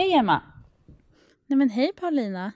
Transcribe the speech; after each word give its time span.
Hej 0.00 0.12
Emma! 0.12 0.42
Nej 1.46 1.56
men 1.56 1.70
hej 1.70 1.92
Paulina! 2.00 2.52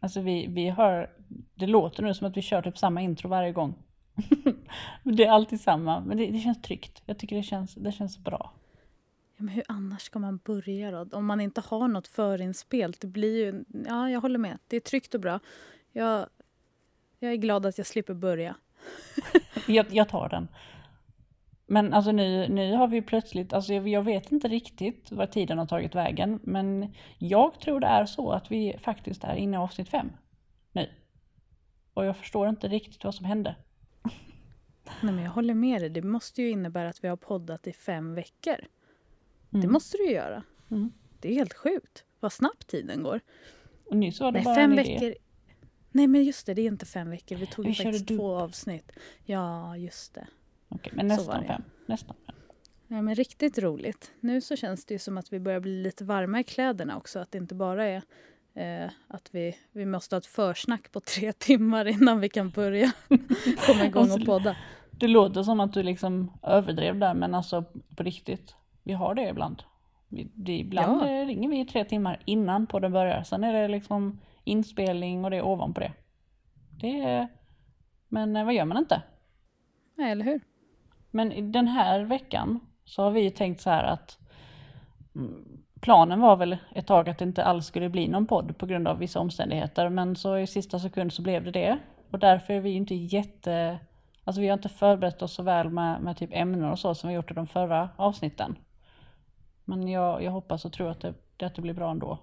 Alltså 0.00 0.20
vi, 0.20 0.46
vi 0.46 0.68
har, 0.68 1.10
det 1.54 1.66
låter 1.66 2.02
nu 2.02 2.14
som 2.14 2.26
att 2.26 2.36
vi 2.36 2.42
kör 2.42 2.62
typ 2.62 2.78
samma 2.78 3.00
intro 3.00 3.28
varje 3.28 3.52
gång. 3.52 3.74
det 5.02 5.24
är 5.24 5.30
alltid 5.30 5.60
samma, 5.60 6.00
men 6.00 6.16
det, 6.16 6.26
det, 6.26 6.38
känns 6.38 6.62
tryggt. 6.62 7.02
Jag 7.06 7.18
tycker 7.18 7.36
det 7.36 7.42
känns, 7.42 7.74
det 7.74 7.92
känns 7.92 8.18
bra. 8.18 8.52
Ja, 9.36 9.44
men 9.44 9.48
hur 9.48 9.62
annars 9.68 10.02
ska 10.02 10.18
man 10.18 10.40
börja 10.44 10.90
då? 10.90 11.16
Om 11.16 11.26
man 11.26 11.40
inte 11.40 11.60
har 11.60 11.88
något 11.88 12.08
förinspelat, 12.08 13.00
det 13.00 13.06
blir 13.06 13.44
ju... 13.44 13.64
Ja, 13.88 14.10
jag 14.10 14.20
håller 14.20 14.38
med. 14.38 14.58
Det 14.66 14.76
är 14.76 14.80
tryggt 14.80 15.14
och 15.14 15.20
bra. 15.20 15.40
Jag, 15.92 16.26
jag 17.18 17.32
är 17.32 17.36
glad 17.36 17.66
att 17.66 17.78
jag 17.78 17.86
slipper 17.86 18.14
börja. 18.14 18.56
jag, 19.66 19.86
jag 19.90 20.08
tar 20.08 20.28
den. 20.28 20.48
Men 21.70 21.92
alltså 21.94 22.12
nu, 22.12 22.48
nu 22.48 22.74
har 22.74 22.88
vi 22.88 23.02
plötsligt, 23.02 23.52
alltså 23.52 23.74
jag, 23.74 23.88
jag 23.88 24.02
vet 24.02 24.32
inte 24.32 24.48
riktigt 24.48 25.12
var 25.12 25.26
tiden 25.26 25.58
har 25.58 25.66
tagit 25.66 25.94
vägen, 25.94 26.40
men 26.42 26.94
jag 27.18 27.60
tror 27.60 27.80
det 27.80 27.86
är 27.86 28.06
så 28.06 28.30
att 28.30 28.50
vi 28.50 28.76
faktiskt 28.78 29.24
är 29.24 29.34
inne 29.34 29.56
i 29.56 29.58
avsnitt 29.58 29.88
fem 29.88 30.10
nu. 30.72 30.90
Och 31.94 32.04
jag 32.04 32.16
förstår 32.16 32.48
inte 32.48 32.68
riktigt 32.68 33.04
vad 33.04 33.14
som 33.14 33.24
hände. 33.24 33.56
Nej, 35.02 35.14
men 35.14 35.24
jag 35.24 35.30
håller 35.30 35.54
med 35.54 35.82
dig. 35.82 35.90
Det 35.90 36.02
måste 36.02 36.42
ju 36.42 36.50
innebära 36.50 36.88
att 36.88 37.04
vi 37.04 37.08
har 37.08 37.16
poddat 37.16 37.66
i 37.66 37.72
fem 37.72 38.14
veckor. 38.14 38.56
Mm. 39.52 39.60
Det 39.60 39.68
måste 39.68 39.96
det 39.96 40.02
ju 40.02 40.12
göra. 40.12 40.42
Mm. 40.70 40.92
Det 41.20 41.28
är 41.30 41.34
helt 41.34 41.54
sjukt 41.54 42.04
vad 42.20 42.32
snabbt 42.32 42.66
tiden 42.66 43.02
går. 43.02 43.20
Och 43.86 43.96
nyss 43.96 44.20
var 44.20 44.32
det 44.32 44.38
Nej, 44.38 44.44
bara 44.44 44.54
fem 44.54 44.70
en 44.70 44.76
veckor. 44.76 45.02
idé. 45.02 45.14
Nej, 45.90 46.06
men 46.06 46.24
just 46.24 46.46
det, 46.46 46.54
det 46.54 46.62
är 46.62 46.66
inte 46.66 46.86
fem 46.86 47.10
veckor. 47.10 47.36
Vi 47.36 47.46
tog 47.46 47.66
Vi 47.66 47.74
faktiskt 47.74 48.08
två 48.08 48.36
avsnitt. 48.36 48.92
Ja, 49.24 49.76
just 49.76 50.14
det. 50.14 50.26
Okej, 50.68 50.92
men 50.96 51.06
nästan 51.06 51.44
fem. 51.44 51.62
Nästan 51.86 52.16
fem. 52.26 52.34
Ja, 52.88 53.02
men 53.02 53.14
riktigt 53.14 53.58
roligt. 53.58 54.12
Nu 54.20 54.40
så 54.40 54.56
känns 54.56 54.84
det 54.84 54.94
ju 54.94 54.98
som 54.98 55.18
att 55.18 55.32
vi 55.32 55.40
börjar 55.40 55.60
bli 55.60 55.82
lite 55.82 56.04
varma 56.04 56.40
i 56.40 56.44
kläderna 56.44 56.96
också. 56.96 57.18
Att 57.18 57.32
det 57.32 57.38
inte 57.38 57.54
bara 57.54 57.84
är 57.86 58.02
eh, 58.54 58.90
att 59.06 59.28
vi, 59.34 59.56
vi 59.72 59.86
måste 59.86 60.14
ha 60.14 60.18
ett 60.18 60.26
försnack 60.26 60.92
på 60.92 61.00
tre 61.00 61.32
timmar 61.38 61.86
innan 61.88 62.20
vi 62.20 62.28
kan 62.28 62.50
börja 62.50 62.92
komma 63.66 63.84
igång 63.84 64.10
och 64.12 64.24
podda. 64.24 64.56
Det 64.90 65.08
låter 65.08 65.42
som 65.42 65.60
att 65.60 65.72
du 65.72 65.82
liksom 65.82 66.32
överdrev 66.42 66.98
där, 66.98 67.14
men 67.14 67.34
alltså 67.34 67.64
på 67.96 68.02
riktigt. 68.02 68.54
Vi 68.82 68.92
har 68.92 69.14
det 69.14 69.28
ibland. 69.28 69.62
Vi, 70.08 70.30
det, 70.34 70.58
ibland 70.58 71.02
Ja. 71.02 71.08
eh, 71.20 71.26
ringer 71.26 71.48
vi 71.48 71.64
tre 71.66 71.84
timmar 71.84 72.22
innan 72.24 72.66
podden 72.66 72.92
börjar. 72.92 73.22
Sen 73.22 73.44
är 73.44 73.52
det 73.52 73.68
liksom 73.68 74.20
inspelning 74.44 75.24
och 75.24 75.30
det 75.30 75.36
är 75.36 75.42
ovanpå 75.46 75.80
det. 75.80 75.92
Det 76.80 77.00
är, 77.00 77.28
men 78.08 78.36
eh, 78.36 78.44
vad 78.44 78.54
gör 78.54 78.64
man 78.64 78.76
inte? 78.78 79.02
Nej, 79.94 80.12
eller 80.12 80.24
hur? 80.24 80.40
Men 81.10 81.52
den 81.52 81.68
här 81.68 82.00
veckan 82.00 82.60
så 82.84 83.02
har 83.02 83.10
vi 83.10 83.30
tänkt 83.30 83.60
så 83.60 83.70
här 83.70 83.84
att 83.84 84.18
mm, 85.14 85.62
planen 85.80 86.20
var 86.20 86.36
väl 86.36 86.56
ett 86.74 86.86
tag 86.86 87.08
att 87.08 87.18
det 87.18 87.24
inte 87.24 87.44
alls 87.44 87.66
skulle 87.66 87.88
bli 87.88 88.08
någon 88.08 88.26
podd 88.26 88.58
på 88.58 88.66
grund 88.66 88.88
av 88.88 88.98
vissa 88.98 89.20
omständigheter. 89.20 89.88
Men 89.88 90.16
så 90.16 90.38
i 90.38 90.46
sista 90.46 90.78
sekund 90.78 91.12
så 91.12 91.22
blev 91.22 91.44
det 91.44 91.50
det. 91.50 91.78
Och 92.10 92.18
därför 92.18 92.54
är 92.54 92.60
vi 92.60 92.70
inte 92.70 92.94
jätte... 92.94 93.78
Alltså 94.24 94.40
vi 94.40 94.48
har 94.48 94.54
inte 94.54 94.68
förberett 94.68 95.22
oss 95.22 95.32
så 95.32 95.42
väl 95.42 95.70
med, 95.70 96.02
med 96.02 96.16
typ 96.16 96.30
ämnen 96.32 96.70
och 96.70 96.78
så 96.78 96.94
som 96.94 97.08
vi 97.08 97.14
gjort 97.14 97.30
i 97.30 97.34
de 97.34 97.46
förra 97.46 97.88
avsnitten. 97.96 98.56
Men 99.64 99.88
jag, 99.88 100.22
jag 100.22 100.32
hoppas 100.32 100.64
och 100.64 100.72
tror 100.72 100.90
att 100.90 101.00
det, 101.00 101.14
att 101.46 101.54
det 101.54 101.62
blir 101.62 101.74
bra 101.74 101.90
ändå. 101.90 102.18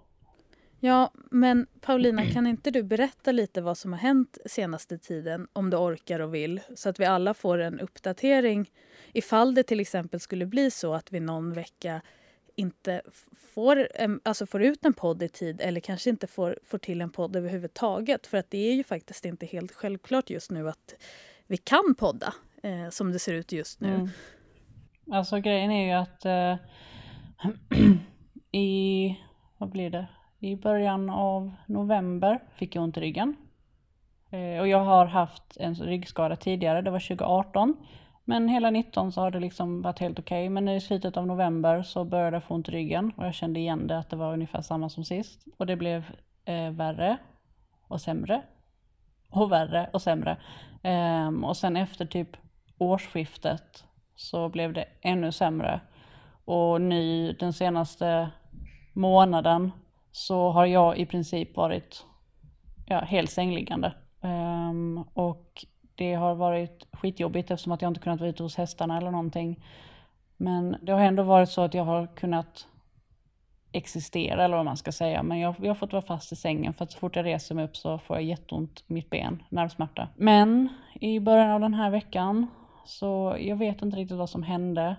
Ja, 0.85 1.11
men 1.31 1.67
Paulina, 1.81 2.25
kan 2.25 2.47
inte 2.47 2.71
du 2.71 2.83
berätta 2.83 3.31
lite 3.31 3.61
vad 3.61 3.77
som 3.77 3.93
har 3.93 3.99
hänt 3.99 4.37
senaste 4.45 4.97
tiden, 4.97 5.47
om 5.53 5.69
du 5.69 5.77
orkar 5.77 6.19
och 6.19 6.33
vill, 6.35 6.61
så 6.75 6.89
att 6.89 6.99
vi 6.99 7.05
alla 7.05 7.33
får 7.33 7.57
en 7.57 7.79
uppdatering 7.79 8.71
ifall 9.13 9.55
det 9.55 9.63
till 9.63 9.79
exempel 9.79 10.19
skulle 10.19 10.45
bli 10.45 10.71
så 10.71 10.93
att 10.93 11.11
vi 11.11 11.19
någon 11.19 11.53
vecka 11.53 12.01
inte 12.55 13.01
får, 13.53 13.87
alltså 14.23 14.45
får 14.45 14.61
ut 14.61 14.85
en 14.85 14.93
podd 14.93 15.23
i 15.23 15.29
tid 15.29 15.61
eller 15.61 15.81
kanske 15.81 16.09
inte 16.09 16.27
får, 16.27 16.59
får 16.63 16.77
till 16.77 17.01
en 17.01 17.09
podd 17.09 17.35
överhuvudtaget. 17.35 18.27
För 18.27 18.37
att 18.37 18.51
det 18.51 18.69
är 18.69 18.73
ju 18.73 18.83
faktiskt 18.83 19.25
inte 19.25 19.45
helt 19.45 19.71
självklart 19.71 20.29
just 20.29 20.51
nu 20.51 20.69
att 20.69 20.95
vi 21.47 21.57
kan 21.57 21.95
podda 21.97 22.33
eh, 22.63 22.89
som 22.89 23.11
det 23.11 23.19
ser 23.19 23.33
ut 23.33 23.51
just 23.51 23.81
nu. 23.81 23.93
Mm. 23.93 24.09
Alltså 25.11 25.39
grejen 25.39 25.71
är 25.71 25.85
ju 25.85 25.91
att 25.91 26.25
eh, 26.25 26.57
i, 28.61 29.19
vad 29.57 29.69
blir 29.69 29.89
det? 29.89 30.07
I 30.45 30.55
början 30.55 31.09
av 31.09 31.51
november 31.65 32.39
fick 32.55 32.75
jag 32.75 32.83
ont 32.83 32.97
i 32.97 33.01
ryggen. 33.01 33.35
Eh, 34.29 34.59
och 34.59 34.67
jag 34.67 34.79
har 34.79 35.05
haft 35.05 35.57
en 35.57 35.75
ryggskada 35.75 36.35
tidigare, 36.35 36.81
det 36.81 36.91
var 36.91 36.99
2018. 36.99 37.77
Men 38.25 38.47
hela 38.49 38.69
19 38.69 39.11
så 39.11 39.21
har 39.21 39.31
det 39.31 39.39
liksom 39.39 39.81
varit 39.81 39.99
helt 39.99 40.19
okej. 40.19 40.49
Men 40.49 40.65
nu 40.65 40.75
i 40.75 40.81
slutet 40.81 41.17
av 41.17 41.27
november 41.27 41.83
så 41.83 42.03
började 42.03 42.35
jag 42.35 42.43
få 42.43 42.53
ont 42.53 42.69
i 42.69 42.71
ryggen 42.71 43.11
och 43.17 43.25
jag 43.25 43.33
kände 43.33 43.59
igen 43.59 43.87
det 43.87 43.97
att 43.97 44.09
det 44.09 44.15
var 44.15 44.33
ungefär 44.33 44.61
samma 44.61 44.89
som 44.89 45.03
sist. 45.03 45.45
Och 45.57 45.65
det 45.65 45.75
blev 45.75 46.03
eh, 46.45 46.71
värre 46.71 47.17
och 47.87 48.01
sämre. 48.01 48.41
Och 49.29 49.51
värre 49.51 49.89
och 49.93 50.01
sämre. 50.01 50.37
Ehm, 50.83 51.43
och 51.43 51.57
sen 51.57 51.77
efter 51.77 52.05
typ 52.05 52.37
årsskiftet 52.77 53.83
så 54.15 54.49
blev 54.49 54.73
det 54.73 54.85
ännu 55.01 55.31
sämre. 55.31 55.81
Och 56.45 56.81
nu 56.81 57.33
den 57.33 57.53
senaste 57.53 58.29
månaden 58.93 59.71
så 60.15 60.49
har 60.49 60.65
jag 60.65 60.97
i 60.97 61.05
princip 61.05 61.57
varit 61.57 62.05
ja, 62.85 62.99
helt 62.99 63.31
sängliggande. 63.31 63.93
Um, 64.21 65.03
och 65.13 65.65
det 65.95 66.13
har 66.13 66.35
varit 66.35 66.87
skitjobbigt 66.91 67.51
eftersom 67.51 67.71
att 67.71 67.81
jag 67.81 67.89
inte 67.89 67.99
kunnat 67.99 68.19
vara 68.19 68.29
ute 68.29 68.43
hos 68.43 68.55
hästarna 68.55 68.97
eller 68.97 69.11
någonting. 69.11 69.63
Men 70.37 70.77
det 70.81 70.91
har 70.91 70.99
ändå 70.99 71.23
varit 71.23 71.49
så 71.49 71.61
att 71.61 71.73
jag 71.73 71.83
har 71.83 72.07
kunnat 72.15 72.67
existera 73.71 74.45
eller 74.45 74.55
vad 74.55 74.65
man 74.65 74.77
ska 74.77 74.91
säga. 74.91 75.23
Men 75.23 75.39
jag, 75.39 75.55
jag 75.61 75.67
har 75.67 75.75
fått 75.75 75.93
vara 75.93 76.01
fast 76.01 76.31
i 76.31 76.35
sängen 76.35 76.73
för 76.73 76.83
att 76.83 76.91
så 76.91 76.99
fort 76.99 77.15
jag 77.15 77.25
reser 77.25 77.55
mig 77.55 77.65
upp 77.65 77.77
så 77.77 77.97
får 77.97 78.15
jag 78.15 78.23
jätteont 78.23 78.83
i 78.87 78.93
mitt 78.93 79.09
ben, 79.09 79.43
nervsmärta. 79.49 80.07
Men 80.15 80.69
i 80.93 81.19
början 81.19 81.51
av 81.51 81.59
den 81.59 81.73
här 81.73 81.89
veckan 81.89 82.47
så 82.85 83.37
jag 83.39 83.55
vet 83.55 83.81
inte 83.81 83.97
riktigt 83.97 84.17
vad 84.17 84.29
som 84.29 84.43
hände. 84.43 84.95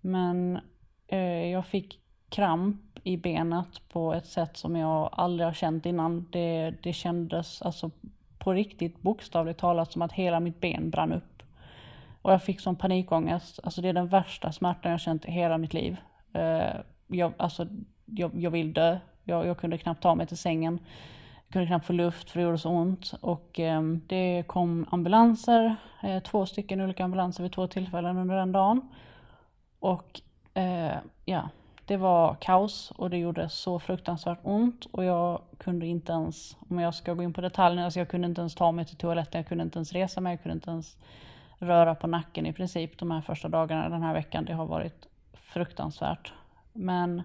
Men 0.00 0.58
eh, 1.06 1.50
jag 1.50 1.66
fick 1.66 2.01
kramp 2.32 2.98
i 3.04 3.16
benet 3.16 3.88
på 3.88 4.14
ett 4.14 4.26
sätt 4.26 4.56
som 4.56 4.76
jag 4.76 5.08
aldrig 5.12 5.46
har 5.46 5.54
känt 5.54 5.86
innan. 5.86 6.26
Det, 6.30 6.74
det 6.82 6.92
kändes 6.92 7.62
alltså 7.62 7.90
på 8.38 8.52
riktigt 8.52 9.02
bokstavligt 9.02 9.60
talat 9.60 9.92
som 9.92 10.02
att 10.02 10.12
hela 10.12 10.40
mitt 10.40 10.60
ben 10.60 10.90
brann 10.90 11.12
upp. 11.12 11.42
Och 12.22 12.32
jag 12.32 12.42
fick 12.42 12.60
sån 12.60 12.76
panikångest. 12.76 13.60
Alltså 13.62 13.82
det 13.82 13.88
är 13.88 13.92
den 13.92 14.06
värsta 14.06 14.52
smärtan 14.52 14.92
jag 14.92 15.00
känt 15.00 15.24
i 15.24 15.30
hela 15.30 15.58
mitt 15.58 15.74
liv. 15.74 15.96
Eh, 16.32 16.76
jag, 17.06 17.32
alltså, 17.36 17.66
jag, 18.04 18.30
jag 18.34 18.50
vill 18.50 18.72
dö. 18.72 18.98
Jag, 19.24 19.46
jag 19.46 19.58
kunde 19.58 19.78
knappt 19.78 20.02
ta 20.02 20.14
mig 20.14 20.26
till 20.26 20.38
sängen. 20.38 20.78
Jag 21.46 21.52
kunde 21.52 21.66
knappt 21.66 21.86
få 21.86 21.92
luft 21.92 22.30
för 22.30 22.40
det 22.40 22.44
gjorde 22.44 22.58
så 22.58 22.70
ont. 22.70 23.14
Och 23.20 23.60
eh, 23.60 23.82
det 24.06 24.44
kom 24.46 24.86
ambulanser, 24.90 25.76
eh, 26.02 26.22
två 26.22 26.46
stycken 26.46 26.80
olika 26.80 27.04
ambulanser 27.04 27.42
vid 27.42 27.52
två 27.52 27.66
tillfällen 27.66 28.18
under 28.18 28.36
den 28.36 28.52
dagen. 28.52 28.88
Och 29.78 30.20
eh, 30.54 30.96
ja, 31.24 31.48
det 31.92 31.98
var 31.98 32.34
kaos 32.34 32.90
och 32.90 33.10
det 33.10 33.18
gjorde 33.18 33.48
så 33.48 33.78
fruktansvärt 33.78 34.38
ont. 34.42 34.86
Och 34.90 35.04
jag 35.04 35.42
kunde 35.58 35.86
inte 35.86 36.12
ens, 36.12 36.56
om 36.68 36.78
jag 36.78 36.94
ska 36.94 37.14
gå 37.14 37.22
in 37.22 37.32
på 37.32 37.40
detaljerna, 37.40 37.84
alltså 37.84 38.00
jag 38.00 38.08
kunde 38.08 38.28
inte 38.28 38.40
ens 38.40 38.54
ta 38.54 38.72
mig 38.72 38.84
till 38.84 38.96
toaletten. 38.96 39.38
Jag 39.38 39.48
kunde 39.48 39.64
inte 39.64 39.78
ens 39.78 39.92
resa 39.92 40.20
mig, 40.20 40.32
jag 40.32 40.42
kunde 40.42 40.54
inte 40.54 40.70
ens 40.70 40.96
röra 41.58 41.94
på 41.94 42.06
nacken 42.06 42.46
i 42.46 42.52
princip 42.52 42.98
de 42.98 43.10
här 43.10 43.20
första 43.20 43.48
dagarna 43.48 43.88
den 43.88 44.02
här 44.02 44.14
veckan. 44.14 44.44
Det 44.44 44.52
har 44.52 44.66
varit 44.66 45.06
fruktansvärt. 45.32 46.32
Men 46.72 47.22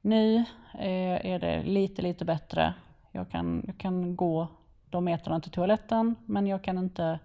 nu 0.00 0.36
eh, 0.74 1.26
är 1.26 1.38
det 1.38 1.62
lite, 1.62 2.02
lite 2.02 2.24
bättre. 2.24 2.74
Jag 3.10 3.30
kan, 3.30 3.64
jag 3.66 3.78
kan 3.78 4.16
gå 4.16 4.48
de 4.90 5.04
metrarna 5.04 5.40
till 5.40 5.52
toaletten, 5.52 6.16
men 6.26 6.46
jag 6.46 6.64
kan 6.64 6.78
inte 6.78 7.18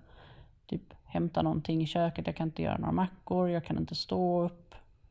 typ 0.66 0.94
hämta 1.06 1.42
någonting 1.42 1.82
i 1.82 1.88
köket. 1.88 2.28
Jag 2.28 2.36
kan 2.36 2.48
inte 2.48 2.62
göra 2.62 2.78
några 2.78 2.92
mackor, 2.92 3.50
jag 3.50 3.66
kan 3.66 3.78
inte 3.78 3.96
stå 3.96 4.44
upp. 4.44 4.67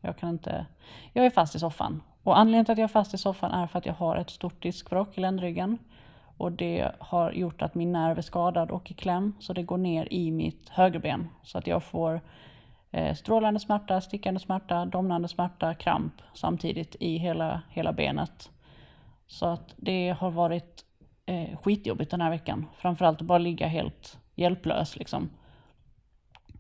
Jag 0.06 0.16
kan 0.16 0.28
inte... 0.28 0.66
Jag 1.12 1.26
är 1.26 1.30
fast 1.30 1.54
i 1.54 1.58
soffan. 1.58 2.02
Och 2.22 2.38
anledningen 2.38 2.64
till 2.64 2.72
att 2.72 2.78
jag 2.78 2.84
är 2.84 2.88
fast 2.92 3.14
i 3.14 3.18
soffan 3.18 3.50
är 3.50 3.66
för 3.66 3.78
att 3.78 3.86
jag 3.86 3.94
har 3.94 4.16
ett 4.16 4.30
stort 4.30 4.62
diskbråck 4.62 5.18
i 5.18 5.20
ländryggen. 5.20 5.78
Och 6.36 6.53
det 6.53 6.92
har 6.98 7.32
gjort 7.32 7.62
att 7.62 7.74
min 7.74 7.92
nerv 7.92 8.18
är 8.18 8.22
skadad 8.22 8.70
och 8.70 8.91
i 8.91 8.94
kläm. 8.94 9.34
Så 9.41 9.53
det 9.53 9.62
går 9.62 9.78
ner 9.78 10.12
i 10.12 10.30
mitt 10.30 10.68
högerben. 10.68 11.28
Så 11.42 11.58
att 11.58 11.66
jag 11.66 11.82
får 11.82 12.20
eh, 12.91 13.14
strålande 13.14 13.60
smärta, 13.60 14.00
stickande 14.00 14.41
smärta, 14.41 14.84
domnande 14.84 15.28
smärta, 15.28 15.74
kramp 15.74 16.12
samtidigt 16.34 16.97
i 17.00 17.16
hela, 17.16 17.62
hela 17.70 17.92
benet. 17.92 18.50
Så 19.26 19.47
att 19.47 19.74
det 19.76 20.16
har 20.18 20.30
varit 20.30 20.84
eh, 21.26 21.59
skitjobbigt 21.59 22.10
den 22.10 22.20
här 22.20 22.30
veckan. 22.30 22.66
Framförallt 22.76 23.20
att 23.20 23.26
bara 23.26 23.38
ligga 23.38 23.66
helt 23.66 24.18
hjälplös 24.34 24.97
liksom. 24.97 25.30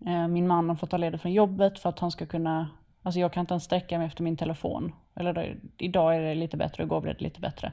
Eh, 0.06 0.28
min 0.28 0.46
man 0.46 0.68
har 0.68 0.76
fått 0.76 0.90
ta 0.90 0.96
ledigt 0.96 1.20
från 1.20 1.32
jobbet 1.32 1.78
för 1.78 1.88
att 1.88 1.98
han 1.98 2.10
ska 2.10 2.26
kunna, 2.26 2.68
alltså 3.06 3.20
jag 3.20 3.32
kan 3.32 3.40
inte 3.40 3.54
ens 3.54 3.64
sträcka 3.64 3.98
mig 3.98 4.06
efter 4.06 4.22
min 4.22 4.36
telefon. 4.36 4.92
Eller 5.14 5.32
då, 5.32 5.44
idag 5.78 6.16
är 6.16 6.20
det 6.20 6.34
lite 6.34 6.56
bättre, 6.56 6.82
igår 6.82 7.00
blev 7.00 7.16
det 7.16 7.24
lite 7.24 7.40
bättre. 7.40 7.72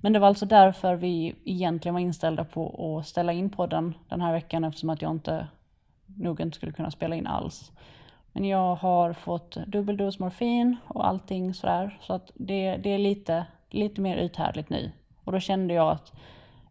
Men 0.00 0.12
det 0.12 0.18
var 0.18 0.28
alltså 0.28 0.46
därför 0.46 0.94
vi 0.94 1.34
egentligen 1.44 1.94
var 1.94 2.00
inställda 2.00 2.44
på 2.44 2.96
att 2.98 3.06
ställa 3.06 3.32
in 3.32 3.50
podden 3.50 3.94
den 4.08 4.20
här 4.20 4.32
veckan 4.32 4.64
eftersom 4.64 4.90
att 4.90 5.02
jag 5.02 5.10
inte, 5.10 5.46
nog 6.06 6.40
inte 6.40 6.56
skulle 6.56 6.72
kunna 6.72 6.90
spela 6.90 7.16
in 7.16 7.26
alls. 7.26 7.72
Men 8.32 8.44
jag 8.44 8.74
har 8.74 9.12
fått 9.12 9.56
dubbeldos 9.66 10.18
morfin 10.18 10.76
och 10.88 11.06
allting 11.06 11.54
sådär. 11.54 11.98
Så 12.00 12.12
att 12.12 12.30
det, 12.34 12.76
det 12.76 12.90
är 12.90 12.98
lite, 12.98 13.46
lite 13.70 14.00
mer 14.00 14.16
uthärdligt 14.16 14.70
nu. 14.70 14.92
Och 15.24 15.32
då 15.32 15.40
kände 15.40 15.74
jag 15.74 15.90
att 15.90 16.12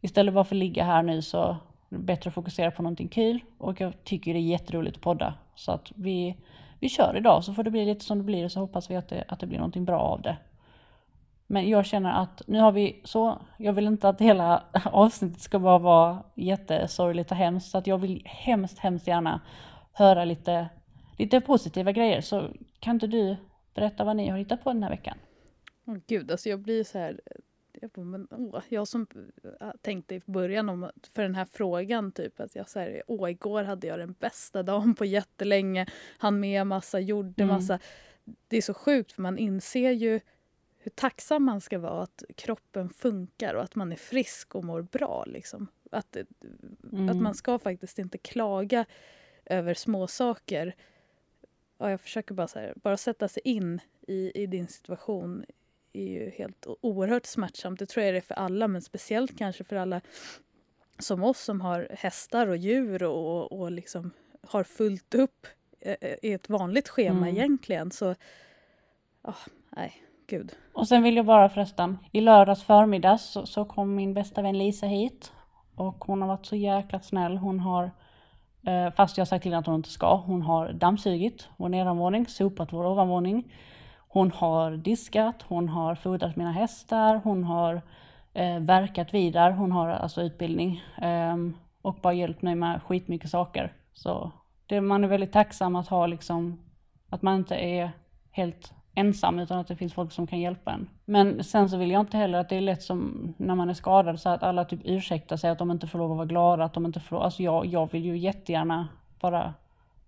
istället 0.01 0.33
för 0.33 0.41
att 0.41 0.51
ligga 0.51 0.83
här 0.83 1.03
nu 1.03 1.21
så 1.21 1.43
är 1.43 1.55
det 1.89 1.97
bättre 1.97 2.27
att 2.27 2.33
fokusera 2.33 2.71
på 2.71 2.83
någonting 2.83 3.07
kul. 3.07 3.39
Och 3.57 3.81
jag 3.81 4.03
tycker 4.03 4.33
det 4.33 4.39
är 4.39 4.41
jätteroligt 4.41 4.97
att 4.97 5.03
podda. 5.03 5.33
Så 5.55 5.71
att 5.71 5.91
vi, 5.95 6.35
vi 6.81 6.89
kör 6.89 7.17
idag 7.17 7.43
så 7.43 7.53
får 7.53 7.63
det 7.63 7.71
bli 7.71 7.85
lite 7.85 8.05
som 8.05 8.17
det 8.17 8.23
blir 8.23 8.45
och 8.45 8.51
så 8.51 8.59
hoppas 8.59 8.91
vi 8.91 8.95
att 8.95 9.09
det, 9.09 9.23
att 9.27 9.39
det 9.39 9.47
blir 9.47 9.57
någonting 9.57 9.85
bra 9.85 9.99
av 9.99 10.21
det. 10.21 10.37
Men 11.47 11.69
jag 11.69 11.85
känner 11.85 12.13
att 12.13 12.41
nu 12.47 12.59
har 12.59 12.71
vi 12.71 13.01
så, 13.03 13.41
jag 13.57 13.73
vill 13.73 13.87
inte 13.87 14.09
att 14.09 14.21
hela 14.21 14.63
avsnittet 14.85 15.41
ska 15.41 15.59
bara 15.59 15.77
vara 15.77 16.23
jättesorgligt 16.35 17.31
och 17.31 17.37
hemskt. 17.37 17.71
Så 17.71 17.77
att 17.77 17.87
jag 17.87 17.97
vill 17.97 18.21
hemskt, 18.25 18.79
hemskt 18.79 19.07
gärna 19.07 19.41
höra 19.93 20.25
lite, 20.25 20.69
lite 21.17 21.41
positiva 21.41 21.91
grejer. 21.91 22.21
Så 22.21 22.49
kan 22.79 22.95
inte 22.95 23.07
du 23.07 23.35
berätta 23.73 24.03
vad 24.03 24.15
ni 24.15 24.29
har 24.29 24.37
hittat 24.37 24.63
på 24.63 24.73
den 24.73 24.83
här 24.83 24.89
veckan? 24.89 25.17
Oh, 25.85 25.97
gud, 26.07 26.31
alltså 26.31 26.49
jag 26.49 26.59
blir 26.59 26.83
så 26.83 26.97
här... 26.97 27.21
Jag, 27.81 27.89
bara, 27.91 28.05
men, 28.05 28.27
åh, 28.31 28.61
jag 28.69 28.87
som 28.87 29.07
äh, 29.61 29.71
tänkte 29.81 30.15
i 30.15 30.21
början 30.25 30.69
om, 30.69 30.91
för 31.13 31.21
den 31.23 31.35
här 31.35 31.45
frågan, 31.45 32.11
typ 32.11 32.39
att 32.39 32.55
jag 32.55 32.65
här, 32.75 33.03
åh, 33.07 33.31
igår 33.31 33.63
hade 33.63 33.87
jag 33.87 33.99
den 33.99 34.15
bästa 34.19 34.63
dagen 34.63 34.95
på 34.95 35.05
jättelänge, 35.05 35.85
han 36.17 36.39
med 36.39 36.67
massa, 36.67 36.99
gjorde 36.99 37.43
Mm. 37.43 37.55
massa. 37.55 37.79
Det 38.47 38.57
är 38.57 38.61
så 38.61 38.73
sjukt 38.73 39.11
för 39.11 39.21
man 39.21 39.37
inser 39.37 39.91
ju 39.91 40.19
hur 40.77 40.89
tacksam 40.91 41.43
man 41.43 41.61
ska 41.61 41.79
vara 41.79 42.01
att 42.03 42.23
kroppen 42.37 42.89
funkar 42.89 43.53
och 43.53 43.63
att 43.63 43.75
man 43.75 43.91
är 43.91 43.95
frisk 43.95 44.55
och 44.55 44.63
mår 44.63 44.81
bra. 44.81 45.23
Liksom. 45.27 45.67
Att, 45.91 46.17
Mm. 46.91 47.09
att 47.09 47.21
man 47.21 47.33
ska 47.35 47.59
faktiskt 47.59 47.99
inte 47.99 48.17
klaga 48.17 48.85
över 49.45 49.73
små 49.73 50.07
saker. 50.07 50.75
Ja, 51.77 51.89
jag 51.91 52.01
försöker 52.01 52.33
bara, 52.35 52.47
här, 52.55 52.73
bara 52.75 52.97
sätta 52.97 53.27
sig 53.27 53.41
in 53.45 53.79
i, 54.07 54.41
i 54.43 54.45
din 54.47 54.67
situation 54.67 55.45
är 55.93 56.07
ju 56.07 56.29
helt 56.29 56.67
oerhört 56.81 57.25
smärtsamt. 57.25 57.79
Det 57.79 57.85
tror 57.85 58.05
jag 58.05 58.13
det 58.13 58.17
är 58.17 58.21
för 58.21 58.35
alla, 58.35 58.67
men 58.67 58.81
speciellt 58.81 59.37
kanske 59.37 59.63
för 59.63 59.75
alla 59.75 60.01
som 60.99 61.23
oss 61.23 61.39
som 61.39 61.61
har 61.61 61.87
hästar 61.91 62.47
och 62.47 62.57
djur 62.57 63.03
och, 63.03 63.51
och 63.51 63.71
liksom 63.71 64.11
har 64.47 64.63
fullt 64.63 65.15
upp 65.15 65.47
eh, 65.79 65.95
eh, 66.01 66.15
i 66.21 66.33
ett 66.33 66.49
vanligt 66.49 66.89
schema 66.89 67.17
Mm. 67.27 67.37
egentligen. 67.37 67.91
Så, 67.91 68.15
ah, 69.21 69.33
nej, 69.69 69.93
gud. 70.27 70.51
Och 70.73 70.87
sen 70.87 71.03
vill 71.03 71.15
jag 71.15 71.25
bara 71.25 71.49
förresten, 71.49 71.97
i 72.11 72.21
lördags 72.21 72.63
förmiddags 72.63 73.23
så, 73.23 73.45
så 73.45 73.65
kom 73.65 73.95
min 73.95 74.13
bästa 74.13 74.41
vän 74.41 74.57
Lisa 74.57 74.85
hit. 74.85 75.31
Och 75.75 76.05
hon 76.05 76.21
har 76.21 76.27
varit 76.27 76.45
så 76.45 76.55
jäkla 76.55 76.99
snäll. 76.99 77.37
Hon 77.37 77.59
har, 77.59 77.91
eh, 78.67 78.91
fast 78.91 79.17
jag 79.17 79.21
har 79.21 79.27
sagt 79.27 79.43
till 79.43 79.51
henne 79.51 79.59
att 79.59 79.65
hon 79.65 79.75
inte 79.75 79.89
ska, 79.89 80.15
hon 80.15 80.41
har 80.41 80.73
dammsugit 80.73 81.47
vår 81.57 81.69
nedanvåning, 81.69 82.27
sopat 82.27 82.73
vår 82.73 82.85
ovanvåning. 82.85 83.53
Hon 84.13 84.31
har 84.31 84.71
diskat, 84.71 85.35
hon 85.47 85.69
har 85.69 85.95
fodrat 85.95 86.35
mina 86.35 86.51
hästar, 86.51 87.21
hon 87.23 87.43
har 87.43 87.81
eh, 88.33 88.59
verkat 88.59 89.13
vidare, 89.13 89.53
hon 89.53 89.71
har 89.71 89.89
alltså 89.89 90.21
utbildning. 90.21 90.83
eh, 91.01 91.35
och 91.81 91.95
bara 92.01 92.13
hjälpt 92.13 92.41
mig 92.41 92.55
med 92.55 92.83
skitmycket 92.83 93.29
saker. 93.29 93.73
Så 93.93 94.31
det, 94.65 94.81
man 94.81 95.03
är 95.03 95.07
väldigt 95.07 95.31
tacksam 95.31 95.75
att 95.75 95.87
ha 95.87 96.07
liksom, 96.07 96.59
att 97.09 97.21
man 97.21 97.35
inte 97.35 97.55
är 97.55 97.91
helt 98.31 98.73
ensam 98.95 99.39
utan 99.39 99.59
att 99.59 99.67
det 99.67 99.75
finns 99.75 99.93
folk 99.93 100.11
som 100.11 100.27
kan 100.27 100.39
hjälpa 100.39 100.71
en. 100.71 100.89
Men 101.05 101.43
sen 101.43 101.69
så 101.69 101.77
vill 101.77 101.91
jag 101.91 101.99
inte 101.99 102.17
heller 102.17 102.39
att 102.39 102.49
det 102.49 102.55
är 102.55 102.61
lätt 102.61 102.83
som 102.83 103.33
när 103.37 103.55
man 103.55 103.69
är 103.69 103.73
skadad 103.73 104.19
så 104.19 104.29
att 104.29 104.43
alla 104.43 104.65
typ 104.65 104.79
ursäktar 104.83 105.37
sig 105.37 105.49
att 105.49 105.59
de 105.59 105.71
inte 105.71 105.87
får 105.87 105.99
lov 105.99 106.11
att 106.11 106.17
vara 106.17 106.27
glada, 106.27 106.63
att 106.63 106.73
de 106.73 106.85
inte 106.85 106.99
får 106.99 107.23
Alltså 107.23 107.43
jag, 107.43 107.65
jag 107.65 107.91
vill 107.91 108.05
ju 108.05 108.17
jättegärna 108.17 108.87
bara 109.19 109.53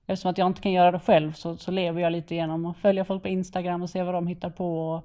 Eftersom 0.08 0.32
att 0.32 0.38
jag 0.38 0.48
inte 0.48 0.62
kan 0.62 0.72
göra 0.72 0.92
det 0.92 1.00
själv 1.00 1.34
så, 1.34 1.58
så 1.58 1.72
lever 1.72 2.02
jag 2.02 2.12
lite 2.12 2.36
genom 2.36 2.66
att 2.66 2.78
följa 2.78 3.06
folk 3.06 3.22
på 3.22 3.28
Instagram 3.28 3.82
och 3.82 3.90
se 3.90 4.04
vad 4.04 4.14
de 4.14 4.28
hittar 4.28 4.50
på. 4.50 4.90
Och, 4.90 5.04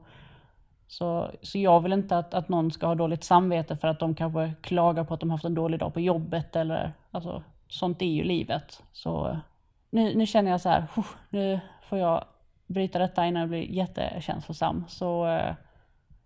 så, 0.87 1.31
så 1.43 1.59
jag 1.59 1.81
vill 1.81 1.93
inte 1.93 2.19
att, 2.19 2.35
att 2.35 2.49
någon 2.49 2.71
ska 2.71 2.87
ha 2.87 2.95
dåligt 2.95 3.25
samvete 3.25 3.77
för 3.77 3.89
att 3.89 4.01
de 4.01 4.15
kanske 4.15 4.53
klagar 4.61 5.05
på 5.05 5.15
att 5.15 5.21
de 5.21 5.31
haft 5.31 5.45
en 5.45 5.55
dålig 5.55 5.81
dag 5.81 5.95
på 5.95 6.01
jobbet 6.01 6.57
eller 6.57 6.93
alltså 7.11 7.43
sånt 7.69 8.03
är 8.03 8.07
ju 8.07 8.25
livet. 8.25 8.83
Så 8.93 9.39
nu, 9.91 10.15
nu 10.15 10.27
känner 10.27 10.51
jag 10.51 10.61
så 10.61 10.69
här, 10.69 10.87
nu 11.31 11.61
får 11.83 11.99
jag 11.99 12.25
bryta 12.67 12.99
detta 12.99 13.27
innan 13.27 13.41
jag 13.41 13.49
blir 13.49 13.71
jättekänslosam. 13.71 14.85
Så 14.89 15.27
eh, 15.27 15.55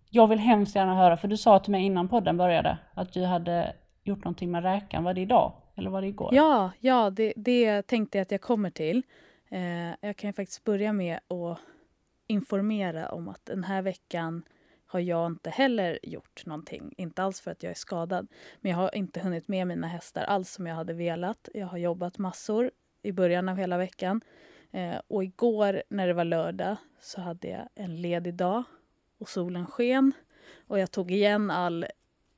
jag 0.09 0.27
vill 0.27 0.39
hemskt 0.39 0.75
gärna 0.75 0.95
höra, 0.95 1.17
för 1.17 1.27
du 1.27 1.37
sa 1.37 1.59
till 1.59 1.71
mig 1.71 1.83
innan 1.83 2.07
podden 2.07 2.37
började 2.37 2.77
att 2.93 3.13
du 3.13 3.25
hade 3.25 3.73
gjort 4.03 4.23
någonting 4.23 4.51
med 4.51 4.63
räkan. 4.63 5.03
Var 5.03 5.13
det 5.13 5.21
idag? 5.21 5.53
Eller 5.75 5.89
var 5.89 6.01
det 6.01 6.07
igår? 6.07 6.29
Ja, 6.33 6.71
ja 6.79 7.09
det, 7.09 7.33
det 7.35 7.81
tänkte 7.81 8.17
jag 8.17 8.21
att 8.21 8.31
jag 8.31 8.41
kommer 8.41 8.69
till. 8.69 9.03
Eh, 9.49 9.87
jag 10.01 10.17
kan 10.17 10.29
ju 10.29 10.33
faktiskt 10.33 10.63
börja 10.63 10.93
med 10.93 11.19
att 11.27 11.59
informera 12.27 13.09
om 13.09 13.27
att 13.27 13.45
den 13.45 13.63
här 13.63 13.81
veckan 13.81 14.43
har 14.85 14.99
jag 14.99 15.27
inte 15.31 15.49
heller 15.49 15.99
gjort 16.03 16.45
någonting. 16.45 16.93
Inte 16.97 17.23
alls 17.23 17.41
för 17.41 17.51
att 17.51 17.63
jag 17.63 17.71
är 17.71 17.75
skadad. 17.75 18.27
Men 18.61 18.71
jag 18.71 18.77
har 18.77 18.95
inte 18.95 19.19
hunnit 19.19 19.47
med 19.47 19.67
mina 19.67 19.87
hästar 19.87 20.23
alls 20.23 20.51
som 20.51 20.67
jag 20.67 20.75
hade 20.75 20.93
velat. 20.93 21.49
Jag 21.53 21.67
har 21.67 21.77
jobbat 21.77 22.17
massor 22.17 22.71
i 23.01 23.11
början 23.11 23.49
av 23.49 23.57
hela 23.57 23.77
veckan. 23.77 24.21
Eh, 24.71 24.95
och 25.07 25.23
igår 25.23 25.83
när 25.89 26.07
det 26.07 26.13
var 26.13 26.23
lördag 26.23 26.75
så 26.99 27.21
hade 27.21 27.47
jag 27.47 27.69
en 27.75 28.01
ledig 28.01 28.33
dag 28.33 28.63
och 29.17 29.29
solen 29.29 29.65
sken. 29.65 30.11
Och 30.67 30.79
jag 30.79 30.91
tog 30.91 31.11
igen 31.11 31.51
all 31.51 31.85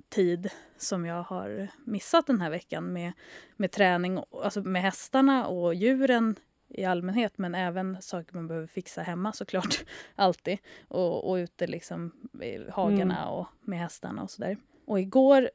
tid 0.09 0.49
som 0.77 1.05
jag 1.05 1.23
har 1.23 1.67
missat 1.83 2.27
den 2.27 2.41
här 2.41 2.49
veckan 2.49 2.93
med, 2.93 3.13
med 3.55 3.71
träning, 3.71 4.23
alltså 4.43 4.61
med 4.61 4.81
hästarna 4.81 5.47
och 5.47 5.75
djuren 5.75 6.35
i 6.67 6.85
allmänhet 6.85 7.37
men 7.37 7.55
även 7.55 8.01
saker 8.01 8.35
man 8.35 8.47
behöver 8.47 8.67
fixa 8.67 9.01
hemma 9.01 9.33
såklart, 9.33 9.85
alltid. 10.15 10.57
Och, 10.87 11.29
och 11.29 11.35
ute 11.35 11.67
liksom 11.67 12.11
i 12.41 12.69
hagarna 12.71 13.29
och 13.29 13.47
med 13.61 13.79
hästarna 13.79 14.23
och 14.23 14.31
sådär. 14.31 14.57
Och 14.85 14.99
igår 14.99 15.49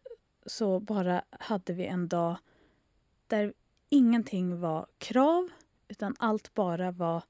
så 0.46 0.80
bara 0.80 1.22
hade 1.30 1.72
vi 1.72 1.86
en 1.86 2.08
dag 2.08 2.36
där 3.26 3.52
ingenting 3.88 4.60
var 4.60 4.86
krav 4.98 5.48
utan 5.88 6.16
allt 6.18 6.54
bara 6.54 6.90
var 6.90 7.22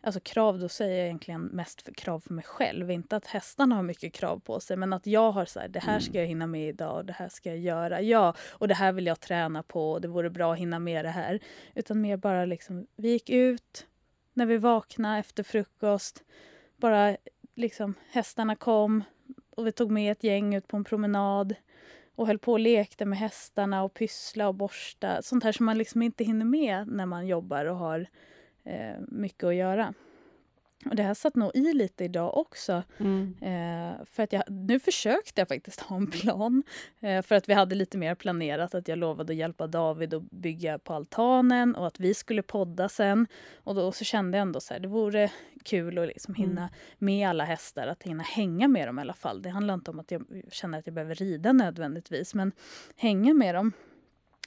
Alltså 0.00 0.20
krav, 0.20 0.58
då 0.58 0.68
säger 0.68 0.96
jag 0.96 1.04
egentligen 1.04 1.42
mest 1.42 1.82
för 1.82 1.92
krav 1.92 2.20
för 2.20 2.34
mig 2.34 2.44
själv. 2.44 2.90
Inte 2.90 3.16
att 3.16 3.26
hästarna 3.26 3.74
har 3.74 3.82
mycket 3.82 4.12
krav 4.12 4.38
på 4.38 4.60
sig, 4.60 4.76
men 4.76 4.92
att 4.92 5.06
jag 5.06 5.32
har 5.32 5.44
så 5.44 5.60
här, 5.60 5.68
det 5.68 5.80
här 5.80 6.00
ska 6.00 6.18
jag 6.18 6.26
hinna 6.26 6.46
med 6.46 6.68
idag 6.68 6.96
och 6.96 7.04
det 7.04 7.12
här 7.12 7.28
ska 7.28 7.48
jag 7.48 7.58
göra. 7.58 8.00
Ja, 8.02 8.34
och 8.50 8.68
det 8.68 8.74
här 8.74 8.92
vill 8.92 9.06
jag 9.06 9.20
träna 9.20 9.62
på 9.62 9.92
och 9.92 10.00
det 10.00 10.08
vore 10.08 10.30
bra 10.30 10.52
att 10.52 10.58
hinna 10.58 10.78
med 10.78 11.04
det 11.04 11.10
här. 11.10 11.40
Utan 11.74 12.00
mer 12.00 12.16
bara 12.16 12.44
liksom, 12.44 12.86
vi 12.96 13.10
gick 13.10 13.30
ut 13.30 13.86
när 14.34 14.46
vi 14.46 14.58
vaknade 14.58 15.18
efter 15.18 15.42
frukost. 15.42 16.24
Bara 16.76 17.16
liksom, 17.54 17.94
hästarna 18.10 18.56
kom 18.56 19.04
och 19.50 19.66
vi 19.66 19.72
tog 19.72 19.90
med 19.90 20.12
ett 20.12 20.24
gäng 20.24 20.54
ut 20.54 20.68
på 20.68 20.76
en 20.76 20.84
promenad 20.84 21.54
och 22.14 22.26
höll 22.26 22.38
på 22.38 22.52
och 22.52 22.60
lekte 22.60 23.04
med 23.04 23.18
hästarna 23.18 23.82
och 23.82 23.94
pyssla 23.94 24.48
och 24.48 24.54
borsta. 24.54 25.22
Sånt 25.22 25.44
här 25.44 25.52
som 25.52 25.66
man 25.66 25.78
liksom 25.78 26.02
inte 26.02 26.24
hinner 26.24 26.44
med 26.44 26.88
när 26.88 27.06
man 27.06 27.26
jobbar 27.26 27.64
och 27.64 27.76
har 27.76 28.06
eh, 28.68 29.00
mycket 29.08 29.44
att 29.44 29.54
göra. 29.54 29.94
Och 30.84 30.96
det 30.96 31.02
här 31.02 31.14
satt 31.14 31.36
nog 31.36 31.50
i 31.54 31.72
lite 31.72 32.04
idag 32.04 32.36
också. 32.36 32.82
Mm. 32.98 33.34
Eh, 33.40 34.04
för 34.04 34.22
att 34.22 34.32
jag, 34.32 34.42
nu 34.48 34.80
försökte 34.80 35.40
jag 35.40 35.48
faktiskt 35.48 35.80
ha 35.80 35.96
en 35.96 36.06
plan. 36.10 36.62
Eh, 37.00 37.22
för 37.22 37.34
att 37.34 37.48
vi 37.48 37.52
hade 37.52 37.74
lite 37.74 37.98
mer 37.98 38.14
planerat 38.14 38.74
att 38.74 38.88
jag 38.88 38.98
lovade 38.98 39.32
att 39.32 39.36
hjälpa 39.36 39.66
David 39.66 40.14
att 40.14 40.30
bygga 40.30 40.78
på 40.78 40.94
altanen 40.94 41.74
och 41.74 41.86
att 41.86 42.00
vi 42.00 42.14
skulle 42.14 42.42
podda 42.42 42.88
sen. 42.88 43.26
Och 43.56 43.74
då 43.74 43.92
så 43.92 44.04
kände 44.04 44.38
jag 44.38 44.42
ändå 44.42 44.60
så 44.60 44.74
här, 44.74 44.80
det 44.80 44.88
vore 44.88 45.30
kul 45.64 45.98
att 45.98 46.06
liksom 46.06 46.34
hinna 46.34 46.70
med 46.98 47.28
alla 47.28 47.44
hästar, 47.44 47.86
att 47.86 48.02
hinna 48.02 48.22
hänga 48.22 48.68
med 48.68 48.88
dem 48.88 48.98
i 48.98 49.02
alla 49.02 49.14
fall. 49.14 49.42
Det 49.42 49.48
handlar 49.48 49.74
inte 49.74 49.90
om 49.90 49.98
att 49.98 50.10
jag 50.10 50.24
känner 50.50 50.78
att 50.78 50.86
jag 50.86 50.94
behöver 50.94 51.14
rida 51.14 51.52
nödvändigtvis, 51.52 52.34
men 52.34 52.52
hänga 52.96 53.34
med 53.34 53.54
dem. 53.54 53.72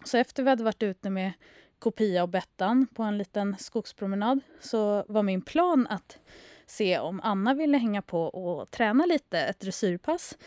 Så 0.05 0.17
efter 0.17 0.43
vi 0.43 0.49
hade 0.49 0.63
varit 0.63 0.83
ute 0.83 1.09
med 1.09 1.31
Kopia 1.81 2.23
och 2.23 2.29
Bettan 2.29 2.88
på 2.88 3.03
en 3.03 3.17
liten 3.17 3.55
skogspromenad 3.59 4.39
så 4.59 5.05
var 5.07 5.23
min 5.23 5.41
plan 5.41 5.88
att 5.88 6.19
se 6.65 7.00
om 7.00 7.21
Anna 7.23 7.53
ville 7.53 7.77
hänga 7.77 8.01
på 8.01 8.23
och 8.23 8.71
träna 8.71 9.05
lite, 9.05 9.39
ett 9.39 9.59
dressyrpass. 9.59 10.38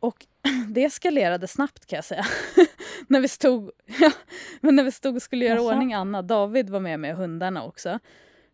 Och 0.00 0.26
det 0.68 0.84
eskalerade 0.84 1.48
snabbt 1.48 1.86
kan 1.86 1.96
jag 1.96 2.04
säga. 2.04 2.24
när 3.06 3.20
vi 3.20 3.28
stod 3.28 3.70
men 4.60 4.76
när 4.76 4.84
vi 4.84 4.92
stod 4.92 5.16
och 5.16 5.22
skulle 5.22 5.44
göra 5.44 5.54
Jaså? 5.54 5.72
ordning 5.72 5.94
Anna, 5.94 6.22
David 6.22 6.70
var 6.70 6.80
med 6.80 7.00
med 7.00 7.16
hundarna 7.16 7.64
också. 7.64 7.98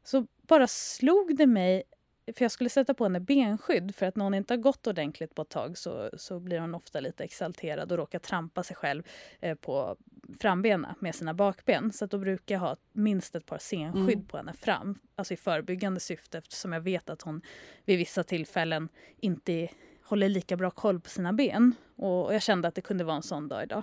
Så 0.04 0.26
bara 0.42 0.66
slog 0.66 1.36
det 1.36 1.46
mig, 1.46 1.82
för 2.26 2.44
jag 2.44 2.50
skulle 2.52 2.70
sätta 2.70 2.94
på 2.94 3.04
henne 3.04 3.20
benskydd 3.20 3.94
för 3.94 4.06
att 4.06 4.16
när 4.16 4.24
hon 4.24 4.34
inte 4.34 4.54
har 4.54 4.58
gått 4.58 4.86
ordentligt 4.86 5.34
på 5.34 5.42
ett 5.42 5.48
tag 5.48 5.78
så, 5.78 6.10
så 6.16 6.40
blir 6.40 6.60
hon 6.60 6.74
ofta 6.74 7.00
lite 7.00 7.24
exalterad 7.24 7.92
och 7.92 7.98
råkar 7.98 8.18
trampa 8.18 8.62
sig 8.62 8.76
själv 8.76 9.02
eh, 9.40 9.54
på 9.54 9.96
frambenen 10.40 10.94
med 11.00 11.14
sina 11.14 11.34
bakben. 11.34 11.92
Så 11.92 12.04
att 12.04 12.10
då 12.10 12.18
brukar 12.18 12.54
jag 12.54 12.60
ha 12.60 12.76
minst 12.92 13.34
ett 13.34 13.46
par 13.46 13.58
senskydd 13.58 14.14
Mm. 14.18 14.26
på 14.26 14.36
henne 14.36 14.52
fram, 14.52 14.94
alltså 15.16 15.34
i 15.34 15.36
förebyggande 15.36 16.00
syfte 16.00 16.38
eftersom 16.38 16.72
jag 16.72 16.80
vet 16.80 17.10
att 17.10 17.22
hon 17.22 17.42
vid 17.84 17.98
vissa 17.98 18.22
tillfällen 18.24 18.88
inte 19.16 19.68
håller 20.04 20.28
lika 20.28 20.56
bra 20.56 20.70
koll 20.70 21.00
på 21.00 21.10
sina 21.10 21.32
ben. 21.32 21.74
Och, 21.96 22.24
och 22.24 22.34
jag 22.34 22.42
kände 22.42 22.68
att 22.68 22.74
det 22.74 22.80
kunde 22.80 23.04
vara 23.04 23.16
en 23.16 23.22
sån 23.22 23.48
dag 23.48 23.62
idag. 23.62 23.82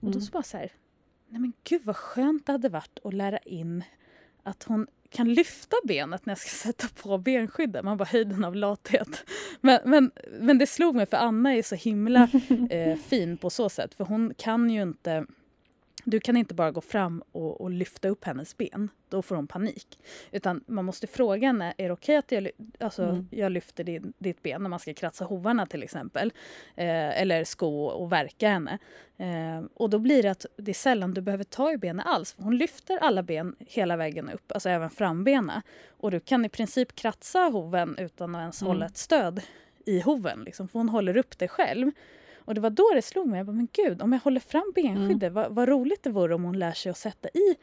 då 0.00 0.08
Mm. 0.08 0.20
så 0.20 0.30
bara 0.30 0.42
så 0.42 0.56
här, 0.56 0.72
nej 1.28 1.40
men 1.40 1.52
gud 1.64 1.82
vad 1.84 1.96
skönt 1.96 2.46
det 2.46 2.52
hade 2.52 2.68
varit 2.68 2.98
att 3.04 3.14
lära 3.14 3.38
in 3.38 3.84
att 4.42 4.62
hon 4.62 4.86
kan 5.14 5.34
lyfta 5.34 5.76
benet 5.84 6.26
när 6.26 6.30
jag 6.30 6.38
ska 6.38 6.48
sätta 6.68 6.88
på 7.02 7.18
benskyddet. 7.18 7.84
Man 7.84 7.96
bara 7.96 8.04
höjden 8.04 8.44
av 8.44 8.56
lathet. 8.56 9.24
Men, 9.60 9.80
men, 9.84 10.10
men 10.40 10.58
det 10.58 10.66
slog 10.66 10.94
mig 10.94 11.06
för 11.06 11.16
Anna 11.16 11.54
är 11.54 11.62
så 11.62 11.74
himla 11.74 12.28
eh, 12.70 12.96
fin 13.06 13.36
på 13.36 13.50
så 13.50 13.68
sätt 13.68 13.94
för 13.94 14.04
hon 14.04 14.34
kan 14.34 14.70
ju 14.70 14.82
inte 14.82 15.26
du 16.04 16.20
kan 16.20 16.36
inte 16.36 16.54
bara 16.54 16.70
gå 16.70 16.80
fram 16.80 17.22
och, 17.32 17.60
och, 17.60 17.70
lyfta 17.70 18.08
upp 18.08 18.24
hennes 18.24 18.56
ben. 18.56 18.88
Då 19.08 19.22
får 19.22 19.36
hon 19.36 19.46
panik. 19.46 19.98
Utan 20.32 20.64
man 20.66 20.84
måste 20.84 21.06
fråga 21.06 21.46
henne, 21.46 21.74
är 21.78 21.88
det 21.88 21.92
okej 21.92 22.18
okay 22.18 22.38
att 22.38 22.44
jag, 22.44 22.50
alltså, 22.80 23.02
mm. 23.02 23.28
jag 23.30 23.52
lyfter 23.52 23.84
din, 23.84 24.12
ditt 24.18 24.42
ben 24.42 24.62
när 24.62 24.68
man 24.68 24.78
ska 24.78 24.94
kratsa 24.94 25.24
hovarna 25.24 25.66
till 25.66 25.82
exempel? 25.82 26.32
Eh, 26.76 27.20
eller 27.20 27.44
sko 27.44 27.84
och 27.84 28.12
verka 28.12 28.48
henne. 28.48 28.78
Eh, 29.16 29.66
och 29.74 29.90
då 29.90 29.98
blir 29.98 30.22
det 30.22 30.30
att 30.30 30.46
det 30.56 30.72
är 30.72 30.74
sällan 30.74 31.14
du 31.14 31.20
behöver 31.20 31.44
ta 31.44 31.72
i 31.72 31.76
benet 31.76 32.06
alls. 32.06 32.34
Hon 32.38 32.56
lyfter 32.56 32.98
alla 32.98 33.22
ben 33.22 33.56
hela 33.58 33.96
vägen 33.96 34.30
upp, 34.30 34.52
alltså 34.52 34.68
även 34.68 34.90
frambenen. 34.90 35.60
Och 35.88 36.10
du 36.10 36.20
kan 36.20 36.44
i 36.44 36.48
princip 36.48 36.94
kratsa 36.94 37.38
hoven 37.38 37.96
utan 37.98 38.34
att 38.34 38.40
ens 38.40 38.62
mm. 38.62 38.68
hålla 38.68 38.86
ett 38.86 38.96
stöd 38.96 39.42
i 39.86 40.00
hoven. 40.00 40.42
Liksom, 40.44 40.68
för 40.68 40.78
hon 40.78 40.88
håller 40.88 41.16
upp 41.16 41.38
det 41.38 41.48
själv. 41.48 41.90
Och 42.44 42.54
det 42.54 42.60
var 42.60 42.70
då 42.70 42.90
det 42.94 43.02
slog 43.02 43.28
mig, 43.28 43.38
jag 43.38 43.46
bara, 43.46 43.52
men 43.52 43.68
gud, 43.72 44.02
om 44.02 44.12
jag 44.12 44.20
håller 44.20 44.40
fram 44.40 44.72
benskyddet, 44.74 45.22
mm. 45.22 45.34
vad, 45.34 45.54
vad, 45.54 45.68
roligt 45.68 46.02
det 46.02 46.10
vore 46.10 46.34
om 46.34 46.44
hon 46.44 46.58
lär 46.58 46.72
sig 46.72 46.90
att 46.90 46.98
sätta 46.98 47.28
i 47.28 47.56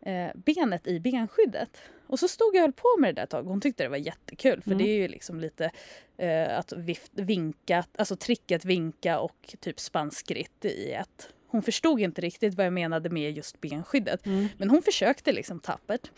eh, 0.00 0.30
benet 0.34 0.86
i 0.86 1.00
benskyddet. 1.00 1.80
Och 2.06 2.18
så 2.18 2.28
stod 2.28 2.54
jag 2.54 2.60
och 2.60 2.60
höll 2.60 2.72
på 2.72 2.96
med 2.98 3.14
det 3.14 3.18
där 3.18 3.24
ett 3.24 3.30
tag. 3.30 3.42
Hon 3.42 3.60
tyckte 3.60 3.82
det 3.82 3.88
var 3.88 3.96
jättekul 3.96 4.62
för 4.62 4.70
mm. 4.70 4.84
det 4.84 4.90
är 4.90 4.96
ju 4.96 5.08
liksom 5.08 5.40
lite 5.40 5.70
eh, 6.16 6.58
att 6.58 6.72
vift, 6.72 7.12
vinka, 7.14 7.84
alltså 7.98 8.16
tricket 8.16 8.64
vinka 8.64 9.20
och 9.20 9.54
typ 9.60 9.80
spanskritt 9.80 10.64
i 10.64 10.92
ett. 10.92 11.28
Hon 11.46 11.62
förstod 11.62 12.00
inte 12.00 12.20
riktigt 12.20 12.54
vad 12.54 12.66
jag 12.66 12.72
menade 12.72 13.10
med 13.10 13.32
just 13.32 13.60
benskyddet. 13.60 14.26
Mm. 14.26 14.48
Men 14.58 14.70
hon 14.70 14.82
försökte 14.82 15.32
liksom 15.32 15.60
tappert. 15.60 16.10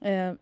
Eh, 0.00 0.32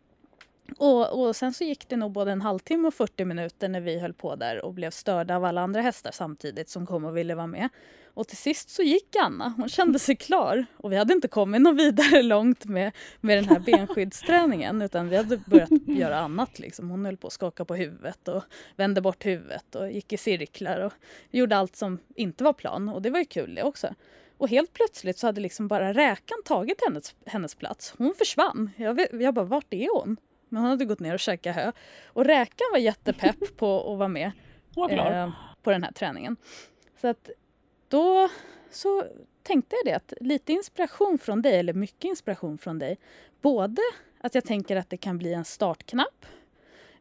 och, 0.79 1.21
och, 1.21 1.37
sen 1.37 1.52
så 1.52 1.64
gick 1.64 1.88
det 1.88 1.97
nog 1.97 2.12
både 2.12 2.33
en 2.33 2.43
halvtimme 2.43 2.88
och 2.88 2.95
40 2.95 3.25
minuter 3.25 3.69
när 3.69 3.81
vi 3.81 3.99
höll 3.99 4.14
på 4.14 4.37
där 4.37 4.64
och 4.64 4.75
blev 4.75 4.91
störda 4.91 5.37
av 5.37 5.45
alla 5.45 5.61
andra 5.61 5.81
hästar 5.81 6.11
samtidigt 6.11 6.69
som 6.69 6.87
kom 6.87 7.05
och 7.05 7.17
ville 7.17 7.35
vara 7.35 7.47
med. 7.47 7.69
Och 8.14 8.29
till 8.29 8.37
sist 8.37 8.71
så 8.71 8.83
gick 8.83 9.17
Anna, 9.17 9.55
hon 9.57 9.69
kände 9.69 9.99
sig 9.99 10.17
klar. 10.17 10.67
Och 10.76 10.93
vi 10.93 10.97
hade 10.97 11.12
inte 11.12 11.29
kommit 11.29 11.62
något 11.62 11.76
vidare 11.76 12.23
långt 12.23 12.64
med, 12.64 12.93
med 13.21 13.38
den 13.38 13.45
här 13.45 13.59
benskyddsträningen 13.67 14.83
utan 14.83 15.09
vi 15.09 15.17
hade 15.17 15.37
börjat 15.37 15.71
göra 15.87 16.19
annat. 16.19 16.59
Liksom. 16.59 16.91
Hon 16.91 17.05
höll 17.05 17.17
på 17.17 17.26
att 17.26 17.33
skaka 17.33 17.64
på 17.64 17.75
huvudet 17.75 18.29
och 18.29 18.43
vände 18.76 19.00
bort 19.00 19.26
huvudet 19.26 19.75
och 19.75 19.91
gick 19.91 20.12
i 20.12 20.17
cirklar 20.17 20.81
och 20.81 20.93
gjorde 21.31 21.57
allt 21.57 21.76
som 21.76 21.99
inte 22.14 22.45
var 22.45 22.52
plan. 22.52 22.88
Och 22.88 23.02
det 23.02 23.11
var 23.11 23.19
ju 23.19 23.25
kul 23.25 23.55
det 23.55 23.62
också. 23.62 23.95
Och 24.38 24.49
helt 24.49 24.73
plötsligt 24.73 25.19
så 25.19 25.26
hade 25.26 25.41
liksom 25.41 25.69
bara 25.69 25.93
räkan 25.93 26.38
tagit 26.45 26.81
hennes, 26.87 27.14
hennes 27.26 27.55
plats. 27.55 27.95
Hon 27.99 28.14
försvann. 28.19 28.71
Jag, 28.76 29.07
jag 29.12 29.35
bara, 29.35 29.45
vart 29.45 29.75
är 29.75 30.00
hon? 30.00 30.17
Men 30.52 30.62
hon 30.62 30.71
hade 30.71 30.85
gått 30.85 31.00
ner 31.00 31.14
och 31.14 31.21
käkat 31.21 31.56
hö. 31.56 31.73
Och 32.06 32.25
räkan 32.25 32.66
var 32.73 32.78
jättepepp 32.78 33.37
på 33.56 33.92
att 33.92 33.99
vara 33.99 34.09
med 34.09 34.32
eh, 34.90 35.30
på 35.62 35.71
den 35.71 35.82
här 35.82 35.92
träningen. 35.92 36.37
Så 37.00 37.09
att 37.09 37.30
då 37.88 38.28
så 38.71 39.04
tänkte 39.42 39.76
jag 39.76 39.92
det 39.92 39.97
att 39.97 40.12
lite 40.21 40.52
inspiration 40.52 41.18
från 41.18 41.42
dig, 41.42 41.59
eller 41.59 41.73
mycket 41.73 42.04
inspiration 42.04 42.59
från 42.59 42.78
dig. 42.78 42.99
Både 43.40 43.82
att 44.21 44.35
jag 44.35 44.44
tänker 44.44 44.76
att 44.76 44.90
det 44.90 44.97
kan 44.97 45.18
bli 45.18 45.35
en 45.35 45.44
startknapp. 45.44 46.26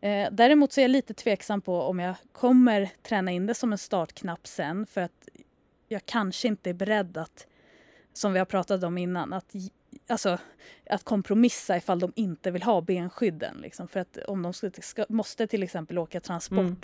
Eh, 0.02 0.28
däremot 0.32 0.74
så 0.74 0.82
är 0.82 0.84
jag 0.84 0.92
lite 0.92 1.14
tveksam 1.14 1.62
på 1.62 1.82
om 1.82 2.00
jag 2.00 2.16
kommer 2.32 2.90
träna 3.02 3.32
in 3.32 3.46
det 3.46 3.54
som 3.54 3.72
en 3.72 3.78
startknapp 3.78 4.48
sen 4.48 4.86
för 4.86 5.02
att 5.02 5.30
jag 5.88 6.06
kanske 6.06 6.48
inte 6.48 6.70
är 6.70 6.74
beredd 6.74 7.18
att, 7.18 7.48
som 8.14 8.34
vi 8.34 8.40
har 8.40 8.46
pratat 8.46 8.84
om 8.84 8.98
innan, 8.98 9.34
att 9.34 9.56
alltså, 10.12 10.38
att 10.90 11.04
kompromissa 11.04 11.78
ifall 11.78 12.00
de 12.00 12.14
inte 12.16 12.52
vill 12.52 12.64
ha 12.64 12.82
benskydden. 12.82 13.58
Liksom. 13.62 13.88
För 13.88 14.00
att 14.00 14.18
om 14.18 14.42
de 14.42 14.54
ska, 14.54 14.72
ska, 14.82 15.06
måste 15.10 15.48
till 15.48 15.64
exempel 15.64 15.98
åka 15.98 16.20
transport 16.20 16.60
mm. 16.60 16.78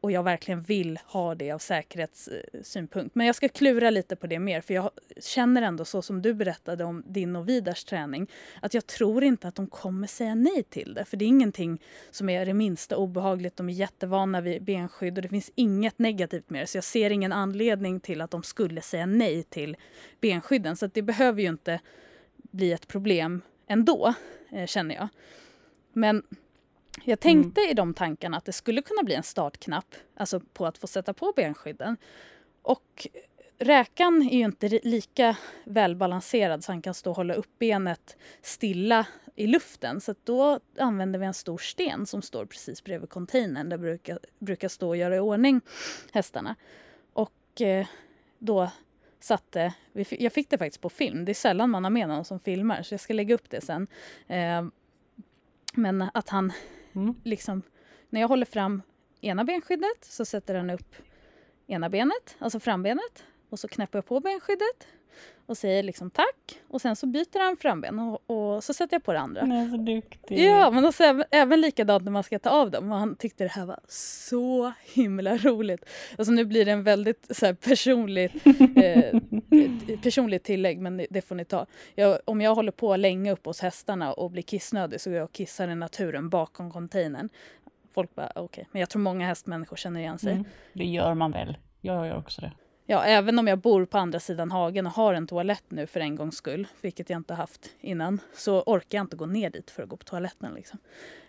och 0.00 0.12
jag 0.12 0.22
verkligen 0.22 0.60
vill 0.62 0.98
ha 1.06 1.34
det 1.34 1.52
av 1.52 1.58
säkerhetssynpunkt. 1.58 3.14
Men 3.14 3.26
jag 3.26 3.36
ska 3.36 3.48
klura 3.48 3.90
lite 3.90 4.16
på 4.16 4.26
det 4.26 4.38
mer 4.38 4.60
för 4.60 4.74
jag 4.74 4.90
känner 5.20 5.62
ändå 5.62 5.84
så 5.84 6.02
som 6.02 6.22
du 6.22 6.34
berättade 6.34 6.84
om 6.84 7.02
din 7.06 7.36
och 7.36 7.48
Vidars 7.48 7.84
träning 7.84 8.30
att 8.62 8.74
jag 8.74 8.86
tror 8.86 9.24
inte 9.24 9.48
att 9.48 9.54
de 9.54 9.66
kommer 9.66 10.06
säga 10.06 10.34
nej 10.34 10.62
till 10.62 10.94
det. 10.94 11.04
För 11.04 11.16
det 11.16 11.24
är 11.24 11.28
ingenting 11.28 11.82
som 12.10 12.28
är 12.28 12.46
det 12.46 12.54
minsta 12.54 12.96
obehagligt. 12.96 13.56
De 13.56 13.68
är 13.68 13.72
jättevana 13.72 14.40
vid 14.40 14.62
benskydd 14.62 15.18
och 15.18 15.22
det 15.22 15.28
finns 15.28 15.50
inget 15.54 15.98
negativt 15.98 16.50
med 16.50 16.62
det. 16.62 16.66
Så 16.66 16.76
jag 16.76 16.84
ser 16.84 17.10
ingen 17.10 17.32
anledning 17.32 18.00
till 18.00 18.20
att 18.20 18.30
de 18.30 18.42
skulle 18.42 18.80
säga 18.80 19.06
nej 19.06 19.42
till 19.42 19.76
benskydden. 20.20 20.76
Så 20.76 20.86
det 20.86 21.02
behöver 21.02 21.42
ju 21.42 21.48
inte 21.48 21.80
bli 22.50 22.72
ett 22.72 22.88
problem 22.88 23.42
ändå, 23.66 24.14
eh, 24.50 24.66
känner 24.66 24.94
jag. 24.94 25.08
Men 25.92 26.22
jag 27.04 27.20
tänkte 27.20 27.60
mm. 27.60 27.70
i 27.70 27.74
de 27.74 27.94
tankarna 27.94 28.36
att 28.36 28.44
det 28.44 28.52
skulle 28.52 28.82
kunna 28.82 29.02
bli 29.02 29.14
en 29.14 29.22
startknapp, 29.22 29.94
alltså 30.16 30.40
på 30.40 30.66
att 30.66 30.78
få 30.78 30.86
sätta 30.86 31.14
på 31.14 31.32
benskydden. 31.36 31.96
Och 32.62 33.06
räkan 33.58 34.22
är 34.22 34.36
ju 34.38 34.44
inte 34.44 34.68
lika 34.68 35.36
välbalanserad 35.64 36.64
så 36.64 36.72
han 36.72 36.82
kan 36.82 36.94
stå 36.94 37.10
och 37.10 37.16
hålla 37.16 37.34
upp 37.34 37.58
benet 37.58 38.16
stilla 38.42 39.06
i 39.36 39.46
luften. 39.46 40.00
Så 40.00 40.14
då 40.24 40.60
använder 40.78 41.18
vi 41.18 41.26
en 41.26 41.34
stor 41.34 41.58
sten 41.58 42.06
som 42.06 42.22
står 42.22 42.46
precis 42.46 42.84
bredvid 42.84 43.10
containern 43.10 43.68
där 43.68 43.78
brukar, 43.78 44.18
brukar 44.38 44.68
stå 44.68 44.88
och 44.88 44.96
göra 44.96 45.16
i 45.16 45.20
ordning 45.20 45.60
hästarna. 46.12 46.56
Och 47.12 47.60
eh, 47.60 47.86
då 48.38 48.70
satte, 49.20 49.74
jag 50.10 50.32
fick 50.32 50.50
det 50.50 50.58
faktiskt 50.58 50.80
på 50.80 50.90
film, 50.90 51.24
det 51.24 51.32
är 51.32 51.34
sällan 51.34 51.70
man 51.70 51.84
har 51.84 51.90
med 51.90 52.08
någon 52.08 52.24
som 52.24 52.40
filmar 52.40 52.82
så 52.82 52.94
jag 52.94 53.00
ska 53.00 53.14
lägga 53.14 53.34
upp 53.34 53.50
det 53.50 53.60
sen. 53.60 53.86
Eh, 54.26 54.64
men 55.74 56.10
att 56.14 56.28
han 56.28 56.52
mm. 56.92 57.14
liksom, 57.24 57.62
när 58.08 58.20
jag 58.20 58.28
håller 58.28 58.46
fram 58.46 58.82
ena 59.20 59.44
benskyddet 59.44 60.04
så 60.04 60.24
sätter 60.24 60.54
han 60.54 60.70
upp 60.70 60.94
ena 61.66 61.88
benet, 61.88 62.36
alltså 62.38 62.60
frambenet 62.60 63.24
och 63.50 63.58
så 63.58 63.68
knäpper 63.68 63.98
jag 63.98 64.06
på 64.06 64.20
benskyddet 64.20 64.86
och 65.50 65.58
säger 65.58 65.82
liksom 65.82 66.10
tack 66.10 66.58
och 66.68 66.80
sen 66.80 66.96
så 66.96 67.06
byter 67.06 67.44
han 67.44 67.56
framben 67.56 67.98
och, 67.98 68.30
och 68.30 68.64
så 68.64 68.74
sätter 68.74 68.94
jag 68.94 69.04
på 69.04 69.12
det 69.12 69.20
andra. 69.20 69.44
Nej, 69.44 69.70
så 69.70 69.76
duktig. 69.76 70.38
Ja, 70.38 70.70
men 70.70 70.84
också, 70.84 71.04
även, 71.04 71.24
även 71.30 71.60
likadant 71.60 72.04
när 72.04 72.12
man 72.12 72.22
ska 72.22 72.38
ta 72.38 72.50
av 72.50 72.70
dem 72.70 72.92
och 72.92 72.98
han 72.98 73.16
tyckte 73.16 73.44
det 73.44 73.50
här 73.50 73.66
var 73.66 73.80
så 73.88 74.72
himla 74.94 75.36
roligt. 75.36 75.84
Alltså 76.18 76.32
nu 76.32 76.44
blir 76.44 76.64
det 76.64 76.70
en 76.70 76.82
väldigt 76.82 77.36
så 77.36 77.46
här, 77.46 77.54
personligt, 77.54 78.46
eh, 78.76 79.20
personligt 80.02 80.44
tillägg 80.44 80.80
men 80.80 80.96
det, 80.96 81.06
det 81.10 81.22
får 81.22 81.34
ni 81.34 81.44
ta. 81.44 81.66
Jag, 81.94 82.18
om 82.24 82.40
jag 82.40 82.54
håller 82.54 82.72
på 82.72 82.96
länge 82.96 83.32
uppe 83.32 83.48
hos 83.48 83.60
hästarna 83.60 84.12
och 84.12 84.30
blir 84.30 84.42
kissnödig 84.42 85.00
så 85.00 85.10
går 85.10 85.16
jag 85.16 85.24
och 85.24 85.32
kissar 85.32 85.68
i 85.68 85.74
naturen 85.74 86.30
bakom 86.30 86.70
containern. 86.70 87.28
Folk 87.90 88.14
bara 88.14 88.30
okej, 88.34 88.42
okay. 88.42 88.64
men 88.72 88.80
jag 88.80 88.90
tror 88.90 89.02
många 89.02 89.26
hästmänniskor 89.26 89.76
känner 89.76 90.00
igen 90.00 90.18
sig. 90.18 90.32
Mm, 90.32 90.44
det 90.72 90.84
gör 90.84 91.14
man 91.14 91.30
väl. 91.30 91.58
Jag 91.80 92.06
gör 92.06 92.18
också 92.18 92.40
det 92.40 92.52
ja, 92.90 93.04
även 93.04 93.38
om 93.38 93.46
jag 93.46 93.58
bor 93.58 93.84
på 93.84 93.98
andra 93.98 94.20
sidan 94.20 94.50
hagen 94.50 94.86
och 94.86 94.92
har 94.92 95.14
en 95.14 95.26
toalett 95.26 95.64
nu 95.68 95.86
för 95.86 96.00
en 96.00 96.16
gångs 96.16 96.36
skull, 96.36 96.66
vilket 96.80 97.10
jag 97.10 97.16
inte 97.16 97.34
haft 97.34 97.70
innan, 97.80 98.20
så 98.34 98.62
orkar 98.62 98.98
jag 98.98 99.04
inte 99.04 99.16
gå 99.16 99.26
ner 99.26 99.50
dit 99.50 99.70
för 99.70 99.82
att 99.82 99.88
gå 99.88 99.96
på 99.96 100.04
toaletten. 100.04 100.54
Liksom. 100.54 100.78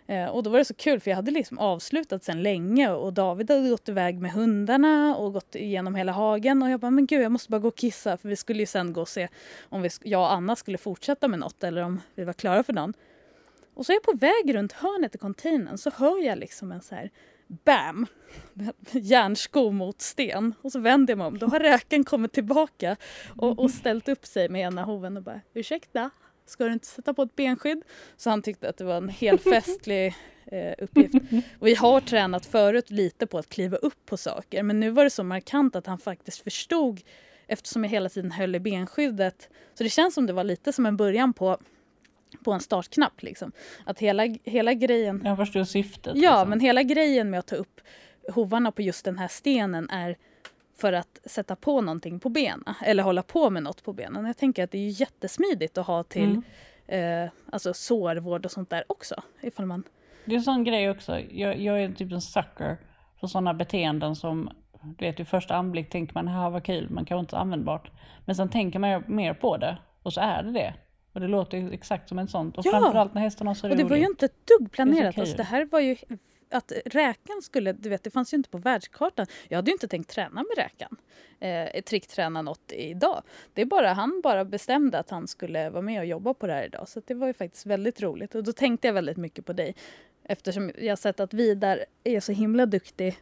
Eh, 0.06 0.26
och 0.26 0.42
då 0.42 0.50
var 0.50 0.58
det 0.58 0.64
så 0.64 0.74
kul 0.74 1.00
för 1.00 1.10
jag 1.10 1.16
hade 1.16 1.30
liksom 1.30 1.58
avslutat 1.58 2.24
sen 2.24 2.42
länge 2.42 2.90
och 2.90 3.12
David 3.12 3.50
hade 3.50 3.68
gått 3.68 3.88
iväg 3.88 4.20
med 4.20 4.32
hundarna 4.32 5.16
och 5.16 5.32
gått 5.32 5.54
igenom 5.54 5.94
hela 5.94 6.12
hagen 6.12 6.62
och 6.62 6.70
jag 6.70 6.80
bara, 6.80 6.90
men 6.90 7.06
gud 7.06 7.22
jag 7.22 7.32
måste 7.32 7.50
bara 7.50 7.58
gå 7.58 7.68
och 7.68 7.76
kissa 7.76 8.16
för 8.16 8.28
vi 8.28 8.36
skulle 8.36 8.60
ju 8.60 8.66
sen 8.66 8.92
gå 8.92 9.00
och 9.00 9.08
se 9.08 9.28
om 9.68 9.82
vi, 9.82 9.90
jag 10.02 10.20
och 10.20 10.32
Anna 10.32 10.56
skulle 10.56 10.78
fortsätta 10.78 11.28
med 11.28 11.38
något 11.38 11.64
eller 11.64 11.82
om 11.82 12.00
vi 12.14 12.24
var 12.24 12.32
klara 12.32 12.62
för 12.62 12.72
dagen. 12.72 12.94
Och 13.74 13.86
så 13.86 13.92
är 13.92 13.94
jag 13.94 14.02
på 14.02 14.16
väg 14.16 14.54
runt 14.54 14.72
hörnet 14.72 15.14
i 15.14 15.18
containern 15.18 15.78
så 15.78 15.90
hör 15.90 16.24
jag 16.24 16.38
liksom 16.38 16.72
en 16.72 16.82
så 16.82 16.94
här 16.94 17.10
bam! 17.64 18.06
Järnsko 18.92 19.70
mot 19.70 20.00
sten. 20.00 20.54
Och 20.62 20.72
så 20.72 20.80
vänder 20.80 21.12
jag 21.12 21.18
mig 21.18 21.26
om. 21.26 21.38
Då 21.38 21.46
har 21.46 21.60
räken 21.60 22.04
kommit 22.04 22.32
tillbaka 22.32 22.96
och, 23.36 23.58
och 23.58 23.70
ställt 23.70 24.08
upp 24.08 24.26
sig 24.26 24.48
med 24.48 24.60
ena 24.60 24.84
hoven 24.84 25.16
och 25.16 25.22
bara 25.22 25.40
ursäkta, 25.54 26.10
ska 26.46 26.64
du 26.64 26.72
inte 26.72 26.86
sätta 26.86 27.14
på 27.14 27.22
ett 27.22 27.36
benskydd? 27.36 27.82
Så 28.16 28.30
han 28.30 28.42
tyckte 28.42 28.68
att 28.68 28.76
det 28.76 28.84
var 28.84 28.96
en 28.96 29.08
helt 29.08 29.42
festlig 29.50 30.14
eh, 30.46 30.74
uppgift. 30.78 31.14
Och 31.58 31.66
vi 31.66 31.74
har 31.74 32.00
tränat 32.00 32.46
förut 32.46 32.90
lite 32.90 33.26
på 33.26 33.38
att 33.38 33.48
kliva 33.48 33.76
upp 33.76 34.06
på 34.06 34.16
saker 34.16 34.62
men 34.62 34.80
nu 34.80 34.90
var 34.90 35.04
det 35.04 35.10
så 35.10 35.24
markant 35.24 35.76
att 35.76 35.86
han 35.86 35.98
faktiskt 35.98 36.38
förstod 36.38 37.00
eftersom 37.46 37.84
jag 37.84 37.90
hela 37.90 38.08
tiden 38.08 38.32
höll 38.32 38.54
i 38.54 38.60
benskyddet. 38.60 39.48
Så 39.74 39.84
det 39.84 39.90
känns 39.90 40.14
som 40.14 40.26
det 40.26 40.32
var 40.32 40.44
lite 40.44 40.72
som 40.72 40.86
en 40.86 40.96
början 40.96 41.32
på 41.32 41.58
på 42.44 42.52
en 42.52 42.60
startknapp. 42.60 43.22
Liksom. 43.22 43.52
Att 43.86 43.98
hela, 43.98 44.22
hela 44.44 44.74
grejen... 44.74 45.22
Jag 45.24 45.36
förstår 45.36 45.64
syftet. 45.64 46.12
Ja, 46.16 46.30
liksom. 46.30 46.50
men 46.50 46.60
hela 46.60 46.82
grejen 46.82 47.30
med 47.30 47.40
att 47.40 47.46
ta 47.46 47.56
upp 47.56 47.80
hovarna 48.34 48.72
på 48.72 48.82
just 48.82 49.04
den 49.04 49.18
här 49.18 49.28
stenen 49.28 49.90
är 49.90 50.16
för 50.76 50.92
att 50.92 51.20
sätta 51.24 51.56
på 51.56 51.80
någonting 51.80 52.20
på 52.20 52.28
benen 52.28 52.64
eller 52.84 53.02
hålla 53.02 53.22
på 53.22 53.50
med 53.50 53.62
något 53.62 53.84
på 53.84 53.92
benen. 53.92 54.26
Jag 54.26 54.36
tänker 54.36 54.64
att 54.64 54.70
det 54.70 54.78
är 54.78 55.00
jättesmidigt 55.00 55.78
att 55.78 55.86
ha 55.86 56.02
till 56.02 56.42
mm. 56.88 57.24
eh, 57.24 57.30
alltså 57.52 57.74
sårvård 57.74 58.44
och 58.44 58.50
sånt 58.50 58.70
där 58.70 58.84
också. 58.86 59.22
Ifall 59.40 59.66
man... 59.66 59.84
Det 60.24 60.32
är 60.32 60.36
en 60.36 60.42
sån 60.42 60.64
grej 60.64 60.90
också. 60.90 61.20
Jag, 61.20 61.60
jag 61.60 61.82
är 61.82 61.92
typ 61.92 62.12
en 62.12 62.20
sucker 62.20 62.76
för 63.20 63.26
sådana 63.26 63.54
beteenden 63.54 64.16
som 64.16 64.50
du 64.82 65.04
vet, 65.04 65.20
i 65.20 65.24
första 65.24 65.54
anblick 65.54 65.90
tänker 65.90 66.14
man 66.14 66.28
här 66.28 66.50
var 66.50 66.60
kul 66.60 66.90
men 66.90 67.04
kanske 67.04 67.20
inte 67.20 67.38
användbart. 67.38 67.90
Men 68.24 68.36
sen 68.36 68.48
tänker 68.48 68.78
man 68.78 69.04
mer 69.06 69.34
på 69.34 69.56
det 69.56 69.78
och 70.02 70.12
så 70.12 70.20
är 70.20 70.42
det 70.42 70.52
det. 70.52 70.74
Och 71.12 71.20
det 71.20 71.28
låter 71.28 71.58
ju 71.58 71.72
exakt 71.72 72.08
som 72.08 72.18
en 72.18 72.28
sånt. 72.28 72.58
Och 72.58 72.66
Ja! 72.66 72.70
framförallt 72.70 73.14
när 73.14 73.22
hästen 73.22 73.46
har 73.46 73.54
så 73.54 73.66
Och 73.66 73.70
roligt. 73.70 73.84
det 73.86 73.90
var 73.90 73.96
ju 73.96 74.06
inte 74.06 74.24
ett 74.26 74.46
dugg 74.46 74.72
planerat. 74.72 75.14
kul. 75.14 75.20
Alltså, 75.20 75.36
det 75.36 75.42
här 75.42 75.64
var 75.64 75.80
ju 75.80 75.96
att 76.50 76.72
räkan 76.84 77.42
skulle, 77.42 77.72
du 77.72 77.88
vet 77.88 78.02
det 78.04 78.10
fanns 78.10 78.32
ju 78.32 78.36
inte 78.36 78.50
på 78.50 78.58
världskartan. 78.58 79.26
Jag 79.48 79.58
hade 79.58 79.70
ju 79.70 79.72
inte 79.72 79.88
tänkt 79.88 80.10
träna 80.10 80.34
med 80.42 80.56
räkan. 80.56 80.96
Eh, 81.40 81.82
trickträna 81.82 82.42
något 82.42 82.72
idag. 82.72 83.22
Det 83.54 83.62
är 83.62 83.66
bara, 83.66 83.92
han 83.92 84.20
bara 84.24 84.44
bestämde 84.44 84.98
att 84.98 85.10
han 85.10 85.28
skulle 85.28 85.70
vara 85.70 85.82
med 85.82 86.00
och 86.00 86.06
jobba 86.06 86.34
på 86.34 86.46
det 86.46 86.52
här 86.52 86.64
idag. 86.64 86.88
Så 86.88 87.02
det 87.06 87.14
var 87.14 87.26
ju 87.26 87.32
faktiskt 87.32 87.66
väldigt 87.66 88.02
roligt. 88.02 88.34
Och 88.34 88.44
då 88.44 88.52
tänkte 88.52 88.86
jag 88.88 88.94
väldigt 88.94 89.16
mycket 89.16 89.46
på 89.46 89.52
dig. 89.52 89.74
Eftersom 90.24 90.70
jag 90.78 90.98
sett 90.98 91.20
att 91.20 91.34
Vidar 91.34 91.84
är 92.04 92.20
så 92.20 92.32
himla 92.32 92.66
duktig 92.66 93.16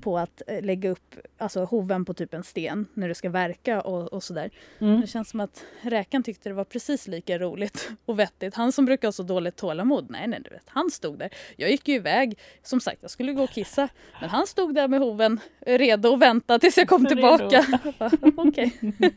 på 0.00 0.18
att 0.18 0.42
eh, 0.46 0.62
lägga 0.62 0.90
upp 0.90 1.14
alltså, 1.38 1.64
hoven 1.64 2.04
på 2.04 2.14
typ 2.14 2.34
en 2.34 2.44
sten 2.44 2.86
när 2.94 3.08
du 3.08 3.14
ska 3.14 3.30
verka 3.30 3.80
och, 3.80 4.12
och 4.12 4.22
sådär. 4.22 4.50
Mm. 4.78 5.00
Det 5.00 5.06
känns 5.06 5.30
som 5.30 5.40
att 5.40 5.64
räkan 5.82 6.22
tyckte 6.22 6.48
det 6.48 6.54
var 6.54 6.64
precis 6.64 7.08
lika 7.08 7.38
roligt 7.38 7.90
och 8.04 8.18
vettigt. 8.18 8.54
Han 8.54 8.72
som 8.72 8.84
brukar 8.84 9.08
ha 9.08 9.12
så 9.12 9.22
dåligt 9.22 9.56
tålamod, 9.56 10.06
nej 10.10 10.28
nej 10.28 10.40
du 10.44 10.50
vet, 10.50 10.64
han 10.66 10.90
stod 10.90 11.18
där. 11.18 11.30
Jag 11.56 11.70
gick 11.70 11.88
ju 11.88 11.94
iväg, 11.94 12.38
som 12.62 12.80
sagt 12.80 12.98
jag 13.00 13.10
skulle 13.10 13.32
gå 13.32 13.42
och 13.42 13.50
kissa, 13.50 13.88
men 14.20 14.30
han 14.30 14.46
stod 14.46 14.74
där 14.74 14.88
med 14.88 15.00
hoven 15.00 15.40
eh, 15.60 15.78
redo 15.78 16.14
att 16.14 16.20
vänta 16.20 16.58
tills 16.58 16.78
jag 16.78 16.88
kom 16.88 17.06
tillbaka. 17.06 17.64
Okej. 18.36 18.72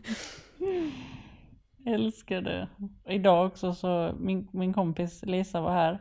Älskar 1.87 2.41
det. 2.41 2.67
Idag 3.09 3.47
också 3.47 3.73
så 3.73 4.15
min, 4.19 4.47
min 4.51 4.73
kompis 4.73 5.23
Lisa 5.25 5.61
var 5.61 5.71
här 5.71 5.99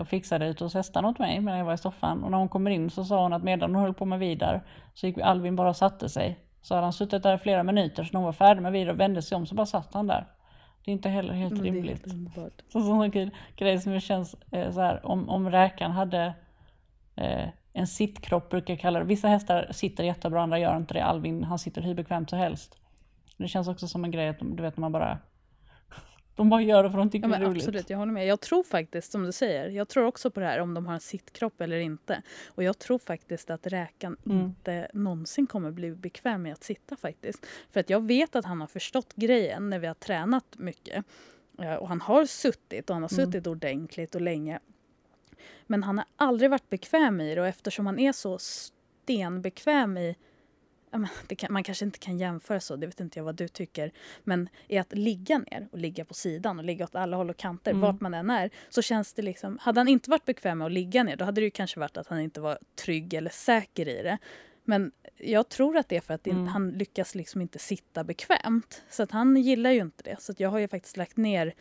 och 0.00 0.08
fixade 0.08 0.46
ut 0.46 0.60
hos 0.60 0.74
hästarna 0.74 1.08
åt 1.08 1.18
mig 1.18 1.40
medan 1.40 1.58
jag 1.58 1.66
var 1.66 1.74
i 1.74 1.78
soffan. 1.78 2.24
Och 2.24 2.30
när 2.30 2.38
hon 2.38 2.48
kommer 2.48 2.70
in 2.70 2.90
så 2.90 3.04
sa 3.04 3.22
hon 3.22 3.32
att 3.32 3.42
medan 3.42 3.74
hon 3.74 3.84
höll 3.84 3.94
på 3.94 4.04
med 4.04 4.18
Vidar 4.18 4.62
så 4.94 5.06
gick 5.06 5.18
Alvin 5.18 5.56
bara 5.56 5.68
och 5.68 5.76
satte 5.76 6.08
sig. 6.08 6.38
Så 6.62 6.74
hade 6.74 6.86
han 6.86 6.92
suttit 6.92 7.22
där 7.22 7.34
i 7.34 7.38
flera 7.38 7.62
minuter 7.62 8.04
så 8.04 8.12
när 8.12 8.18
hon 8.18 8.24
var 8.24 8.32
färdig 8.32 8.62
med 8.62 8.72
Vidar 8.72 8.92
och 8.92 9.00
vände 9.00 9.22
sig 9.22 9.36
om 9.36 9.46
så 9.46 9.54
bara 9.54 9.66
satt 9.66 9.94
han 9.94 10.06
där. 10.06 10.26
Det 10.84 10.90
är 10.90 10.92
inte 10.92 11.08
heller 11.08 11.34
helt 11.34 11.58
är 11.58 11.62
rimligt. 11.62 12.06
Så 12.72 12.80
sån 12.80 13.10
kul 13.10 13.30
grej 13.56 13.80
som 13.80 14.00
känns 14.00 14.36
eh, 14.52 14.72
så 14.72 14.80
här 14.80 15.06
om, 15.06 15.28
om 15.28 15.50
räkan 15.50 15.90
hade 15.90 16.34
eh, 17.16 17.48
en 17.72 17.86
sittkropp 17.86 18.48
brukar 18.50 18.74
jag 18.74 18.80
kalla 18.80 18.98
det. 18.98 19.04
Vissa 19.04 19.28
hästar 19.28 19.68
sitter 19.70 20.04
jättebra, 20.04 20.42
andra 20.42 20.58
gör 20.58 20.76
inte 20.76 20.94
det. 20.94 21.04
Alvin 21.04 21.44
han 21.44 21.58
sitter 21.58 21.82
hur 21.82 21.94
bekvämt 21.94 22.30
som 22.30 22.38
helst. 22.38 22.78
Det 23.36 23.48
känns 23.48 23.68
också 23.68 23.88
som 23.88 24.04
en 24.04 24.10
grej 24.10 24.28
att 24.28 24.36
du 24.40 24.62
vet 24.62 24.76
när 24.76 24.80
man 24.80 24.92
bara 24.92 25.18
de 26.38 26.48
bara 26.48 26.62
gör 26.62 26.82
det 26.84 26.90
för 26.90 26.98
de 26.98 27.10
tycker 27.10 27.28
Ja, 27.28 27.38
det 27.38 27.44
är 27.44 27.48
roligt. 27.48 27.62
absolut, 27.62 27.90
jag 27.90 27.98
håller 27.98 28.12
med. 28.12 28.26
Jag 28.26 28.40
tror 28.40 28.62
faktiskt, 28.62 29.12
som 29.12 29.22
du 29.22 29.32
säger, 29.32 29.68
jag 29.68 29.88
tror 29.88 30.04
också 30.04 30.30
på 30.30 30.40
det 30.40 30.46
här 30.46 30.58
om 30.60 30.74
de 30.74 30.86
har 30.86 30.94
en 30.94 31.00
sittkropp 31.00 31.60
eller 31.60 31.78
inte. 31.78 32.22
Och 32.48 32.62
jag 32.62 32.78
tror 32.78 32.98
faktiskt 32.98 33.50
att 33.50 33.66
räkan 33.66 34.16
Mm. 34.26 34.38
inte 34.40 34.88
någonsin 34.94 35.46
kommer 35.46 35.70
bli 35.70 35.90
bekväm 35.90 36.42
med 36.42 36.52
att 36.52 36.64
sitta 36.64 36.96
faktiskt. 36.96 37.46
För 37.70 37.80
att 37.80 37.90
jag 37.90 38.06
vet 38.06 38.36
att 38.36 38.44
han 38.44 38.60
har 38.60 38.66
förstått 38.68 39.12
grejen 39.14 39.70
när 39.70 39.78
vi 39.78 39.86
har 39.86 39.94
tränat 39.94 40.44
mycket. 40.58 41.04
Eh, 41.62 41.74
Och 41.74 41.88
han 41.88 42.00
har 42.00 42.26
suttit 42.26 42.90
och 42.90 42.96
han 42.96 43.02
har 43.02 43.12
Mm. 43.18 43.26
suttit 43.32 43.46
ordentligt 43.46 44.14
och 44.14 44.20
länge. 44.20 44.58
Men 45.66 45.82
han 45.82 45.98
har 45.98 46.06
aldrig 46.16 46.50
varit 46.50 46.70
bekväm 46.70 47.20
i 47.20 47.34
det 47.34 47.40
och 47.40 47.46
eftersom 47.46 47.86
han 47.86 47.98
är 47.98 48.12
så 48.12 48.38
stenbekväm 48.38 49.98
i 49.98 50.16
kan, 51.36 51.52
man 51.52 51.62
kanske 51.62 51.84
inte 51.84 51.98
kan 51.98 52.18
jämföra 52.18 52.60
så, 52.60 52.76
det 52.76 52.86
vet 52.86 53.00
inte 53.00 53.18
jag 53.18 53.24
vad 53.24 53.34
du 53.36 53.48
tycker. 53.48 53.92
Men 54.24 54.48
i 54.68 54.78
att 54.78 54.92
ligga 54.92 55.38
ner 55.38 55.68
och 55.72 55.78
ligga 55.78 56.04
på 56.04 56.14
sidan 56.14 56.58
och 56.58 56.64
ligga 56.64 56.84
åt 56.84 56.94
alla 56.94 57.16
håll 57.16 57.30
och 57.30 57.36
kanter, 57.36 57.70
Mm. 57.70 57.80
vart 57.80 58.00
man 58.00 58.14
än 58.14 58.30
är, 58.30 58.50
så 58.68 58.82
känns 58.82 59.12
det 59.14 59.22
liksom... 59.22 59.58
Hade 59.60 59.80
han 59.80 59.88
inte 59.88 60.10
varit 60.10 60.24
bekväm 60.24 60.58
med 60.58 60.66
att 60.66 60.72
ligga 60.72 61.02
ner, 61.02 61.16
då 61.16 61.24
hade 61.24 61.40
det 61.40 61.44
ju 61.44 61.50
kanske 61.50 61.80
varit 61.80 61.96
att 61.96 62.06
han 62.06 62.20
inte 62.20 62.40
var 62.40 62.58
trygg 62.76 63.14
eller 63.14 63.30
säker 63.30 63.88
i 63.88 64.02
det. 64.02 64.18
Men 64.64 64.92
jag 65.16 65.48
tror 65.48 65.76
att 65.76 65.88
det 65.88 65.96
är 65.96 66.00
för 66.00 66.14
att 66.14 66.26
Mm. 66.26 66.46
han 66.46 66.70
lyckas 66.70 67.14
liksom 67.14 67.40
inte 67.40 67.58
sitta 67.58 68.04
bekvämt. 68.04 68.82
Så 68.90 69.02
att 69.02 69.10
han 69.10 69.36
gillar 69.36 69.70
ju 69.70 69.80
inte 69.80 70.02
det. 70.02 70.16
Så 70.20 70.34
jag 70.38 70.48
har 70.48 70.58
ju 70.58 70.68
faktiskt 70.68 70.96
lagt 70.96 71.16
ner 71.16 71.54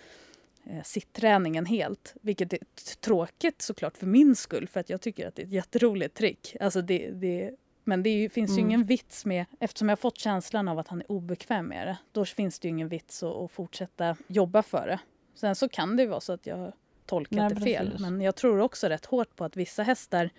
eh, 0.70 0.84
sittträningen 0.84 1.66
helt. 1.66 2.16
Vilket 2.22 2.54
är 2.54 2.60
tråkigt 3.00 3.62
såklart 3.62 3.98
för 3.98 4.06
min 4.08 4.36
skull, 4.36 4.68
för 4.68 4.80
att 4.80 4.90
jag 4.90 5.02
tycker 5.02 5.28
att 5.28 5.36
det 5.36 5.42
är 5.42 5.46
ett 5.46 5.52
jätteroligt 5.52 6.18
trick. 6.18 6.56
Alltså 6.60 6.82
det, 6.82 7.12
det, 7.12 7.52
men 7.88 8.04
det 8.04 8.10
ju, 8.10 8.30
finns 8.30 8.52
ju 8.52 8.54
Mm. 8.62 8.66
ingen 8.70 8.84
vits 8.84 9.26
med, 9.26 9.46
eftersom 9.60 9.90
jag 9.90 9.92
har 9.92 9.98
fått 10.02 10.18
känslan 10.18 10.68
av 10.68 10.80
att 10.80 10.88
han 10.88 11.02
är 11.02 11.12
obekväm 11.12 11.66
med 11.68 11.88
det, 11.88 11.98
då 12.12 12.26
finns 12.26 12.60
det 12.60 12.68
ju 12.68 12.70
ingen 12.70 12.88
vits 12.88 13.24
att, 13.24 13.36
att 13.36 13.52
fortsätta 13.52 14.16
jobba 14.28 14.64
för 14.64 14.88
det. 14.88 15.00
Sen 15.36 15.56
så 15.56 15.70
kan 15.70 15.96
det 15.96 16.04
ju 16.04 16.10
vara 16.10 16.20
så 16.20 16.34
att 16.34 16.46
jag 16.48 16.72
tolkat 17.06 17.38
Nej, 17.38 17.50
det 17.50 17.62
fel, 17.62 17.86
precis. 17.86 18.02
men 18.02 18.22
jag 18.22 18.36
tror 18.36 18.60
också 18.60 18.88
rätt 18.88 19.06
hårt 19.06 19.36
på 19.36 19.44
att 19.46 19.56
vissa 19.58 19.84
hästar 19.84 20.30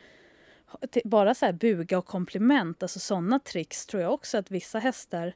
bara 1.05 1.35
så 1.35 1.47
här 1.47 1.53
buga 1.53 1.99
och 1.99 2.07
komplement, 2.07 2.83
alltså 2.83 2.99
sådana 2.99 3.39
tricks 3.39 3.87
tror 3.87 4.03
jag 4.03 4.13
också 4.13 4.39
att 4.39 4.51
vissa 4.51 4.79
hästar 4.79 5.35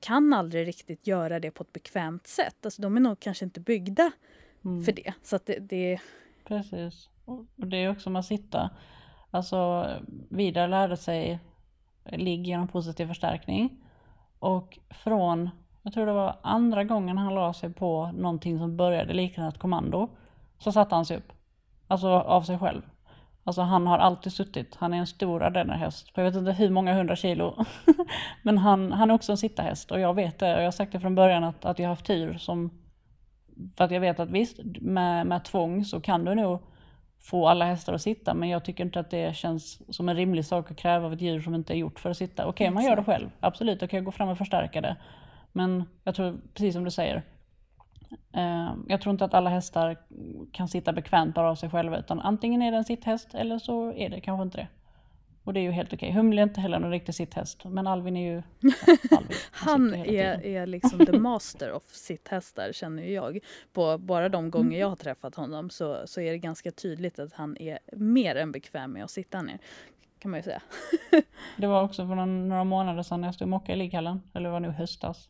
kan 0.00 0.32
aldrig 0.32 0.66
riktigt 0.68 1.06
göra 1.06 1.40
det 1.40 1.50
på 1.50 1.62
ett 1.62 1.72
bekvämt 1.72 2.26
sätt. 2.26 2.56
Alltså 2.66 2.82
de 2.82 2.96
är 2.96 3.00
nog 3.00 3.20
kanske 3.20 3.44
inte 3.44 3.60
byggda 3.60 4.10
Mm. 4.64 4.84
för 4.84 4.92
det. 4.92 5.12
Så 5.22 5.38
det, 5.44 5.58
det 5.58 6.00
Precis. 6.44 7.08
Och 7.24 7.66
det 7.66 7.76
är 7.76 7.90
också 7.90 8.16
att 8.16 8.26
sitta. 8.26 8.70
Alltså 9.30 9.86
Vidar 10.30 10.68
lärde 10.68 10.96
sig 10.96 11.38
eh, 12.04 12.18
ligg 12.18 12.46
genom 12.46 12.68
positiv 12.68 13.06
förstärkning. 13.06 13.82
Och 14.38 14.78
från, 14.90 15.50
jag 15.82 15.92
tror 15.92 16.06
det 16.06 16.12
var 16.12 16.36
andra 16.42 16.84
gången 16.84 17.18
han 17.18 17.34
la 17.34 17.52
sig 17.52 17.72
på 17.72 18.10
någonting 18.14 18.58
som 18.58 18.76
började 18.76 19.14
likna 19.14 19.48
ett 19.48 19.58
kommando. 19.58 20.08
Så 20.58 20.72
satte 20.72 20.94
han 20.94 21.04
sig 21.04 21.16
upp. 21.16 21.32
Alltså 21.86 22.08
av 22.08 22.42
sig 22.42 22.58
själv. 22.58 22.82
Alltså 23.44 23.62
han 23.62 23.86
har 23.86 23.98
alltid 23.98 24.32
suttit. 24.32 24.74
Han 24.74 24.94
är 24.94 24.98
en 24.98 25.06
stor 25.06 25.42
ardennerhäst. 25.42 26.14
på 26.14 26.20
Jag 26.20 26.26
vet 26.26 26.36
inte 26.36 26.52
hur 26.52 26.70
många 26.70 26.94
hundra 26.94 27.16
kilo. 27.16 27.64
Men 28.42 28.58
han, 28.58 28.92
han 28.92 29.10
är 29.10 29.14
också 29.14 29.32
en 29.32 29.38
sittarhäst. 29.38 29.90
Och 29.90 30.00
jag 30.00 30.14
vet 30.14 30.38
det. 30.38 30.54
Och 30.54 30.60
jag 30.60 30.66
har 30.66 30.72
sagt 30.72 30.92
det 30.92 31.00
från 31.00 31.14
början 31.14 31.44
att, 31.44 31.64
att 31.64 31.78
jag 31.78 31.86
har 31.86 31.94
haft 31.94 32.06
tur 32.06 32.38
som 32.38 32.70
för 33.76 33.84
att 33.84 33.90
jag 33.90 34.00
vet 34.00 34.20
att 34.20 34.30
visst, 34.30 34.58
med, 34.80 35.26
med 35.26 35.44
tvång 35.44 35.84
så 35.84 36.00
kan 36.00 36.24
du 36.24 36.34
nog 36.34 36.58
få 37.26 37.48
alla 37.48 37.64
hästar 37.64 37.92
att 37.92 38.02
sitta, 38.02 38.34
men 38.34 38.48
jag 38.48 38.64
tycker 38.64 38.84
inte 38.84 39.00
att 39.00 39.10
det 39.10 39.36
känns 39.36 39.94
som 39.96 40.08
en 40.08 40.16
rimlig 40.16 40.44
sak 40.44 40.70
att 40.70 40.76
kräva 40.76 41.06
av 41.06 41.12
ett 41.12 41.20
djur 41.20 41.40
som 41.40 41.54
inte 41.54 41.74
är 41.74 41.76
gjort 41.76 41.98
för 41.98 42.10
att 42.10 42.16
sitta. 42.16 42.46
Okej, 42.46 42.70
man 42.70 42.84
gör 42.84 42.96
det 42.96 43.04
själv. 43.04 43.30
Absolut, 43.40 43.80
då 43.80 43.86
kan 43.86 43.96
jag 43.96 44.04
gå 44.04 44.12
fram 44.12 44.28
och 44.28 44.38
förstärka 44.38 44.80
det. 44.80 44.96
Men 45.52 45.84
jag 46.04 46.14
tror, 46.14 46.38
precis 46.54 46.74
som 46.74 46.84
du 46.84 46.90
säger, 46.90 47.22
eh, 48.32 48.74
jag 48.88 49.00
tror 49.00 49.10
inte 49.10 49.24
att 49.24 49.34
alla 49.34 49.50
hästar 49.50 49.96
kan 50.52 50.68
sitta 50.68 50.92
bekvämt 50.92 51.34
bara 51.34 51.50
av 51.50 51.54
sig 51.54 51.70
själva, 51.70 51.98
utan 51.98 52.20
antingen 52.20 52.62
är 52.62 52.70
det 52.70 52.76
en 52.76 52.84
sitthäst 52.84 53.34
eller 53.34 53.58
så 53.58 53.92
är 53.92 54.08
det 54.08 54.20
kanske 54.20 54.42
inte 54.42 54.58
det. 54.58 54.68
Och 55.46 55.54
det 55.54 55.60
är 55.60 55.62
ju 55.62 55.70
helt 55.70 55.92
okej. 55.92 56.12
Humle 56.12 56.40
är 56.40 56.42
inte 56.42 56.60
heller 56.60 56.78
någon 56.78 56.90
riktig 56.90 57.14
sitthäst, 57.14 57.64
men 57.64 57.86
Alvin 57.86 58.16
är 58.16 58.34
ju... 58.34 58.42
Ja, 58.60 58.72
Alvin, 59.16 59.36
Han 59.50 59.92
hela 59.92 60.34
är, 60.34 60.46
är 60.46 60.66
liksom 60.66 61.06
the 61.06 61.18
master 61.18 61.72
of 61.72 61.82
sitthästar 61.84 62.72
känner 62.72 63.02
ju 63.02 63.12
jag. 63.12 63.38
På 63.72 63.98
bara 63.98 64.28
de 64.28 64.50
gånger 64.50 64.80
jag 64.80 64.88
har 64.88 64.96
träffat 64.96 65.34
honom 65.34 65.70
så, 65.70 66.06
så 66.06 66.20
är 66.20 66.32
det 66.32 66.38
ganska 66.38 66.70
tydligt 66.70 67.18
att 67.18 67.32
han 67.32 67.56
är 67.56 67.78
mer 67.92 68.36
än 68.36 68.52
bekväm 68.52 68.92
med 68.92 69.04
att 69.04 69.10
sitta 69.10 69.42
ner. 69.42 69.58
Kan 70.18 70.30
man 70.30 70.38
ju 70.38 70.42
säga. 70.44 70.62
Det 71.56 71.66
var 71.66 71.82
också 71.82 72.06
för 72.06 72.14
några, 72.14 72.26
några 72.26 72.64
månader 72.64 73.02
sedan 73.02 73.20
när 73.20 73.28
jag 73.28 73.34
stod 73.34 73.46
och 73.46 73.50
mockade 73.50 73.72
i 73.72 73.76
ligghallen, 73.76 74.22
eller 74.34 74.44
det 74.44 74.52
var 74.52 74.60
nu 74.60 74.70
höstas. 74.70 75.28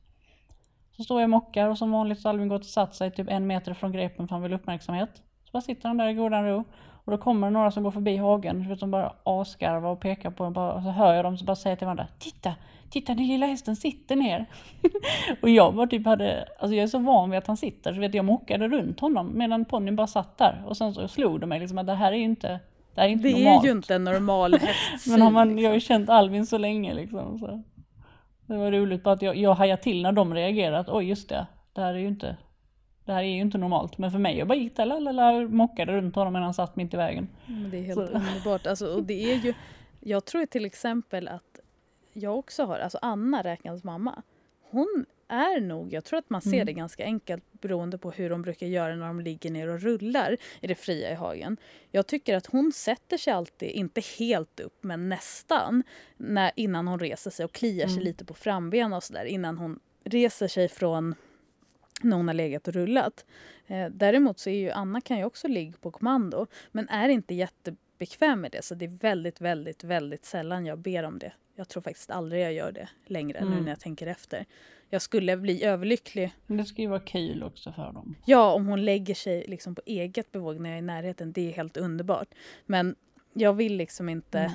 Så 0.97 1.05
står 1.05 1.21
jag 1.21 1.27
och 1.27 1.31
mockar 1.31 1.69
och 1.69 1.79
som 1.79 1.91
vanligt 1.91 2.21
så 2.21 2.29
Alvin 2.29 2.49
gått 2.49 2.63
och 2.63 2.67
satt 2.67 2.95
sig 2.95 3.11
typ 3.11 3.31
en 3.31 3.47
meter 3.47 3.75
från 3.75 3.93
grepen 3.93 4.29
för 4.29 4.35
han 4.35 4.43
vill 4.43 4.53
uppmärksamhet. 4.53 5.23
Så 5.45 5.51
bara 5.53 5.63
sitter 5.63 5.89
han 5.89 5.97
där 5.97 6.09
i 6.09 6.15
godan 6.15 6.47
ro. 6.47 6.65
Och 7.07 7.13
då 7.13 7.19
kommer 7.19 7.47
det 7.47 7.51
några 7.53 7.71
som 7.71 7.83
går 7.83 7.91
förbi 7.91 8.17
hagen, 8.17 8.69
vet, 8.69 8.79
som 8.79 8.91
bara 8.91 9.13
asgarvar 9.25 9.91
och 9.91 10.01
pekar 10.01 10.31
på 10.31 10.45
en. 10.45 10.53
Bara, 10.53 10.73
och 10.73 10.83
så 10.83 10.89
hör 10.89 11.15
jag 11.15 11.25
dem 11.25 11.39
så 11.39 11.45
bara 11.45 11.57
säger 11.57 11.77
till 11.77 11.87
varandra 11.87 12.07
Titta! 12.19 12.55
Titta 12.91 13.15
den 13.15 13.27
lilla 13.27 13.47
hästen 13.47 13.77
sitter 13.77 14.17
ner! 14.17 14.47
och 15.43 15.49
jag 15.51 15.75
bara 15.75 15.87
typ 15.87 16.07
hade, 16.07 16.49
alltså 16.59 16.75
jag 16.75 16.83
är 16.83 16.87
så 16.87 16.99
van 16.99 17.31
vid 17.31 17.39
att 17.39 17.47
han 17.47 17.57
sitter 17.57 17.95
så 17.95 18.01
vet 18.01 18.15
jag 18.15 18.25
mockade 18.25 18.69
runt 18.69 19.01
honom 19.01 19.31
medan 19.35 19.65
ponnyn 19.65 19.97
bara 19.97 20.07
satt 20.07 20.39
där. 20.39 20.63
Och 20.67 20.77
sen 20.77 20.95
så 20.95 21.09
slog 21.09 21.41
det 21.41 21.47
mig 21.47 21.61
liksom 21.61 21.79
att 21.79 21.87
det 21.87 21.95
här 21.95 22.13
är 22.13 22.17
ju 22.17 22.25
inte, 22.25 22.61
det 22.95 23.01
är 23.01 23.09
inte 23.09 23.29
Det 23.29 23.35
normalt. 23.35 23.65
är 23.65 23.69
ju 23.69 23.73
inte 23.73 23.95
en 23.95 24.05
normal 24.05 24.55
hästsyn. 24.61 25.13
Men 25.13 25.23
har 25.23 25.31
man, 25.31 25.59
jag 25.59 25.69
har 25.69 25.75
ju 25.75 25.75
liksom. 25.75 25.95
känt 25.95 26.11
Alvin 26.11 26.47
så 26.47 26.59
länge 26.59 26.95
liksom. 26.95 27.39
Så. 27.39 27.63
Det 28.47 28.57
var 28.57 28.71
roligt 28.71 29.03
bara 29.03 29.15
att 29.15 29.23
jag, 29.23 29.37
jag 29.37 29.55
hajade 29.55 29.83
till 29.83 30.03
när 30.03 30.13
de 30.13 30.35
reagerade 30.35 30.79
att 30.79 30.89
oj 30.89 31.05
just 31.09 31.29
det, 31.29 31.47
det 31.73 31.81
här 31.81 31.95
är 31.95 31.99
ju 31.99 32.09
inte, 32.09 32.37
det 33.07 33.13
här 33.13 33.23
är 33.23 33.27
ju 33.35 33.41
inte 33.41 33.59
normalt. 33.59 33.99
Men 33.99 34.11
för 34.11 34.19
mig, 34.19 34.39
jag 34.39 34.49
bara 34.49 34.59
gick 34.59 34.77
där 34.77 34.87
lalala, 34.87 35.49
mockade 35.49 35.93
runt 35.93 36.15
honom 36.15 36.33
medan 36.33 36.45
han 36.45 36.55
satt 36.55 36.77
mitt 36.77 36.95
i 36.95 36.97
vägen. 36.97 37.29
Men 37.47 37.71
det 37.71 37.79
är 37.79 37.83
helt 37.83 37.95
Så. 37.95 38.07
underbart. 38.07 38.67
Alltså, 38.67 38.87
och 38.95 39.03
det 39.03 39.33
är 39.33 39.37
ju, 39.37 39.55
jag 40.01 40.25
tror 40.25 40.47
till 40.47 40.65
exempel 40.65 41.29
att 41.29 41.61
jag 42.13 42.39
också 42.39 42.65
har, 42.65 42.79
alltså 42.79 42.99
Anna, 43.03 43.43
räkans 43.43 43.85
mamma, 43.85 44.23
hon 44.71 45.05
är 45.29 45.61
nog, 45.61 45.93
jag 45.93 46.05
tror 46.05 46.19
att 46.19 46.31
man 46.31 46.43
ser 46.43 46.53
Mm. 46.53 46.67
det 46.67 46.73
ganska 46.73 47.05
enkelt 47.05 47.45
beroende 47.53 47.99
på 47.99 48.11
hur 48.11 48.31
de 48.31 48.43
brukar 48.43 48.67
göra 48.67 48.97
när 48.97 49.07
de 49.07 49.21
ligger 49.21 49.51
ner 49.51 49.69
och 49.69 49.81
rullar 49.83 50.37
i 50.61 50.67
det 50.67 50.75
fria 50.75 51.11
i 51.11 51.15
hagen. 51.15 51.57
Jag 51.91 52.07
tycker 52.07 52.37
att 52.37 52.47
hon 52.47 52.73
sätter 52.73 53.17
sig 53.17 53.33
alltid, 53.33 53.71
inte 53.71 54.03
helt 54.19 54.61
upp, 54.61 54.79
men 54.81 55.09
nästan, 55.09 55.83
när, 56.17 56.51
innan 56.57 56.89
hon 56.89 56.99
reser 56.99 57.31
sig 57.31 57.45
och 57.45 57.53
kliar 57.53 57.87
sig 57.87 57.95
Mm. 57.97 58.05
lite 58.05 58.25
på 58.25 58.35
frambenen 58.35 58.93
och 58.93 59.03
sådär, 59.03 59.25
innan 59.25 59.59
hon 59.59 59.79
reser 60.05 60.49
sig 60.49 60.69
från 60.69 61.15
när 62.03 62.17
hon 62.17 62.29
har 62.29 62.35
legat 62.35 62.69
och 62.69 62.75
rullat. 62.75 63.25
Eh, 63.67 63.87
däremot 63.91 64.39
så 64.39 64.51
är 64.51 64.59
ju 64.59 64.71
Anna 64.71 65.01
kan 65.01 65.19
ju 65.19 65.25
också 65.25 65.49
ligga 65.49 65.79
på 65.81 65.91
kommando 65.91 66.47
men 66.73 66.89
är 66.89 67.09
inte 67.09 67.49
bekväm 67.99 68.41
med 68.41 68.53
det. 68.53 68.65
Så 68.65 68.75
det 68.75 68.85
är 68.85 68.89
väldigt, 68.89 69.41
väldigt, 69.41 69.85
väldigt 69.85 70.25
sällan 70.25 70.67
jag 70.67 70.79
ber 70.79 71.03
om 71.03 71.19
det. 71.19 71.33
Jag 71.55 71.69
tror 71.69 71.83
faktiskt 71.83 72.11
aldrig 72.11 72.45
jag 72.45 72.53
gör 72.53 72.73
det 72.73 72.89
längre 73.07 73.39
mm. 73.39 73.55
nu 73.55 73.61
när 73.61 73.69
jag 73.69 73.81
tänker 73.81 74.07
efter. 74.07 74.45
Jag 74.91 75.03
skulle 75.03 75.37
bli 75.37 75.65
överlycklig. 75.65 76.33
Men 76.47 76.57
det 76.57 76.65
ska 76.65 76.83
ju 76.83 76.89
vara 76.89 77.01
kul 77.01 77.43
också 77.43 77.73
för 77.73 77.93
dem. 77.93 78.15
Ja, 78.25 78.53
om 78.53 78.67
hon 78.67 78.85
lägger 78.85 79.15
sig 79.15 79.45
liksom 79.49 79.75
på 79.75 79.83
eget 79.87 80.33
bevåg 80.33 80.61
när 80.61 80.71
jag 80.71 80.77
är 80.77 80.83
i 80.83 80.87
närheten. 80.87 81.33
Det 81.33 81.49
är 81.49 81.53
helt 81.53 81.77
underbart. 81.77 82.29
Men 82.67 82.95
jag 83.33 83.53
vill 83.53 83.77
liksom 83.77 84.09
inte 84.09 84.39
mm. 84.39 84.53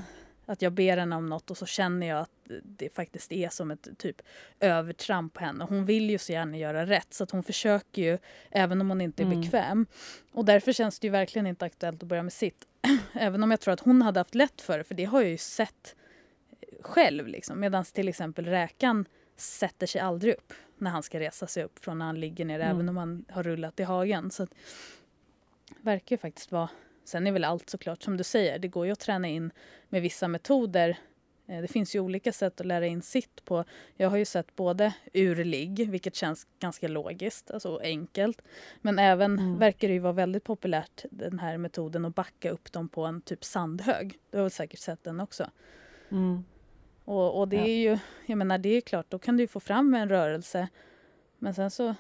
Att 0.52 0.62
jag 0.62 0.74
ber 0.74 0.98
henne 0.98 1.16
om 1.16 1.26
något 1.26 1.52
och 1.52 1.58
så 1.58 1.66
känner 1.66 2.08
jag 2.08 2.20
att 2.20 2.32
det 2.64 2.90
faktiskt 2.90 3.32
är 3.32 3.50
som 3.50 3.72
ett 3.72 3.88
typ 3.98 4.22
övertramp 4.60 5.34
på 5.34 5.40
henne. 5.40 5.66
Hon 5.70 5.86
vill 5.86 6.10
ju 6.10 6.18
så 6.18 6.32
gärna 6.32 6.58
göra 6.58 6.86
rätt 6.86 7.14
så 7.14 7.24
att 7.24 7.32
hon 7.32 7.44
försöker 7.44 8.02
ju 8.02 8.18
även 8.52 8.82
om 8.82 8.90
hon 8.90 9.02
inte 9.02 9.24
är 9.24 9.26
mm. 9.26 9.42
bekväm. 9.42 9.86
Och 10.32 10.46
därför 10.46 10.74
känns 10.74 11.00
det 11.00 11.08
ju 11.08 11.12
verkligen 11.12 11.48
inte 11.48 11.66
aktuellt 11.66 12.04
att 12.04 12.10
börja 12.10 12.24
med 12.24 12.34
sitt. 12.34 12.68
även 13.14 13.44
om 13.44 13.52
jag 13.52 13.60
tror 13.60 13.74
att 13.74 13.80
hon 13.80 14.02
hade 14.02 14.20
haft 14.20 14.36
lätt 14.36 14.62
för 14.62 14.78
det, 14.78 14.84
för 14.84 14.96
det 14.96 15.06
har 15.06 15.22
jag 15.22 15.32
ju 15.32 15.38
sett 15.38 15.96
själv. 16.82 17.28
Liksom. 17.28 17.60
Medan 17.60 17.84
till 17.84 18.10
exempel 18.10 18.46
räkan 18.46 19.06
sätter 19.36 19.88
sig 19.88 20.02
aldrig 20.02 20.34
upp 20.34 20.54
när 20.78 20.92
han 20.92 21.04
ska 21.04 21.20
resa 21.20 21.48
sig 21.48 21.64
upp 21.64 21.80
från 21.80 22.00
när 22.00 22.06
han 22.06 22.20
ligger 22.20 22.46
ner, 22.46 22.60
mm. 22.60 22.76
även 22.76 22.90
om 22.90 22.98
han 22.98 23.26
har 23.30 23.44
rullat 23.44 23.80
i 23.80 23.84
hagen. 23.84 24.32
Så 24.32 24.44
att, 24.44 24.54
verkar 25.82 26.14
ju 26.14 26.18
faktiskt 26.18 26.52
vara... 26.52 26.70
Sen 27.04 27.28
är 27.28 27.32
väl 27.32 27.44
allt 27.44 27.70
såklart 27.70 28.04
som 28.04 28.18
du 28.18 28.24
säger, 28.24 28.60
det 28.60 28.68
går 28.68 28.86
ju 28.86 28.92
att 28.92 29.00
träna 29.00 29.28
in 29.28 29.52
med 29.90 30.02
vissa 30.02 30.28
metoder. 30.28 30.98
Eh, 31.48 31.62
det 31.62 31.68
finns 31.68 31.96
ju 31.96 32.00
olika 32.00 32.32
sätt 32.32 32.62
att 32.62 32.68
lära 32.68 32.86
in 32.86 33.02
sitt 33.02 33.46
på. 33.46 33.64
Jag 33.96 34.10
har 34.10 34.18
ju 34.18 34.26
sett 34.26 34.56
både 34.56 34.94
urligg, 35.14 35.90
vilket 35.90 36.16
känns 36.16 36.48
ganska 36.60 36.88
logiskt, 36.88 37.52
alltså 37.52 37.80
enkelt. 37.84 38.42
Men 38.82 39.00
även 39.00 39.40
mm. 39.40 39.58
verkar 39.58 39.88
det 39.88 39.94
ju 39.94 40.00
vara 40.00 40.14
väldigt 40.14 40.44
populärt 40.44 41.06
den 41.12 41.40
här 41.40 41.58
metoden 41.58 42.06
att 42.06 42.16
backa 42.16 42.52
upp 42.52 42.72
dem 42.72 42.90
på 42.90 43.06
en 43.06 43.22
typ 43.22 43.44
sandhög. 43.44 44.20
Du 44.32 44.38
har 44.38 44.44
väl 44.44 44.52
säkert 44.52 44.80
sett 44.80 45.04
den 45.04 45.20
också? 45.20 45.50
Mm. 46.12 46.44
Och, 47.06 47.40
och 47.40 47.48
det 47.48 47.70
är 47.70 47.78
ju, 47.78 48.00
jag 48.26 48.38
menar 48.38 48.58
det 48.58 48.70
är 48.70 48.82
klart, 48.82 49.06
då 49.10 49.20
kan 49.20 49.38
du 49.38 49.48
få 49.48 49.60
fram 49.60 49.94
en 49.94 50.10
rörelse. 50.10 50.68
Men 51.38 51.54
sen 51.54 51.72
så 51.72 51.96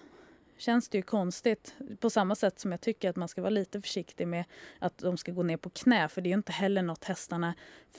känns 0.61 0.89
det 0.89 0.97
ju 0.97 1.01
konstigt. 1.01 1.75
På 1.99 2.09
samma 2.09 2.35
sätt 2.35 2.59
som 2.59 2.71
jag 2.71 2.81
tycker 2.81 3.09
att 3.09 3.15
man 3.15 3.27
ska 3.27 3.41
vara 3.41 3.49
lite 3.49 3.81
försiktig 3.81 4.27
med 4.27 4.43
att 4.79 4.97
de 4.97 5.17
ska 5.17 5.31
gå 5.31 5.43
ner 5.43 5.57
på 5.57 5.69
knä. 5.69 6.07
För 6.07 6.21
det 6.21 6.27
är 6.27 6.31
ju 6.31 6.37
inte 6.37 6.51
heller 6.51 6.81
något 6.81 7.03
hästarna 7.03 7.53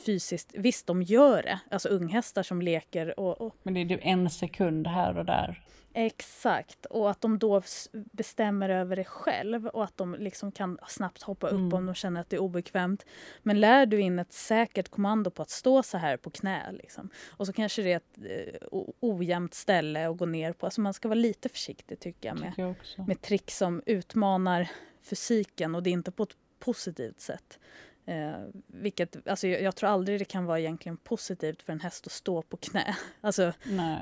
fysiskt... 0.06 0.54
Visst, 0.54 0.86
de 0.86 1.02
gör 1.02 1.42
det. 1.42 1.60
Alltså 1.70 1.88
unghästar 1.88 2.42
som 2.42 2.62
leker 2.62 3.20
och, 3.20 3.40
och... 3.40 3.56
Men 3.62 3.74
det 3.74 3.80
är 3.80 3.84
ju 3.84 3.98
en 4.02 4.30
sekund 4.30 4.86
här 4.86 5.18
och 5.18 5.24
där. 5.24 5.62
Exakt, 5.94 6.86
och 6.86 7.10
att 7.10 7.20
de 7.20 7.38
då 7.38 7.62
bestämmer 7.92 8.68
över 8.68 8.96
det 8.96 9.04
själv 9.04 9.66
och 9.66 9.84
att 9.84 9.96
de 9.96 10.14
liksom 10.14 10.52
kan 10.52 10.78
snabbt 10.88 11.22
hoppa 11.22 11.46
upp 11.46 11.52
mm. 11.52 11.72
om 11.74 11.86
de 11.86 11.94
känner 11.94 12.20
att 12.20 12.30
det 12.30 12.36
är 12.36 12.40
obekvämt. 12.40 13.06
Men 13.42 13.60
lär 13.60 13.86
du 13.86 14.00
in 14.00 14.18
ett 14.18 14.32
säkert 14.32 14.88
kommando 14.88 15.30
på 15.30 15.42
att 15.42 15.50
stå 15.50 15.82
så 15.82 15.98
här 15.98 16.16
på 16.16 16.30
knä 16.30 16.72
liksom. 16.72 17.10
och 17.28 17.46
så 17.46 17.52
kanske 17.52 17.82
det 17.82 17.92
är 17.92 17.96
ett 17.96 18.18
eh, 18.18 18.68
ojämnt 19.00 19.54
ställe 19.54 20.08
att 20.08 20.18
gå 20.18 20.26
ner 20.26 20.52
på. 20.52 20.66
Alltså 20.66 20.80
man 20.80 20.94
ska 20.94 21.08
vara 21.08 21.18
lite 21.18 21.48
försiktig 21.48 22.00
tycker 22.00 22.28
jag 22.28 22.40
med, 22.40 22.50
tycker 22.50 22.76
jag 22.96 23.08
med 23.08 23.22
trick 23.22 23.50
som 23.50 23.82
utmanar 23.86 24.68
fysiken 25.02 25.74
och 25.74 25.82
det 25.82 25.90
är 25.90 25.92
inte 25.92 26.10
på 26.10 26.22
ett 26.22 26.36
positivt 26.58 27.20
sätt. 27.20 27.58
Eh, 28.06 28.34
vilket, 28.66 29.28
alltså 29.28 29.48
jag, 29.48 29.62
jag, 29.62 29.76
tror 29.76 29.90
aldrig 29.90 30.18
det 30.18 30.24
kan 30.24 30.44
vara 30.44 30.60
egentligen 30.60 30.96
positivt 30.96 31.62
för 31.62 31.72
en 31.72 31.80
häst 31.80 32.06
att 32.06 32.12
stå 32.12 32.42
på 32.42 32.56
knä. 32.56 32.96
Alltså, 33.20 33.52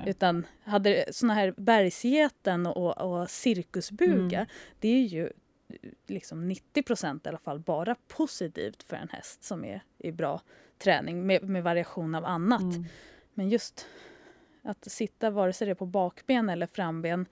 utan 0.07 0.47
hade 0.65 1.05
såna 1.13 1.35
här 1.35 1.55
bergsgeten 1.57 2.67
och, 2.67 2.99
och 2.99 3.31
cirkusbuga, 3.31 4.39
mm. 4.39 4.47
det 4.79 4.89
är 4.89 5.03
ju 5.03 5.31
liksom 6.07 6.49
90 6.49 6.83
procent 6.83 7.27
i 7.27 7.29
alla 7.29 7.39
fall 7.39 7.61
bara 7.61 7.97
positivt 8.09 8.83
för 8.83 8.97
en 8.97 9.09
häst 9.09 9.45
som 9.45 9.65
är 9.65 9.83
i 9.99 10.13
bra 10.13 10.41
träning 10.79 11.27
med, 11.27 11.43
med 11.43 11.63
variation 11.63 12.15
av 12.15 12.25
annat. 12.25 12.63
Mm. 12.63 12.85
Men 13.35 13.49
just 13.49 13.87
att 14.63 14.91
sitta 14.91 15.31
vare 15.31 15.53
sig 15.53 15.67
det 15.67 15.71
är 15.71 15.75
på 15.75 15.87
bakben 15.87 16.49
eller 16.49 16.67
framben 16.67 17.27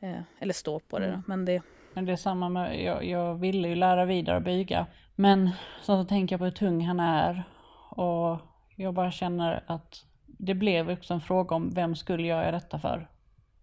eh, 0.00 0.20
eller 0.38 0.54
stå 0.54 0.80
på 0.80 0.98
det. 0.98 1.06
Mm. 1.06 1.22
Men 1.26 1.44
det 1.44 1.62
men 1.96 2.04
det 2.04 2.12
är 2.12 2.16
samma 2.16 2.48
med, 2.48 2.82
jag, 2.82 3.04
jag 3.04 3.34
ville 3.34 3.68
ju 3.68 3.74
lära 3.74 4.04
vidare 4.04 4.36
att 4.36 4.44
bygga. 4.44 4.86
Men 5.14 5.50
så 5.82 6.04
tänker 6.04 6.32
jag 6.32 6.40
på 6.40 6.44
hur 6.44 6.52
tung 6.52 6.86
han 6.86 7.00
är. 7.00 7.44
Och 7.90 8.38
jag 8.76 8.94
bara 8.94 9.10
känner 9.10 9.62
att 9.66 10.04
det 10.26 10.54
blev 10.54 10.90
också 10.90 11.14
en 11.14 11.20
fråga 11.20 11.56
om 11.56 11.70
vem 11.70 11.96
skulle 11.96 12.26
jag 12.26 12.42
göra 12.42 12.50
detta 12.50 12.78
för? 12.78 13.08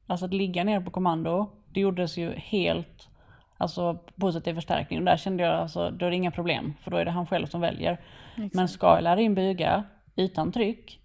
Alltså 0.08 0.26
att 0.26 0.34
ligga 0.34 0.64
ner 0.64 0.82
på 0.82 0.92
kommando, 0.92 1.50
det 1.74 1.80
gjordes 1.80 2.18
ju 2.18 2.34
helt 2.36 3.10
alltså 3.58 4.00
positiv 4.16 4.54
förstärkning. 4.54 5.00
Och 5.00 5.06
där 5.06 5.18
kände 5.18 5.44
jag 5.44 5.56
alltså, 5.56 5.90
då 5.90 6.06
är 6.06 6.10
det 6.10 6.16
inga 6.16 6.32
problem, 6.32 6.74
för 6.82 6.92
då 6.92 6.98
är 6.98 7.06
det 7.06 7.12
han 7.12 7.28
själv 7.28 7.48
som 7.48 7.62
väljer. 7.62 8.02
Exakt. 8.36 8.54
Men 8.54 8.68
ska 8.68 8.88
jag 8.88 9.04
lära 9.04 9.22
in 9.22 9.36
bygga 9.36 9.84
utan 10.16 10.52
tryck, 10.52 11.00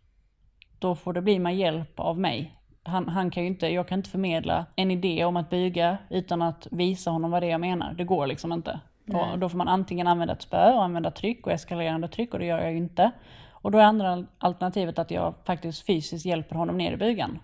då 0.79 0.95
får 0.95 1.13
det 1.13 1.23
bli 1.23 1.39
med 1.39 1.57
hjälp 1.57 2.01
av 2.01 2.19
mig 2.19 2.58
han, 2.89 3.09
han 3.09 3.31
kan 3.31 3.43
ju 3.43 3.49
inte, 3.49 3.69
jag 3.69 3.89
kan 3.89 3.99
inte 3.99 4.11
förmedla 4.11 4.67
en 4.77 4.91
idé 4.91 5.25
om 5.25 5.37
att 5.37 5.51
bygga 5.51 5.99
utan 6.11 6.43
att 6.43 6.67
visa 6.71 7.11
honom 7.11 7.31
vad 7.31 7.43
det 7.43 7.47
är 7.47 7.51
jag 7.51 7.61
menar. 7.61 7.93
Det 7.93 8.05
går 8.05 8.27
liksom 8.27 8.53
inte. 8.53 8.81
Och 9.13 9.39
då 9.39 9.49
får 9.49 9.59
man 9.59 9.69
antingen 9.69 10.07
använda 10.07 10.35
ett 10.35 10.43
spö 10.43 10.73
och 10.73 10.85
använda 10.85 11.11
tryck 11.11 11.47
och 11.47 11.53
eskalerande 11.53 12.09
tryck 12.09 12.33
och 12.33 12.39
det 12.39 12.47
gör 12.47 12.59
jag 12.59 12.71
ju 12.71 12.77
inte. 12.77 13.11
Och 13.51 13.71
då 13.71 13.79
är 13.79 13.83
andra 13.83 14.25
alternativet 14.39 14.99
att 14.99 15.11
jag 15.11 15.35
faktiskt 15.45 15.87
fysiskt 15.87 16.27
hjälper 16.27 16.57
honom 16.57 16.79
ner 16.79 16.93
i 16.93 16.97
bygeln. 16.97 17.39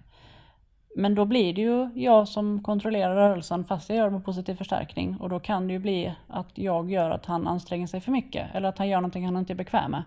Men 0.97 1.15
då 1.15 1.25
blir 1.25 1.55
det 1.55 1.61
ju 1.61 1.91
jag 1.95 2.29
som 2.29 2.63
kontrollerar 2.63 3.15
rörelsen 3.15 3.65
fast 3.65 3.89
jag 3.89 3.99
gör 3.99 4.05
det 4.05 4.11
med 4.11 4.25
positiv 4.25 4.55
förstärkning. 4.55 5.17
Och 5.21 5.29
då 5.29 5.41
kan 5.41 5.67
det 5.67 5.73
ju 5.73 5.79
bli 5.79 6.15
att 6.29 6.51
jag 6.55 6.91
gör 6.91 7.11
att 7.11 7.27
han 7.27 7.47
anstränger 7.47 7.87
sig 7.87 8.01
för 8.01 8.13
mycket. 8.13 8.55
Eller 8.55 8.69
att 8.69 8.79
han 8.79 8.89
gör 8.89 9.01
någonting 9.01 9.25
han 9.25 9.37
inte 9.37 9.53
är 9.53 9.55
bekväm 9.55 9.91
med. 9.91 10.03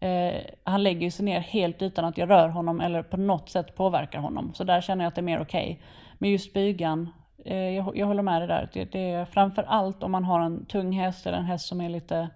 Eh, 0.00 0.40
han 0.64 0.82
lägger 0.82 1.10
sig 1.10 1.24
ner 1.24 1.40
helt 1.40 1.82
utan 1.82 2.04
att 2.04 2.18
jag 2.18 2.30
rör 2.30 2.48
honom 2.48 2.80
eller 2.80 3.02
på 3.02 3.16
något 3.16 3.50
sätt 3.50 3.74
påverkar 3.74 4.18
honom. 4.18 4.54
Så 4.54 4.64
där 4.64 4.80
känner 4.80 5.04
jag 5.04 5.08
att 5.08 5.14
det 5.14 5.20
är 5.20 5.22
mer 5.22 5.40
okej. 5.40 5.64
Okay. 5.64 5.86
Men 6.18 6.30
just 6.30 6.52
bygan, 6.52 7.08
eh, 7.44 7.56
jag, 7.56 7.96
jag, 7.96 8.06
håller 8.06 8.22
med 8.22 8.40
dig 8.40 8.48
där. 8.48 8.68
Det, 8.72 8.84
det 8.84 9.10
är 9.10 9.24
framför 9.24 9.62
allt 9.62 10.02
om 10.02 10.12
man 10.12 10.24
har 10.24 10.40
en 10.40 10.66
tung 10.66 10.92
häst 10.92 11.26
eller 11.26 11.38
en 11.38 11.44
häst 11.44 11.66
som 11.66 11.80
är 11.80 11.88
lite 11.88 12.28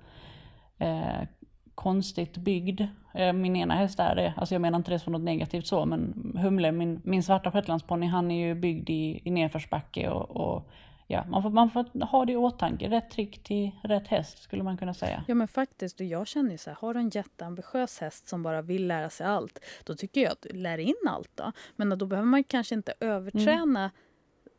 eh, 0.78 1.26
konstigt 1.74 2.36
byggd. 2.36 2.80
Eh, 3.14 3.32
min 3.32 3.56
ena 3.56 3.74
häst 3.74 4.00
är 4.00 4.14
det, 4.14 4.34
alltså 4.36 4.54
jag 4.54 4.62
menar 4.62 4.78
inte 4.78 4.90
det 4.90 4.98
som 4.98 5.12
något 5.12 5.22
negativt 5.22 5.66
så, 5.66 5.86
men 5.86 6.32
Humle, 6.38 6.72
min, 6.72 7.00
min 7.04 7.22
svarta 7.22 7.50
shetlandsponny, 7.50 8.06
han 8.06 8.30
är 8.30 8.46
ju 8.46 8.54
byggd 8.54 8.90
i, 8.90 9.20
i 9.24 9.30
nedförsbacke 9.30 10.08
och, 10.08 10.30
och 10.30 10.70
ja, 11.10 11.24
man, 11.28 11.42
får, 11.42 11.50
man 11.50 11.70
får 11.70 12.06
ha 12.06 12.24
det 12.24 12.32
i 12.32 12.36
åtanke. 12.36 12.88
Rätt 12.88 13.10
trick 13.10 13.42
till 13.42 13.70
rätt 13.82 14.08
häst 14.08 14.42
skulle 14.42 14.62
man 14.62 14.76
kunna 14.76 14.94
säga. 14.94 15.24
Ja 15.28 15.34
men 15.34 15.48
faktiskt, 15.48 16.00
och 16.00 16.06
jag 16.06 16.26
känner 16.26 16.50
ju 16.50 16.58
så 16.58 16.70
här, 16.70 16.76
har 16.80 16.94
du 16.94 17.00
en 17.00 17.08
jätteambitiös 17.08 17.98
häst 17.98 18.28
som 18.28 18.42
bara 18.42 18.62
vill 18.62 18.86
lära 18.86 19.10
sig 19.10 19.26
allt, 19.26 19.58
då 19.84 19.94
tycker 19.94 20.20
jag 20.20 20.32
att 20.32 20.46
lär 20.50 20.78
in 20.78 20.94
allt 21.08 21.30
då. 21.34 21.52
Men 21.76 21.98
då 21.98 22.06
behöver 22.06 22.28
man 22.28 22.44
kanske 22.44 22.74
inte 22.74 22.94
överträna 23.00 23.80
mm. 23.80 23.90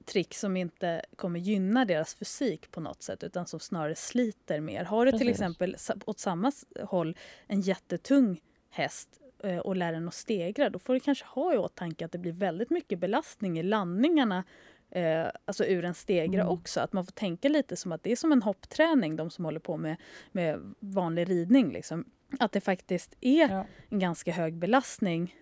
trick 0.06 0.34
som 0.34 0.58
inte 0.58 1.02
kommer 1.16 1.40
gynna 1.40 1.86
deras 1.86 2.16
fysik 2.16 2.72
på 2.72 2.82
något 2.82 3.04
sätt 3.04 3.24
utan 3.24 3.48
som 3.48 3.60
snarare 3.60 3.96
sliter 3.96 4.60
mer. 4.60 4.84
Har 4.84 5.06
du 5.06 5.12
Precis. 5.12 5.22
till 5.22 5.32
exempel 5.32 5.76
åt 6.06 6.20
samma 6.20 6.52
håll 6.84 7.18
en 7.48 7.62
jättetung 7.62 8.42
häst 8.70 9.10
eh, 9.44 9.58
och 9.58 9.76
lär 9.76 9.94
den 9.94 10.08
att 10.08 10.14
stegra, 10.14 10.70
då 10.70 10.80
får 10.80 10.94
du 10.94 11.00
kanske 11.00 11.26
ha 11.26 11.54
i 11.54 11.58
åtanke 11.58 12.06
att 12.06 12.12
det 12.12 12.18
blir 12.18 12.32
väldigt 12.32 12.70
mycket 12.70 13.00
belastning 13.00 13.60
i 13.60 13.64
landningarna 13.64 14.44
eh, 14.92 15.28
alltså 15.46 15.66
ur 15.66 15.86
en 15.86 15.94
stegra 15.94 16.42
mm. 16.42 16.54
också. 16.54 16.80
Att 16.80 16.94
man 16.94 17.06
får 17.06 17.12
tänka 17.12 17.50
lite 17.50 17.76
som 17.76 17.92
att 17.92 18.04
det 18.04 18.12
är 18.12 18.16
som 18.16 18.32
en 18.32 18.42
hoppträning, 18.42 19.16
de 19.16 19.30
som 19.30 19.46
håller 19.46 19.60
på 19.60 19.78
med, 19.78 19.98
med 20.32 20.74
vanlig 20.80 21.30
ridning. 21.30 21.72
Liksom. 21.72 22.06
Att 22.40 22.52
det 22.52 22.62
faktiskt 22.62 23.16
är 23.22 23.50
ja. 23.50 23.66
en 23.90 24.00
ganska 24.00 24.32
hög 24.32 24.54
belastning 24.54 25.36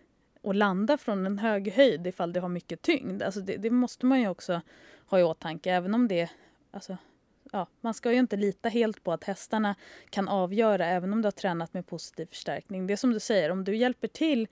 att 0.44 0.56
landa 0.56 0.98
från 0.98 1.26
en 1.26 1.40
hög 1.40 1.72
höjd 1.72 2.08
ifall 2.08 2.34
det 2.34 2.40
har 2.40 2.50
mycket 2.50 2.82
tyngd. 2.82 3.24
Alltså 3.24 3.42
det, 3.42 3.58
det 3.58 3.70
måste 3.70 4.06
man 4.06 4.22
ju 4.22 4.28
också 4.28 4.62
ha 5.06 5.20
i 5.20 5.24
åtanke, 5.24 5.72
även 5.72 5.94
om 5.94 6.08
det... 6.08 6.30
Alltså, 6.72 6.98
ja, 7.52 7.68
man 7.82 7.94
ska 7.94 8.12
ju 8.12 8.20
inte 8.20 8.36
lita 8.38 8.70
helt 8.70 9.04
på 9.04 9.12
att 9.14 9.24
hästarna 9.24 9.76
kan 10.10 10.28
avgöra, 10.28 10.86
även 10.86 11.14
om 11.14 11.22
du 11.22 11.26
har 11.26 11.32
tränat 11.32 11.74
med 11.74 11.88
positiv 11.88 12.26
förstärkning. 12.26 12.88
Det 12.88 12.94
är 12.94 12.98
som 12.98 13.14
du 13.14 13.20
säger, 13.20 13.52
om 13.52 13.64
du 13.64 13.76
hjälper 13.76 14.08
till 14.08 14.48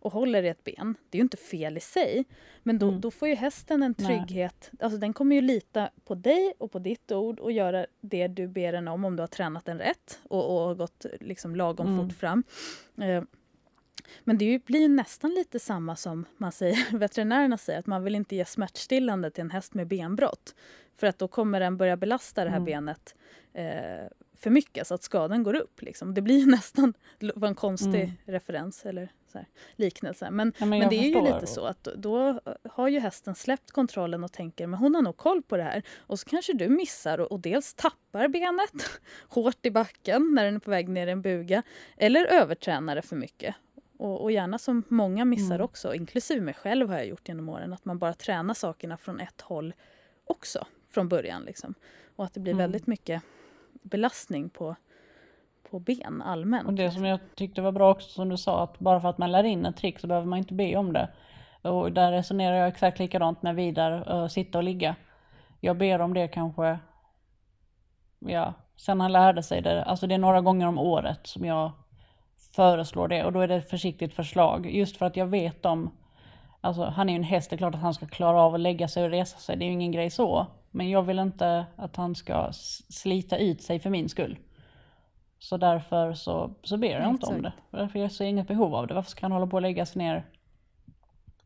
och 0.00 0.12
håller 0.12 0.42
i 0.42 0.48
ett 0.48 0.64
ben. 0.64 0.94
Det 1.10 1.16
är 1.16 1.20
ju 1.20 1.22
inte 1.22 1.36
fel 1.36 1.76
i 1.76 1.80
sig. 1.80 2.24
Men 2.62 2.78
då, 2.78 2.88
mm. 2.88 3.00
då 3.00 3.10
får 3.10 3.28
ju 3.28 3.34
hästen 3.34 3.82
en 3.82 3.94
trygghet. 3.94 4.68
Nej. 4.70 4.84
Alltså 4.84 4.98
den 4.98 5.12
kommer 5.12 5.36
ju 5.36 5.42
lita 5.42 5.90
på 6.04 6.14
dig 6.14 6.52
och 6.58 6.72
på 6.72 6.78
ditt 6.78 7.12
ord 7.12 7.40
och 7.40 7.52
göra 7.52 7.86
det 8.00 8.28
du 8.28 8.48
ber 8.48 8.72
den 8.72 8.88
om, 8.88 9.04
om 9.04 9.16
du 9.16 9.22
har 9.22 9.28
tränat 9.28 9.64
den 9.64 9.78
rätt 9.78 10.20
och, 10.22 10.68
och 10.68 10.78
gått 10.78 11.06
liksom 11.20 11.56
lagom 11.56 11.86
mm. 11.86 12.08
fort 12.08 12.18
fram. 12.18 12.44
Eh, 13.00 13.22
men 14.24 14.38
det 14.38 14.64
blir 14.64 14.88
nästan 14.88 15.30
lite 15.30 15.58
samma 15.58 15.96
som 15.96 16.24
man 16.36 16.52
säger, 16.52 16.78
veterinärerna 16.98 17.58
säger, 17.58 17.78
att 17.78 17.86
man 17.86 18.04
vill 18.04 18.14
inte 18.14 18.36
ge 18.36 18.44
smärtstillande 18.44 19.30
till 19.30 19.42
en 19.42 19.50
häst 19.50 19.74
med 19.74 19.86
benbrott. 19.86 20.54
För 20.96 21.06
att 21.06 21.18
då 21.18 21.28
kommer 21.28 21.60
den 21.60 21.76
börja 21.76 21.96
belasta 21.96 22.44
det 22.44 22.50
här 22.50 22.56
mm. 22.56 22.64
benet 22.64 23.14
eh, 23.52 24.08
för 24.36 24.50
mycket 24.50 24.86
så 24.86 24.94
att 24.94 25.02
skadan 25.02 25.42
går 25.42 25.54
upp. 25.54 25.82
Liksom. 25.82 26.14
Det 26.14 26.22
blir 26.22 26.46
nästan, 26.50 26.94
det 27.18 27.32
var 27.36 27.48
en 27.48 27.54
konstig 27.54 28.02
Mm. 28.02 28.16
referens 28.24 28.86
eller 28.86 29.08
här, 29.36 29.46
liknelse. 29.76 30.30
Men, 30.30 30.52
Ja, 30.58 30.66
men 30.66 30.78
men 30.78 30.88
det 30.88 30.96
är 30.96 31.02
ju 31.08 31.22
lite 31.22 31.46
så 31.46 31.64
att 31.66 31.82
då 31.84 32.40
har 32.70 32.88
ju 32.88 32.98
hästen 33.00 33.34
släppt 33.34 33.70
kontrollen 33.70 34.24
och 34.24 34.32
tänker 34.32 34.66
men 34.66 34.78
hon 34.80 34.94
har 34.94 35.02
nog 35.02 35.16
koll 35.16 35.42
på 35.42 35.56
det 35.56 35.62
här. 35.62 35.82
Och 35.98 36.18
så 36.18 36.28
kanske 36.28 36.52
du 36.52 36.68
missar 36.68 37.18
och, 37.20 37.32
och 37.32 37.40
dels 37.40 37.74
tappar 37.74 38.28
benet 38.28 39.00
hårt 39.28 39.66
i 39.66 39.70
backen 39.70 40.34
när 40.34 40.44
den 40.44 40.54
är 40.54 40.58
på 40.60 40.70
väg 40.70 40.88
ner 40.88 41.06
i 41.06 41.10
en 41.10 41.22
buga. 41.22 41.62
Eller 41.96 42.26
övertränar 42.26 42.94
det 42.96 43.02
för 43.02 43.16
mycket. 43.16 43.54
Och, 43.98 44.22
och 44.22 44.32
gärna 44.32 44.58
som 44.58 44.82
många 44.88 45.24
missar 45.24 45.54
Mm. 45.54 45.64
också, 45.64 45.94
inklusive 45.94 46.40
mig 46.40 46.54
själv 46.54 46.88
har 46.88 46.96
jag 46.96 47.06
gjort 47.06 47.28
genom 47.28 47.48
åren, 47.48 47.72
att 47.72 47.84
man 47.84 47.98
bara 47.98 48.14
tränar 48.14 48.54
sakerna 48.54 48.96
från 48.96 49.20
ett 49.20 49.40
håll 49.40 49.74
också 50.24 50.66
från 50.90 51.08
början. 51.08 51.42
Liksom. 51.42 51.74
Och 52.16 52.24
att 52.24 52.34
det 52.34 52.40
blir 52.40 52.52
Mm. 52.52 52.62
väldigt 52.62 52.86
mycket 52.86 53.22
belastning 53.72 54.48
på, 54.48 54.76
på 55.70 55.78
ben 55.78 56.22
allmänt. 56.22 56.66
Och 56.66 56.74
det 56.74 56.90
som 56.90 57.04
jag 57.04 57.20
tyckte 57.34 57.62
var 57.62 57.72
bra 57.72 57.90
också 57.90 58.08
som 58.08 58.28
du 58.28 58.36
sa 58.36 58.62
att 58.62 58.78
bara 58.78 59.00
för 59.00 59.08
att 59.08 59.18
man 59.18 59.32
lär 59.32 59.44
in 59.44 59.66
ett 59.66 59.76
trick 59.76 59.98
så 59.98 60.06
behöver 60.06 60.26
man 60.26 60.38
inte 60.38 60.54
be 60.54 60.76
om 60.76 60.92
det. 60.92 61.08
Och 61.62 61.92
där 61.92 62.12
resonerar 62.12 62.56
jag 62.56 62.68
exakt 62.68 62.98
likadant 62.98 63.42
med 63.42 63.54
Vidar, 63.54 64.14
uh, 64.14 64.28
sitta 64.28 64.58
och 64.58 64.64
ligga. 64.64 64.96
Jag 65.60 65.78
ber 65.78 66.00
om 66.00 66.14
det 66.14 66.28
kanske, 66.28 66.78
ja, 68.18 68.52
sen 68.76 69.00
han 69.00 69.12
lärde 69.12 69.42
sig 69.42 69.62
det. 69.62 69.84
Alltså 69.84 70.06
det 70.06 70.14
är 70.14 70.18
några 70.18 70.40
gånger 70.40 70.66
om 70.66 70.78
året 70.78 71.26
som 71.26 71.44
jag 71.44 71.72
föreslår 72.56 73.08
det 73.08 73.24
och 73.24 73.32
då 73.32 73.40
är 73.40 73.48
det 73.48 73.54
ett 73.54 73.70
försiktigt 73.70 74.14
förslag. 74.14 74.66
Just 74.70 74.96
för 74.96 75.06
att 75.06 75.16
jag 75.16 75.26
vet 75.26 75.66
om, 75.66 75.90
alltså 76.60 76.84
han 76.84 77.08
är 77.08 77.12
ju 77.12 77.16
en 77.16 77.22
häst, 77.22 77.50
det 77.50 77.56
är 77.56 77.58
klart 77.58 77.74
att 77.74 77.80
han 77.80 77.94
ska 77.94 78.06
klara 78.06 78.40
av 78.40 78.54
att 78.54 78.60
lägga 78.60 78.88
sig 78.88 79.04
och 79.04 79.10
resa 79.10 79.38
sig, 79.38 79.56
det 79.56 79.64
är 79.64 79.66
ju 79.66 79.72
ingen 79.72 79.92
grej 79.92 80.10
så. 80.10 80.46
Men 80.70 80.90
jag 80.90 81.02
vill 81.02 81.18
inte 81.18 81.66
att 81.76 81.96
han 81.96 82.14
ska 82.14 82.48
slita 82.88 83.38
ut 83.38 83.62
sig 83.62 83.78
för 83.78 83.90
min 83.90 84.08
skull. 84.08 84.38
Så 85.46 85.56
därför 85.56 86.14
så, 86.14 86.50
så 86.62 86.76
ber 86.76 87.00
jag 87.00 87.10
inte 87.10 87.26
om 87.26 87.42
det. 87.42 87.52
Därför 87.70 87.98
jag 87.98 88.12
ser 88.12 88.24
inget 88.24 88.48
behov 88.48 88.74
av 88.74 88.86
det. 88.86 88.94
Varför 88.94 89.10
ska 89.10 89.24
han 89.24 89.32
hålla 89.32 89.46
på 89.46 89.56
och 89.56 89.62
lägga 89.62 89.86
sig 89.86 90.02
ner? 90.02 90.24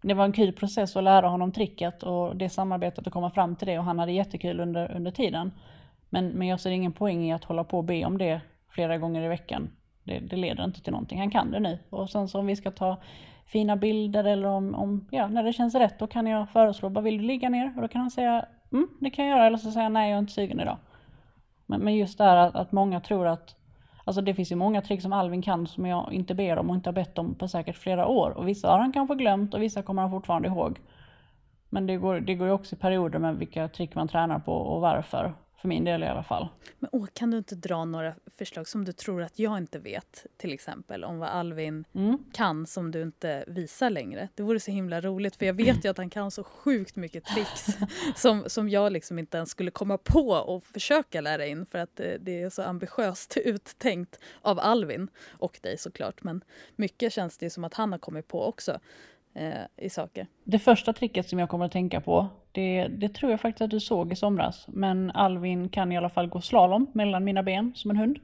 Det 0.02 0.14
var 0.14 0.24
en 0.24 0.32
kul 0.32 0.52
process 0.52 0.96
att 0.96 1.04
lära 1.04 1.28
honom 1.28 1.52
tricket 1.52 2.02
och 2.02 2.36
det 2.36 2.48
samarbetet 2.48 3.06
att 3.06 3.12
komma 3.12 3.30
fram 3.30 3.56
till 3.56 3.66
det 3.66 3.78
och 3.78 3.84
han 3.84 3.98
hade 3.98 4.12
jättekul 4.12 4.60
under, 4.60 4.92
under 4.92 5.10
tiden. 5.10 5.52
Men, 6.10 6.28
men 6.28 6.48
jag 6.48 6.60
ser 6.60 6.70
ingen 6.70 6.92
poäng 6.92 7.24
i 7.24 7.32
att 7.32 7.44
hålla 7.44 7.64
på 7.64 7.78
och 7.78 7.84
be 7.84 8.04
om 8.04 8.18
det 8.18 8.40
flera 8.68 8.98
gånger 8.98 9.22
i 9.22 9.28
veckan. 9.28 9.70
Det, 10.04 10.18
det 10.18 10.36
leder 10.36 10.64
inte 10.64 10.82
till 10.82 10.92
någonting. 10.92 11.18
Han 11.18 11.30
kan 11.30 11.50
det 11.50 11.60
nu. 11.60 11.78
Och 11.90 12.10
sen 12.10 12.28
så 12.28 12.38
om 12.38 12.46
vi 12.46 12.56
ska 12.56 12.70
ta 12.70 12.96
fina 13.46 13.76
bilder 13.76 14.24
eller 14.24 14.48
om, 14.48 14.74
om 14.74 15.08
ja, 15.10 15.28
när 15.28 15.42
det 15.42 15.52
känns 15.52 15.74
rätt 15.74 15.98
då 15.98 16.06
kan 16.06 16.26
jag 16.26 16.50
föreslå, 16.50 16.88
bara 16.88 17.04
vill 17.04 17.18
du 17.18 17.24
ligga 17.24 17.48
ner? 17.48 17.72
Och 17.76 17.82
då 17.82 17.88
kan 17.88 18.00
han 18.00 18.10
säga, 18.10 18.46
mm, 18.72 18.88
det 19.00 19.10
kan 19.10 19.26
jag 19.26 19.36
göra. 19.36 19.46
Eller 19.46 19.58
så 19.58 19.70
säger 19.70 19.84
han, 19.84 19.92
nej 19.92 20.10
jag 20.10 20.16
är 20.16 20.20
inte 20.20 20.32
sugen 20.32 20.60
idag. 20.60 20.78
Men, 21.66 21.80
men 21.80 21.96
just 21.96 22.18
det 22.18 22.24
här 22.24 22.36
att, 22.36 22.56
att 22.56 22.72
många 22.72 23.00
tror 23.00 23.26
att 23.26 23.59
Alltså 24.10 24.22
det 24.22 24.34
finns 24.34 24.52
ju 24.52 24.56
många 24.56 24.82
trick 24.82 25.02
som 25.02 25.12
Alvin 25.12 25.42
kan 25.42 25.66
som 25.66 25.86
jag 25.86 26.12
inte 26.12 26.34
ber 26.34 26.58
om 26.58 26.70
och 26.70 26.76
inte 26.76 26.88
har 26.88 26.94
bett 26.94 27.18
om 27.18 27.34
på 27.34 27.48
säkert 27.48 27.76
flera 27.76 28.06
år. 28.06 28.30
Och 28.30 28.48
vissa 28.48 28.68
har 28.70 28.78
han 28.78 28.92
kanske 28.92 29.14
glömt 29.14 29.54
och 29.54 29.62
vissa 29.62 29.82
kommer 29.82 30.02
han 30.02 30.10
fortfarande 30.10 30.48
ihåg. 30.48 30.78
Men 31.68 31.86
det 31.86 31.96
går, 31.96 32.20
det 32.20 32.34
går 32.34 32.46
ju 32.46 32.52
också 32.52 32.76
i 32.76 32.78
perioder 32.78 33.18
med 33.18 33.36
vilka 33.36 33.68
trick 33.68 33.94
man 33.94 34.08
tränar 34.08 34.38
på 34.38 34.52
och 34.52 34.80
varför. 34.80 35.32
För 35.60 35.68
min 35.68 35.84
del 35.84 36.02
i 36.02 36.06
alla 36.06 36.22
fall. 36.22 36.48
Men 36.78 36.90
åh, 36.92 37.06
kan 37.12 37.30
du 37.30 37.38
inte 37.38 37.54
dra 37.54 37.84
några 37.84 38.14
förslag 38.36 38.68
som 38.68 38.84
du 38.84 38.92
tror 38.92 39.22
att 39.22 39.38
jag 39.38 39.58
inte 39.58 39.78
vet? 39.78 40.26
Till 40.36 40.52
exempel 40.52 41.04
om 41.04 41.18
vad 41.18 41.28
Alvin 41.28 41.84
Mm. 41.94 42.18
kan 42.32 42.66
som 42.66 42.90
du 42.90 43.02
inte 43.02 43.44
visar 43.46 43.90
längre. 43.90 44.28
Det 44.34 44.42
vore 44.42 44.60
så 44.60 44.70
himla 44.70 45.00
roligt 45.00 45.36
för 45.36 45.46
jag 45.46 45.54
vet 45.54 45.84
ju 45.84 45.88
att 45.88 45.98
han 45.98 46.10
kan 46.10 46.30
så 46.30 46.44
sjukt 46.44 46.96
mycket 46.96 47.24
tricks 47.24 47.66
som, 48.16 48.44
som 48.46 48.68
jag 48.68 48.92
liksom 48.92 49.18
inte 49.18 49.36
ens 49.36 49.50
skulle 49.50 49.70
komma 49.70 49.98
på 49.98 50.28
och 50.30 50.64
försöka 50.64 51.20
lära 51.20 51.46
in 51.46 51.66
för 51.66 51.78
att 51.78 51.96
det, 51.96 52.18
det 52.18 52.42
är 52.42 52.50
så 52.50 52.62
ambitiöst 52.62 53.36
uttänkt 53.44 54.18
av 54.42 54.58
Alvin 54.60 55.08
och 55.28 55.58
dig 55.62 55.78
såklart. 55.78 56.22
Men 56.22 56.44
mycket 56.76 57.12
känns 57.12 57.38
det 57.38 57.50
som 57.50 57.64
att 57.64 57.74
han 57.74 57.92
har 57.92 57.98
kommit 57.98 58.28
på 58.28 58.44
också 58.44 58.80
eh, 59.34 59.84
i 59.86 59.90
saker. 59.90 60.26
Det 60.44 60.58
första 60.58 60.92
tricket 60.92 61.28
som 61.28 61.38
jag 61.38 61.48
kommer 61.48 61.64
att 61.64 61.72
tänka 61.72 62.00
på, 62.00 62.28
det, 62.52 62.88
det 62.88 63.08
tror 63.08 63.30
jag 63.30 63.40
faktiskt 63.40 63.62
att 63.62 63.70
du 63.70 63.80
såg 63.80 64.12
i 64.12 64.16
somras. 64.16 64.66
Men 64.68 65.10
Alvin 65.10 65.68
kan 65.68 65.92
i 65.92 65.96
alla 65.96 66.10
fall 66.10 66.26
gå 66.26 66.40
slalom 66.40 66.86
mellan 66.94 67.24
mina 67.24 67.42
ben 67.42 67.72
som 67.74 67.90
en 67.90 67.96
hund. 67.96 68.18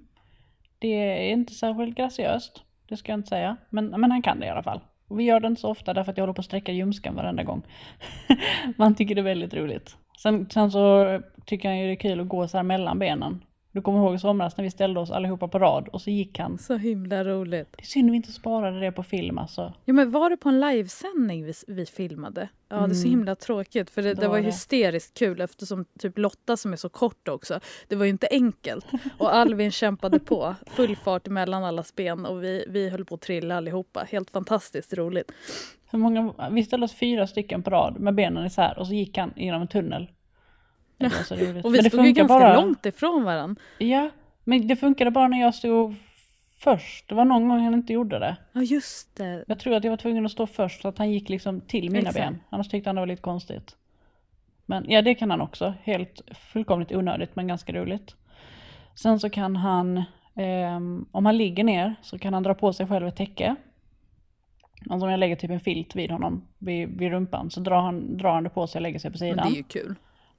Det 0.78 1.28
är 1.28 1.32
inte 1.32 1.54
särskilt 1.54 1.96
graciöst, 1.96 2.62
det 2.88 2.96
ska 2.96 3.12
jag 3.12 3.18
inte 3.18 3.28
säga. 3.28 3.56
Men, 3.70 3.86
men 3.86 4.10
han 4.10 4.22
kan 4.22 4.40
det 4.40 4.46
i 4.46 4.50
alla 4.50 4.62
fall. 4.62 4.80
Och 5.08 5.20
vi 5.20 5.24
gör 5.24 5.40
det 5.40 5.46
inte 5.46 5.60
så 5.60 5.70
ofta 5.70 5.94
därför 5.94 6.10
att 6.12 6.18
jag 6.18 6.22
håller 6.22 6.34
på 6.34 6.40
att 6.40 6.46
sträcka 6.46 6.72
ljumsken 6.72 7.14
varenda 7.14 7.42
gång. 7.42 7.62
Man 8.76 8.94
tycker 8.94 9.14
det 9.14 9.20
är 9.20 9.22
väldigt 9.22 9.54
roligt. 9.54 9.96
Sen, 10.22 10.50
sen 10.50 10.70
så 10.70 11.20
tycker 11.44 11.68
han 11.68 11.78
ju 11.78 11.86
det 11.86 11.92
är 11.92 11.96
kul 11.96 12.20
att 12.20 12.28
gå 12.28 12.48
så 12.48 12.56
här 12.56 12.64
mellan 12.64 12.98
benen. 12.98 13.44
Du 13.76 13.82
kommer 13.82 13.98
ihåg 13.98 14.14
i 14.14 14.18
somras 14.18 14.56
när 14.56 14.64
vi 14.64 14.70
ställde 14.70 15.00
oss 15.00 15.10
allihopa 15.10 15.48
på 15.48 15.58
rad 15.58 15.88
och 15.88 16.00
så 16.00 16.10
gick 16.10 16.38
han. 16.38 16.58
Så 16.58 16.76
himla 16.76 17.24
roligt. 17.24 17.68
Det 17.76 17.82
är 17.82 17.86
synd 17.86 18.10
vi 18.10 18.16
inte 18.16 18.32
sparade 18.32 18.80
det 18.80 18.92
på 18.92 19.02
film 19.02 19.38
alltså. 19.38 19.72
Ja, 19.84 19.92
men 19.94 20.10
var 20.10 20.30
det 20.30 20.36
på 20.36 20.48
en 20.48 20.60
livesändning 20.60 21.44
vi, 21.44 21.52
vi 21.68 21.86
filmade? 21.86 22.48
Ja, 22.68 22.76
det 22.76 22.82
är 22.82 22.94
så 22.94 23.06
Mm. 23.06 23.10
himla 23.18 23.34
tråkigt 23.34 23.90
för 23.90 24.02
det, 24.02 24.14
Det 24.14 24.28
var 24.28 24.36
det. 24.36 24.42
hysteriskt 24.42 25.18
kul 25.18 25.40
eftersom 25.40 25.84
typ 25.98 26.18
Lotta 26.18 26.56
som 26.56 26.72
är 26.72 26.76
så 26.76 26.88
kort 26.88 27.28
också, 27.28 27.60
det 27.88 27.96
var 27.96 28.04
ju 28.04 28.10
inte 28.10 28.28
enkelt. 28.30 28.86
Och 29.18 29.34
Alvin 29.34 29.70
kämpade 29.82 30.18
på, 30.18 30.54
full 30.66 30.96
fart 30.96 31.26
mellan 31.28 31.64
allas 31.64 31.94
ben 31.96 32.26
och 32.26 32.42
vi, 32.44 32.64
vi 32.68 32.88
höll 32.90 33.04
på 33.04 33.14
att 33.14 33.20
trilla 33.20 33.56
allihopa. 33.56 34.06
Helt 34.10 34.30
fantastiskt 34.30 34.94
roligt. 34.94 35.32
Hur 35.90 35.98
många, 35.98 36.34
vi 36.50 36.64
ställde 36.64 36.84
oss 36.84 36.94
fyra 36.94 37.26
stycken 37.26 37.62
på 37.62 37.70
rad 37.70 38.00
med 38.00 38.14
benen 38.14 38.46
isär 38.46 38.78
och 38.78 38.86
så 38.86 38.92
gick 38.94 39.18
han 39.18 39.32
genom 39.36 39.62
en 39.62 39.68
tunnel. 39.68 40.08
Det 40.98 41.04
var 41.08 41.22
så 41.22 41.34
roligt. 41.34 41.64
Och 41.64 41.74
vi 41.74 41.76
Men 41.76 41.84
det 41.84 41.90
stod 41.90 42.00
ju 42.00 42.06
funkar 42.06 42.22
ganska 42.22 42.38
bara, 42.38 42.60
långt 42.60 42.86
ifrån 42.86 43.24
varandra. 43.24 43.62
Ja, 43.78 44.10
men 44.44 44.68
det 44.68 44.76
funkade 44.76 45.10
bara 45.10 45.28
när 45.28 45.40
jag 45.40 45.54
stod 45.54 45.94
först. 46.58 47.08
Det 47.08 47.14
var 47.14 47.24
någon 47.24 47.48
gång 47.48 47.60
han 47.60 47.74
inte 47.74 47.92
gjorde 47.92 48.18
det. 48.18 48.36
Ja, 48.52 48.62
just 48.62 49.16
det. 49.16 49.44
Jag 49.48 49.58
tror 49.58 49.74
att 49.74 49.84
jag 49.84 49.90
var 49.90 49.96
tvungen 49.96 50.26
att 50.26 50.32
stå 50.32 50.46
först 50.46 50.82
så 50.82 50.88
att 50.88 50.98
han 50.98 51.10
gick 51.10 51.28
liksom 51.28 51.60
till 51.60 51.90
mina 51.90 51.98
Exakt. 52.08 52.16
ben. 52.16 52.40
Annars 52.50 52.68
tyckte 52.68 52.88
han 52.88 52.94
det 52.94 53.00
var 53.02 53.06
lite 53.06 53.22
konstigt. 53.22 53.76
Men 54.66 54.84
ja, 54.90 55.02
det 55.02 55.14
kan 55.14 55.30
han 55.30 55.40
också. 55.40 55.74
Helt 55.82 56.22
fullkomligt 56.52 56.92
onödigt 56.92 57.36
men 57.36 57.46
ganska 57.46 57.72
roligt. 57.72 58.14
Sen 58.94 59.20
så 59.20 59.30
kan 59.30 59.56
han, 59.56 60.02
ehm, 60.34 61.06
om 61.12 61.26
han 61.26 61.36
ligger 61.36 61.64
ner 61.64 61.94
så 62.02 62.18
kan 62.18 62.34
han 62.34 62.42
dra 62.42 62.54
på 62.54 62.72
sig 62.72 62.86
själv 62.86 63.06
ett 63.06 63.16
täcke. 63.16 63.56
Alltså 64.90 65.06
om 65.06 65.10
jag 65.10 65.20
lägger 65.20 65.36
typ 65.36 65.50
en 65.50 65.60
filt 65.60 65.96
vid 65.96 66.10
honom, 66.10 66.44
vid, 66.58 66.88
vid 66.98 67.10
rumpan, 67.10 67.50
så 67.50 67.60
drar 67.60 67.80
han, 67.80 68.16
drar 68.16 68.34
han 68.34 68.44
det 68.44 68.50
på 68.50 68.66
sig 68.66 68.78
och 68.78 68.82
lägger 68.82 68.98
sig 68.98 69.10
på 69.10 69.14
Men 69.14 69.18
sidan. 69.18 69.48
det 69.48 69.54
är 69.54 69.56
ju 69.56 69.62
kul. 69.62 69.94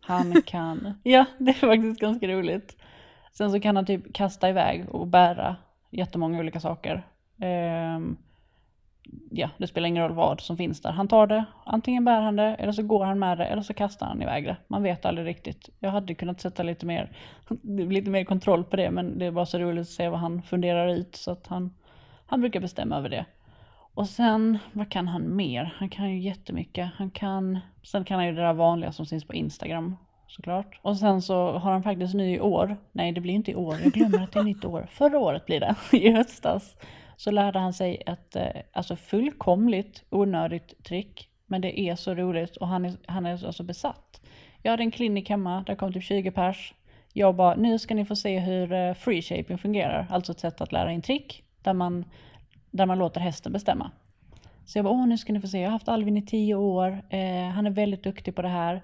Han 0.07 0.41
kan, 0.45 0.93
ja 1.03 1.25
det 1.37 1.51
är 1.51 1.53
faktiskt 1.53 1.99
ganska 1.99 2.27
roligt. 2.27 2.77
Sen 3.33 3.51
så 3.51 3.59
kan 3.59 3.75
han 3.75 3.85
typ 3.85 4.13
kasta 4.13 4.49
iväg 4.49 4.89
och 4.89 5.07
bära 5.07 5.55
jättemånga 5.91 6.39
olika 6.39 6.59
saker. 6.59 7.07
Ehm, 7.41 8.17
ja, 9.31 9.49
det 9.57 9.67
spelar 9.67 9.87
ingen 9.87 10.03
roll 10.03 10.15
vad 10.15 10.41
som 10.41 10.57
finns 10.57 10.81
där. 10.81 10.91
Han 10.91 11.07
tar 11.07 11.27
det, 11.27 11.45
antingen 11.65 12.05
bär 12.05 12.21
han 12.21 12.35
det, 12.35 12.55
eller 12.55 12.71
så 12.71 12.83
går 12.83 13.05
han 13.05 13.19
med 13.19 13.37
det, 13.37 13.45
eller 13.45 13.61
så 13.61 13.73
kastar 13.73 14.05
han 14.05 14.21
iväg 14.21 14.45
det. 14.45 14.57
Man 14.67 14.83
vet 14.83 15.05
aldrig 15.05 15.27
riktigt. 15.27 15.69
Jag 15.79 15.91
hade 15.91 16.15
kunnat 16.15 16.41
sätta 16.41 16.63
lite 16.63 16.85
mer, 16.85 17.11
lite 17.89 18.09
mer 18.09 18.23
kontroll 18.23 18.63
på 18.63 18.75
det, 18.75 18.91
men 18.91 19.19
det 19.19 19.25
är 19.25 19.31
bara 19.31 19.45
så 19.45 19.59
roligt 19.59 19.81
att 19.81 19.87
se 19.87 20.09
vad 20.09 20.19
han 20.19 20.41
funderar 20.41 20.87
ut. 20.87 21.15
Så 21.15 21.31
att 21.31 21.47
han, 21.47 21.73
han 22.25 22.41
brukar 22.41 22.59
bestämma 22.59 22.97
över 22.97 23.09
det. 23.09 23.25
Och 23.97 24.09
sen, 24.09 24.57
vad 24.73 24.89
kan 24.89 25.07
han 25.07 25.35
mer? 25.35 25.73
Han 25.77 25.89
kan 25.89 26.11
ju 26.11 26.19
jättemycket. 26.19 26.89
Han 26.95 27.09
kan, 27.09 27.59
sen 27.83 28.03
kan 28.03 28.17
han 28.17 28.27
ju 28.27 28.33
det 28.33 28.41
där 28.41 28.53
vanliga 28.53 28.91
som 28.91 29.05
syns 29.05 29.25
på 29.25 29.33
Instagram 29.33 29.95
såklart. 30.27 30.79
Och 30.81 30.97
sen 30.97 31.21
så 31.21 31.51
har 31.51 31.71
han 31.71 31.83
faktiskt 31.83 32.13
ny 32.13 32.35
i 32.35 32.39
år, 32.39 32.77
nej 32.91 33.11
det 33.11 33.21
blir 33.21 33.33
inte 33.33 33.51
i 33.51 33.55
år, 33.55 33.75
jag 33.83 33.93
glömmer 33.93 34.23
att 34.23 34.31
det 34.31 34.39
är 34.39 34.43
nytt 34.43 34.65
år. 34.65 34.87
Förra 34.91 35.19
året 35.19 35.45
blir 35.45 35.59
det, 35.59 35.75
i 35.97 36.11
höstas. 36.11 36.77
Så 37.15 37.31
lärde 37.31 37.59
han 37.59 37.73
sig 37.73 38.03
ett 38.05 38.35
eh, 38.35 38.47
alltså 38.73 38.95
fullkomligt 38.95 40.03
onödigt 40.09 40.83
trick. 40.83 41.29
Men 41.45 41.61
det 41.61 41.79
är 41.79 41.95
så 41.95 42.15
roligt 42.15 42.57
och 42.57 42.67
han 42.67 42.85
är, 42.85 42.93
han 43.05 43.25
är 43.25 43.45
alltså 43.45 43.63
besatt. 43.63 44.21
Jag 44.61 44.71
hade 44.71 44.83
en 44.83 44.91
klinik 44.91 45.29
hemma, 45.29 45.63
där 45.67 45.75
kom 45.75 45.93
typ 45.93 46.03
20 46.03 46.31
pers. 46.31 46.73
Jag 47.13 47.35
bara, 47.35 47.55
nu 47.55 47.79
ska 47.79 47.95
ni 47.95 48.05
få 48.05 48.15
se 48.15 48.39
hur 48.39 48.73
eh, 48.73 48.93
free 48.93 49.21
shaping 49.21 49.57
fungerar. 49.57 50.07
Alltså 50.09 50.31
ett 50.31 50.39
sätt 50.39 50.61
att 50.61 50.71
lära 50.71 50.91
in 50.91 51.01
trick 51.01 51.43
där 51.63 51.73
man, 51.73 52.05
där 52.71 52.85
man 52.85 52.97
låter 52.97 53.21
hästen 53.21 53.53
bestämma. 53.53 53.91
Så 54.65 54.77
jag 54.77 54.85
bara, 54.85 54.93
åh 54.93 55.07
nu 55.07 55.17
ska 55.17 55.33
ni 55.33 55.41
få 55.41 55.47
se, 55.47 55.59
jag 55.59 55.67
har 55.67 55.71
haft 55.71 55.87
Alvin 55.87 56.17
i 56.17 56.25
tio 56.25 56.55
år, 56.55 57.03
eh, 57.09 57.47
han 57.47 57.67
är 57.67 57.71
väldigt 57.71 58.03
duktig 58.03 58.35
på 58.35 58.41
det 58.41 58.47
här. 58.47 58.81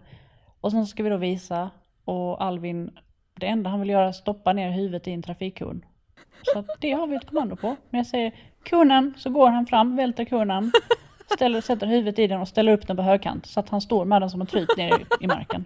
Och 0.61 0.71
sen 0.71 0.87
ska 0.87 1.03
vi 1.03 1.09
då 1.09 1.17
visa, 1.17 1.69
och 2.05 2.43
Alvin, 2.43 2.91
det 3.39 3.45
enda 3.45 3.69
han 3.69 3.79
vill 3.79 3.89
göra 3.89 4.05
är 4.05 4.09
att 4.09 4.15
stoppa 4.15 4.53
ner 4.53 4.71
huvudet 4.71 5.07
i 5.07 5.11
en 5.11 5.21
trafikkon. 5.21 5.85
Så 6.53 6.59
att 6.59 6.65
det 6.79 6.91
har 6.91 7.07
vi 7.07 7.15
ett 7.15 7.29
kommando 7.29 7.55
på. 7.55 7.75
Men 7.89 7.97
jag 7.97 8.07
säger 8.07 8.31
konen, 8.69 9.13
så 9.17 9.29
går 9.29 9.49
han 9.49 9.65
fram, 9.65 9.95
välter 9.95 10.25
konen, 10.25 10.71
ställer, 11.35 11.61
sätter 11.61 11.87
huvudet 11.87 12.19
i 12.19 12.27
den 12.27 12.41
och 12.41 12.47
ställer 12.47 12.71
upp 12.73 12.87
den 12.87 12.95
på 12.97 13.01
högkant. 13.03 13.45
Så 13.45 13.59
att 13.59 13.69
han 13.69 13.81
står 13.81 14.05
med 14.05 14.21
den 14.21 14.29
som 14.29 14.41
en 14.41 14.47
tryt 14.47 14.77
ner 14.77 14.93
i, 14.99 15.23
i 15.23 15.27
marken. 15.27 15.65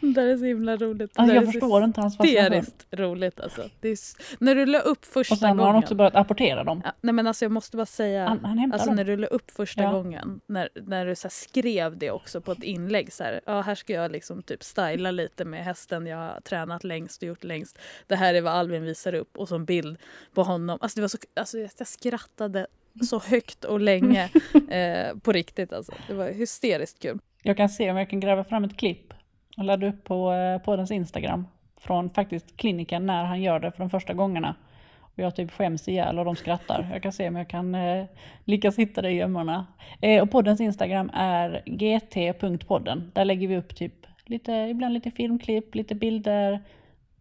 Det 0.00 0.12
där 0.12 0.26
är 0.26 0.36
så 0.36 0.44
himla 0.44 0.76
roligt. 0.76 1.10
Alltså, 1.16 1.34
jag 1.34 1.52
förstår 1.52 1.84
inte 1.84 2.00
hans 2.00 2.16
fascination. 2.16 2.64
roligt 2.92 3.40
alltså. 3.40 3.62
Det 3.80 3.88
är, 3.88 3.98
när 4.44 4.54
du 4.54 4.66
la 4.66 4.78
upp 4.78 5.04
första 5.04 5.34
Och 5.34 5.38
sen 5.38 5.48
har 5.48 5.54
gången. 5.56 5.66
han 5.74 5.82
också 5.82 5.94
börjat 5.94 6.14
apportera 6.14 6.64
dem. 6.64 6.82
Ja, 6.84 6.92
nej 7.00 7.14
men 7.14 7.26
alltså 7.26 7.44
jag 7.44 7.52
måste 7.52 7.76
bara 7.76 7.86
säga, 7.86 8.28
Han, 8.28 8.44
han 8.44 8.72
alltså 8.72 8.86
dem. 8.88 8.96
när 8.96 9.04
du 9.04 9.16
la 9.16 9.26
upp 9.26 9.50
första 9.50 9.82
Ja. 9.82 9.92
gången, 9.92 10.40
när, 10.46 10.68
när 10.74 11.06
du 11.06 11.14
så 11.14 11.28
skrev 11.28 11.98
det 11.98 12.10
också 12.10 12.40
på 12.40 12.52
ett 12.52 12.62
inlägg 12.62 13.12
så 13.12 13.24
här, 13.24 13.40
ja 13.46 13.60
här 13.60 13.74
ska 13.74 13.92
jag 13.92 14.12
liksom 14.12 14.42
typ 14.42 14.62
styla 14.62 15.10
lite 15.10 15.44
med 15.44 15.64
hästen 15.64 16.06
jag 16.06 16.18
har 16.18 16.40
tränat 16.40 16.84
längst 16.84 17.22
och 17.22 17.28
gjort 17.28 17.44
längst. 17.44 17.78
Det 18.06 18.16
här 18.16 18.34
är 18.34 18.40
vad 18.40 18.52
Alvin 18.52 18.82
visar 18.84 19.14
upp 19.14 19.36
och 19.38 19.52
en 19.52 19.64
bild 19.64 19.98
på 20.34 20.42
honom. 20.42 20.78
Alltså 20.80 20.96
det 20.96 21.00
var 21.00 21.08
så, 21.08 21.18
alltså 21.36 21.58
jag 21.58 21.86
skrattade 21.88 22.66
så 23.06 23.18
högt 23.18 23.64
och 23.64 23.80
länge 23.80 24.24
eh, 24.70 25.16
på 25.18 25.32
riktigt 25.32 25.72
alltså. 25.72 25.92
Det 26.06 26.14
var 26.14 26.28
hysteriskt 26.28 27.02
kul. 27.02 27.18
Jag 27.42 27.56
kan 27.56 27.68
se 27.68 27.90
om 27.90 27.96
jag 27.96 28.10
kan 28.10 28.20
gräva 28.20 28.44
fram 28.44 28.64
ett 28.64 28.76
klipp 28.76 29.14
och 29.56 29.64
ladda 29.64 29.86
upp 29.86 30.04
på 30.04 30.32
eh, 30.32 30.58
poddens 30.58 30.90
Instagram. 30.90 31.46
Från 31.80 32.10
faktiskt 32.10 32.56
kliniken 32.56 33.06
när 33.06 33.24
han 33.24 33.42
gör 33.42 33.60
det 33.60 33.72
för 33.72 33.78
de 33.78 33.90
första 33.90 34.14
gångerna. 34.14 34.54
Och 35.00 35.18
jag 35.18 35.36
typ 35.36 35.50
skäms 35.50 35.88
ihjäl 35.88 36.18
och 36.18 36.24
de 36.24 36.36
skrattar. 36.36 36.88
Jag 36.92 37.02
kan 37.02 37.12
se 37.12 37.28
om 37.28 37.36
jag 37.36 37.48
kan 37.48 37.74
eh, 37.74 38.04
lyckas 38.44 38.78
hitta 38.78 39.02
det 39.02 39.10
i 39.10 39.14
gömmorna. 39.14 39.66
Eh, 40.00 40.22
och 40.22 40.30
poddens 40.30 40.60
Instagram 40.60 41.10
är 41.14 41.62
gt.podden. 41.66 43.10
Där 43.14 43.24
lägger 43.24 43.48
vi 43.48 43.56
upp 43.56 43.76
typ 43.76 44.06
lite, 44.26 44.52
ibland 44.52 44.94
lite 44.94 45.10
filmklipp, 45.10 45.74
lite 45.74 45.94
bilder, 45.94 46.60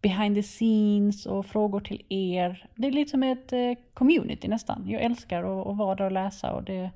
behind 0.02 0.36
the 0.36 0.44
scenes 0.44 1.26
och 1.26 1.46
frågor 1.46 1.80
till 1.80 2.06
er. 2.10 2.70
Det 2.76 2.88
är 2.88 2.92
lite 2.92 3.12
som 3.12 3.24
ett 3.24 3.54
eh, 3.54 3.74
community 3.94 4.48
nästan. 4.48 4.84
Jag 4.88 5.02
älskar 5.02 5.70
att, 5.72 5.78
vara 5.78 5.96
där 5.96 6.06
och 6.06 6.12
läsa 6.12 6.54
och 6.54 6.64
det, 6.64 6.92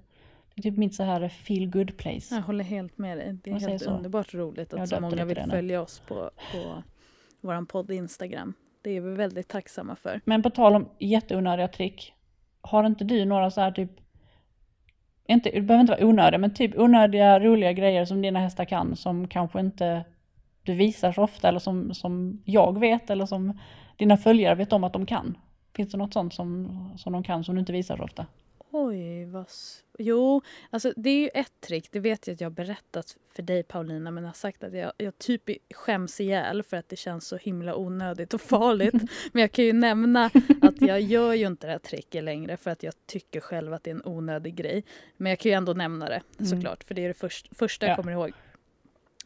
det 0.55 0.59
är 0.59 0.61
typ 0.61 0.77
mitt 0.77 0.95
så 0.95 1.03
här 1.03 1.29
feel 1.29 1.69
good 1.69 1.97
place. 1.97 2.35
Jag 2.35 2.41
håller 2.41 2.63
helt 2.63 2.97
med 2.97 3.17
dig. 3.17 3.37
Det 3.43 3.49
är 3.49 3.51
Man 3.51 3.61
helt 3.61 3.83
så. 3.83 3.91
underbart 3.91 4.33
roligt 4.33 4.71
Jag 4.71 4.81
att 4.81 4.89
så 4.89 4.99
många 4.99 5.25
vill 5.25 5.43
följa 5.49 5.81
oss 5.81 5.99
på, 5.99 6.31
på 6.51 6.83
vår 7.41 7.65
podd 7.65 7.91
Instagram. 7.91 8.53
Det 8.81 8.91
är 8.91 9.01
vi 9.01 9.15
väldigt 9.15 9.47
tacksamma 9.47 9.95
för. 9.95 10.21
Men 10.25 10.43
på 10.43 10.49
tal 10.49 10.75
om 10.75 10.89
jätteonödiga 10.99 11.67
trick. 11.67 12.13
Har 12.61 12.83
inte 12.83 13.03
du 13.03 13.25
några 13.25 13.51
så 13.51 13.61
här 13.61 13.71
typ, 13.71 13.91
inte, 15.27 15.49
det 15.49 15.61
behöver 15.61 15.81
inte 15.81 15.93
vara 15.93 16.05
onödiga, 16.05 16.39
men 16.39 16.53
typ 16.53 16.77
onödiga 16.77 17.39
roliga 17.39 17.73
grejer 17.73 18.05
som 18.05 18.21
dina 18.21 18.39
hästar 18.39 18.65
kan 18.65 18.95
som 18.95 19.27
kanske 19.27 19.59
inte 19.59 20.03
du 20.63 20.73
visar 20.73 21.11
så 21.11 21.23
ofta 21.23 21.47
eller 21.47 21.59
som, 21.59 21.93
som 21.93 22.41
jag 22.45 22.79
vet 22.79 23.09
eller 23.09 23.25
som 23.25 23.59
dina 23.97 24.17
följare 24.17 24.55
vet 24.55 24.73
om 24.73 24.83
att 24.83 24.93
de 24.93 25.05
kan? 25.05 25.37
Finns 25.75 25.91
det 25.91 25.97
något 25.97 26.13
sånt 26.13 26.33
som, 26.33 26.69
som 26.97 27.13
de 27.13 27.23
kan 27.23 27.43
som 27.43 27.55
du 27.55 27.59
inte 27.59 27.73
visar 27.73 27.97
så 27.97 28.03
ofta? 28.03 28.25
Oj, 28.73 29.25
vad... 29.25 29.45
Jo, 29.99 30.41
alltså 30.69 30.93
det 30.95 31.09
är 31.09 31.19
ju 31.19 31.27
ett 31.33 31.61
trick. 31.61 31.91
Det 31.91 31.99
vet 31.99 32.27
jag 32.27 32.33
att 32.33 32.41
jag 32.41 32.49
har 32.49 32.55
berättat 32.55 33.17
för 33.35 33.43
dig 33.43 33.63
Paulina, 33.63 34.11
men 34.11 34.23
jag 34.23 34.29
har 34.29 34.33
sagt 34.35 34.63
att 34.63 34.73
jag, 34.73 34.91
jag 34.97 35.17
typ 35.17 35.43
skäms 35.75 36.21
ihjäl 36.21 36.63
för 36.63 36.77
att 36.77 36.89
det 36.89 36.95
känns 36.95 37.27
så 37.27 37.37
himla 37.37 37.75
onödigt 37.75 38.33
och 38.33 38.41
farligt. 38.41 38.93
men 39.33 39.41
jag 39.41 39.51
kan 39.51 39.65
ju 39.65 39.73
nämna 39.73 40.29
att 40.61 40.81
jag 40.81 41.01
gör 41.01 41.33
ju 41.33 41.47
inte 41.47 41.67
det 41.67 41.71
här 41.71 41.79
tricket 41.79 42.23
längre 42.23 42.57
för 42.57 42.71
att 42.71 42.83
jag 42.83 42.93
tycker 43.05 43.39
själv 43.39 43.73
att 43.73 43.83
det 43.83 43.89
är 43.91 43.95
en 43.95 44.05
onödig 44.05 44.55
grej. 44.55 44.83
Men 45.17 45.29
jag 45.29 45.39
kan 45.39 45.49
ju 45.51 45.55
ändå 45.55 45.73
nämna 45.73 46.05
det 46.09 46.21
Mm. 46.39 46.49
såklart, 46.49 46.83
för 46.83 46.95
det 46.95 47.03
är 47.03 47.07
det 47.07 47.13
först, 47.13 47.57
första 47.57 47.85
jag 47.85 47.91
Ja. 47.93 47.95
kommer 47.95 48.11
ihåg. 48.11 48.31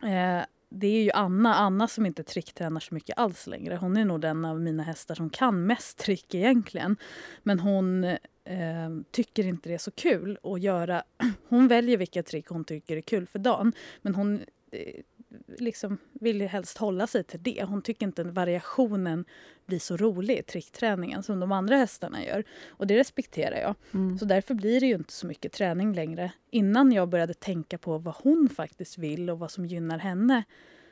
Eh, 0.04 0.42
det 0.76 0.88
är 0.88 1.04
ju 1.04 1.12
Anna, 1.12 1.56
Anna 1.56 1.88
som 1.88 2.06
inte 2.06 2.24
tricktränar 2.24 2.80
så 2.80 2.94
mycket 2.94 3.18
alls 3.18 3.48
längre. 3.48 3.76
Hon 3.76 3.98
är 3.98 4.06
nog 4.06 4.22
den 4.22 4.46
av 4.46 4.62
mina 4.62 4.84
hästar 4.84 5.16
som 5.16 5.30
kan 5.30 5.66
mest 5.66 5.98
trick 5.98 6.36
egentligen. 6.36 6.98
Men 7.44 7.60
hon 7.60 8.04
eh, 8.04 8.90
tycker 9.12 9.48
inte 9.48 9.70
det 9.70 9.74
är 9.76 9.78
så 9.78 9.92
kul 9.92 10.38
att 10.44 10.62
göra. 10.62 11.04
Hon 11.50 11.68
väljer 11.68 11.98
vilka 11.98 12.24
trick 12.24 12.48
hon 12.48 12.66
tycker 12.66 12.98
är 12.98 13.02
kul 13.02 13.28
för 13.28 13.40
dagen. 13.40 13.74
Men 14.02 14.16
hon 14.16 14.42
eh, 14.72 15.02
liksom 15.48 15.98
vill 16.12 16.42
ju 16.42 16.48
helst 16.48 16.78
hålla 16.78 17.08
sig 17.08 17.24
till 17.24 17.44
det. 17.44 17.64
Hon 17.64 17.82
tycker 17.82 18.06
inte 18.06 18.24
variationen 18.24 19.26
blir 19.66 19.80
så 19.80 19.98
rolig 19.98 20.38
i 20.38 20.44
trickträningen 20.44 21.24
som 21.24 21.40
de 21.40 21.52
andra 21.52 21.76
hästarna 21.76 22.26
gör. 22.26 22.44
Och 22.68 22.88
det 22.88 22.98
respekterar 22.98 23.58
jag. 23.58 23.76
Mm. 23.94 24.18
Så 24.18 24.26
därför 24.26 24.54
blir 24.54 24.80
det 24.80 24.86
ju 24.86 24.96
inte 24.96 25.14
så 25.14 25.28
mycket 25.28 25.52
träning 25.52 25.94
längre. 25.94 26.32
Innan 26.52 26.92
jag 26.92 27.10
började 27.10 27.34
tänka 27.34 27.78
på 27.78 27.98
vad 27.98 28.16
hon 28.24 28.50
faktiskt 28.56 28.98
vill 28.98 29.30
och 29.30 29.40
vad 29.40 29.52
som 29.52 29.66
gynnar 29.66 30.00
henne 30.00 30.44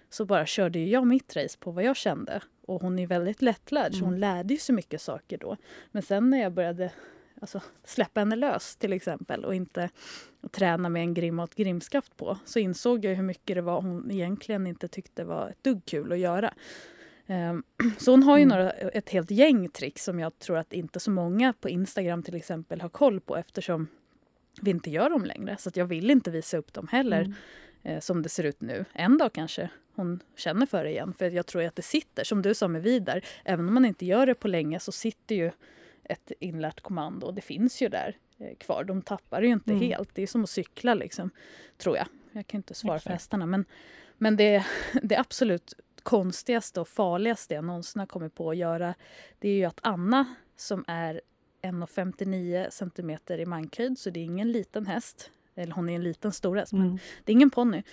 så 0.10 0.26
bara 0.26 0.46
körde 0.46 0.80
jag 0.80 1.08
mitt 1.08 1.36
race 1.36 1.58
på 1.60 1.72
vad 1.72 1.84
jag 1.84 1.96
kände. 1.96 2.42
Och 2.66 2.82
hon 2.82 3.00
är 3.00 3.08
väldigt 3.08 3.42
lättlärd 3.42 3.96
så 3.96 4.06
hon 4.06 4.20
lärde 4.20 4.54
ju 4.54 4.60
så 4.60 4.74
mycket 4.74 5.02
saker 5.02 5.38
då. 5.38 5.58
Men 5.92 6.04
sen 6.04 6.30
när 6.30 6.42
jag 6.42 6.54
började 6.54 6.92
alltså, 7.44 7.62
släppa 7.84 8.20
henne 8.22 8.36
lös 8.36 8.76
till 8.76 8.94
exempel 8.94 9.46
och 9.46 9.56
inte 9.56 9.90
träna 10.52 10.90
med 10.90 11.02
en 11.02 11.14
grim 11.14 11.40
och 11.40 11.50
ett 11.50 11.56
grimskaft 11.56 12.18
på 12.18 12.38
så 12.46 12.60
insåg 12.60 13.06
jag 13.06 13.16
hur 13.16 13.24
mycket 13.24 13.56
det 13.56 13.62
var 13.62 13.82
hon 13.82 14.12
egentligen 14.12 14.68
inte 14.68 14.88
tyckte 14.88 15.24
var 15.24 15.50
ett 15.50 15.64
dugg 15.64 15.86
kul 15.86 16.12
att 16.12 16.20
göra. 16.20 16.54
Ehm, 17.28 17.64
Så 17.98 18.12
hon 18.12 18.24
har 18.24 18.38
ju 18.38 18.44
Mm. 18.44 18.58
några, 18.58 18.72
ett 18.72 19.10
helt 19.10 19.32
gäng 19.32 19.70
tricks 19.70 20.04
som 20.04 20.20
jag 20.20 20.40
tror 20.40 20.58
att 20.58 20.74
inte 20.74 21.00
så 21.00 21.12
många 21.12 21.54
på 21.54 21.70
Instagram 21.70 22.24
till 22.24 22.36
exempel 22.36 22.82
har 22.82 22.90
koll 22.90 23.20
på 23.20 23.38
eftersom 23.38 23.88
vi 24.62 24.72
inte 24.72 24.90
gör 24.90 25.10
dem 25.10 25.26
längre. 25.26 25.58
Så 25.60 25.72
jag 25.74 25.86
vill 25.86 26.10
inte 26.12 26.32
visa 26.32 26.58
upp 26.58 26.74
dem 26.74 26.88
heller 26.92 27.22
Mm. 27.22 27.34
eh, 27.84 28.00
som 28.00 28.22
det 28.22 28.30
ser 28.30 28.44
ut 28.44 28.62
nu. 28.62 28.86
En 28.94 29.18
dag 29.18 29.34
kanske 29.34 29.70
hon 29.96 30.20
känner 30.36 30.66
för 30.66 30.84
det 30.84 30.90
igen. 30.90 31.14
För 31.14 31.30
jag 31.32 31.46
tror 31.46 31.64
att 31.64 31.76
det 31.76 31.82
sitter, 31.82 32.24
som 32.24 32.42
du 32.42 32.54
sa 32.54 32.68
med 32.68 32.84
Vidar, 32.84 33.22
även 33.46 33.68
om 33.68 33.74
man 33.74 33.86
inte 33.86 34.06
gör 34.06 34.26
det 34.26 34.36
på 34.36 34.48
länge 34.48 34.80
så 34.80 34.92
sitter 34.92 35.36
ju 35.36 35.52
ett 36.04 36.32
inlärt 36.40 36.82
kommando 36.82 37.28
och 37.28 37.34
det 37.34 37.42
finns 37.42 37.82
ju 37.82 37.90
där 37.90 38.18
eh, 38.38 38.56
kvar. 38.58 38.84
De 38.84 39.02
tappar 39.02 39.42
ju 39.42 39.48
inte 39.50 39.72
Mm. 39.72 39.84
helt. 39.84 40.16
Det 40.16 40.22
är 40.24 40.28
som 40.28 40.44
att 40.44 40.50
cykla 40.50 40.94
liksom, 40.94 41.30
tror 41.78 41.98
jag. 41.98 42.08
Jag 42.32 42.48
kan 42.48 42.60
inte 42.60 42.74
svara 42.74 42.92
för 43.00 43.10
Exakt. 43.10 43.14
hästarna 43.14 43.46
men, 43.46 43.66
men 44.18 44.36
det, 44.38 44.66
det 45.04 45.18
absolut 45.18 45.74
konstigaste 46.04 46.82
och 46.82 46.88
farligaste 46.88 47.54
jag 47.54 47.64
någonsin 47.64 48.00
har 48.00 48.08
kommit 48.08 48.36
på 48.36 48.50
att 48.50 48.58
göra 48.58 48.94
det 49.40 49.50
är 49.50 49.56
ju 49.56 49.66
att 49.66 49.80
Anna 49.84 50.26
som 50.56 50.86
är 50.88 51.22
1,59 51.62 52.70
centimeter 52.70 53.38
i 53.40 53.46
mankhöjd 53.46 54.00
så 54.00 54.10
det 54.10 54.20
är 54.20 54.24
ingen 54.24 54.52
liten 54.52 54.86
häst. 54.88 55.32
Eller 55.56 55.74
hon 55.74 55.90
är 55.90 55.96
en 55.96 56.04
liten 56.04 56.32
stor 56.32 56.56
häst, 56.56 56.74
men 56.74 56.82
Mm. 56.82 56.98
det 57.24 57.32
är 57.32 57.34
ingen 57.34 57.50
ponny. 57.50 57.84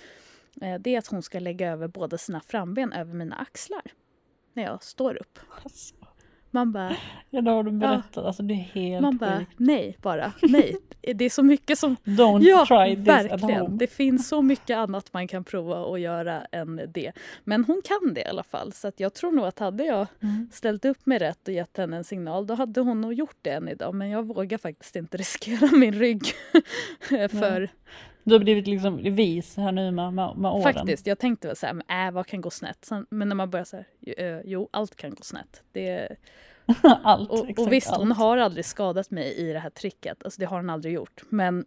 Eh, 0.61 0.79
Det 0.79 0.95
är 0.95 0.97
att 0.97 1.07
hon 1.07 1.23
ska 1.23 1.39
lägga 1.39 1.71
över 1.71 1.87
båda 1.87 2.17
sina 2.17 2.41
framben 2.41 2.93
över 2.93 3.13
mina 3.13 3.35
axlar 3.35 3.81
när 4.53 4.63
jag 4.63 4.83
står 4.83 5.15
upp. 5.21 5.39
Alltså, 5.63 5.95
Man 6.51 6.71
bara, 6.71 6.95
ja, 7.29 7.41
det 7.41 7.51
har 7.51 7.63
du 7.63 7.71
berättat. 7.71 8.25
Alltså 8.25 8.43
det 8.43 8.53
är 8.53 8.57
helt 8.57 9.01
man 9.01 9.17
bara 9.17 9.37
sjukt. 9.39 9.51
nej 9.57 9.97
bara, 10.01 10.31
nej. 10.41 10.75
Det 11.15 11.25
är 11.25 11.29
så 11.29 11.43
mycket 11.43 11.79
som 11.79 11.95
Don't 12.03 12.41
Ja, 12.43 12.65
try 12.67 12.95
this 12.95 13.07
at 13.09 13.31
verkligen. 13.31 13.61
home. 13.61 13.77
Det 13.77 13.87
finns 13.87 14.27
så 14.27 14.41
mycket 14.41 14.77
annat 14.77 15.13
man 15.13 15.27
kan 15.27 15.43
prova 15.43 15.93
att 15.93 15.99
göra 15.99 16.41
än 16.51 16.81
det. 16.93 17.11
Men 17.43 17.65
hon 17.65 17.81
kan 17.83 18.13
det 18.13 18.21
i 18.21 18.25
alla 18.25 18.43
fall. 18.43 18.71
Så 18.73 18.91
jag 18.97 19.13
tror 19.13 19.31
nog 19.31 19.45
att 19.45 19.59
hade 19.59 19.83
jag 19.85 20.07
Mm. 20.23 20.49
ställt 20.51 20.85
upp 20.85 21.05
mig 21.05 21.17
rätt 21.19 21.47
och 21.47 21.53
gett 21.53 21.77
henne 21.77 21.97
en 21.97 22.03
signal, 22.03 22.47
då 22.47 22.53
hade 22.53 22.81
hon 22.81 23.01
nog 23.01 23.13
gjort 23.13 23.37
det 23.41 23.49
än 23.49 23.67
idag. 23.67 23.95
Men 23.95 24.09
jag 24.09 24.23
vågar 24.27 24.57
faktiskt 24.57 24.95
inte 24.95 25.17
riskera 25.17 25.69
min 25.77 25.93
rygg. 25.93 26.25
för 27.31 27.69
Du 28.23 28.33
har 28.33 28.39
blivit 28.39 28.67
liksom 28.67 28.97
vis 28.97 29.57
här 29.57 29.71
nu 29.71 29.91
med, 29.91 30.13
med, 30.13 30.37
med 30.37 30.51
åren. 30.51 30.63
faktiskt, 30.73 31.07
jag 31.07 31.19
tänkte 31.19 31.47
väl 31.47 31.55
så 31.55 31.65
här, 31.65 31.73
men 31.73 32.07
äh, 32.07 32.13
vad 32.13 32.27
kan 32.27 32.41
gå 32.41 32.49
snett? 32.49 32.85
Sen, 32.85 33.05
men 33.09 33.29
när 33.29 33.35
man 33.35 33.49
börjar 33.49 33.65
så 33.65 33.77
här, 33.77 33.85
eh, 34.17 34.41
jo, 34.45 34.69
allt 34.71 34.95
kan 34.95 35.09
gå 35.09 35.23
snett. 35.23 35.63
Det, 35.71 36.09
allt. 37.03 37.29
och, 37.29 37.37
exakt 37.49 37.59
och 37.59 37.73
visst, 37.73 37.95
hon 37.95 38.11
allt. 38.11 38.17
har 38.19 38.37
aldrig 38.37 38.65
skadat 38.65 39.11
mig 39.11 39.33
i 39.37 39.53
det 39.53 39.59
här 39.59 39.69
tricket. 39.69 40.23
Alltså 40.23 40.39
det 40.39 40.45
har 40.45 40.57
hon 40.57 40.69
aldrig 40.69 40.93
gjort. 40.93 41.21
Men 41.29 41.65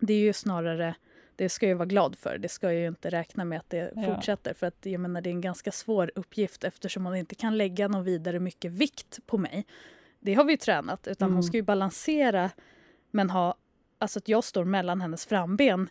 det 0.00 0.12
är 0.14 0.18
ju 0.18 0.32
snarare, 0.32 0.94
det 1.36 1.48
ska 1.48 1.68
jag 1.68 1.76
vara 1.76 1.86
glad 1.86 2.16
för. 2.18 2.38
Det 2.38 2.48
ska 2.48 2.66
jag 2.72 2.80
ju 2.80 2.86
inte 2.88 3.10
räkna 3.10 3.44
med 3.44 3.58
att 3.58 3.70
det 3.70 3.92
Ja. 3.96 4.02
fortsätter. 4.14 4.54
För 4.54 4.66
att 4.66 4.86
jag 4.86 5.00
menar, 5.00 5.20
det 5.20 5.28
är 5.30 5.32
en 5.34 5.40
ganska 5.40 5.72
svår 5.72 6.12
uppgift 6.14 6.64
eftersom 6.64 7.04
hon 7.06 7.16
inte 7.16 7.34
kan 7.34 7.56
lägga 7.58 7.88
någon 7.88 8.04
vidare 8.04 8.40
mycket 8.40 8.72
vikt 8.72 9.18
på 9.26 9.38
mig. 9.38 9.66
Det 10.20 10.34
har 10.34 10.44
vi 10.44 10.52
ju 10.52 10.56
tränat. 10.56 11.06
Utan 11.06 11.26
Mm. 11.26 11.34
hon 11.36 11.42
ska 11.42 11.56
ju 11.56 11.62
balansera 11.62 12.50
men 13.10 13.30
ha, 13.30 13.54
alltså 13.98 14.18
att 14.18 14.28
jag 14.28 14.44
står 14.44 14.64
mellan 14.64 15.00
hennes 15.00 15.26
framben. 15.26 15.88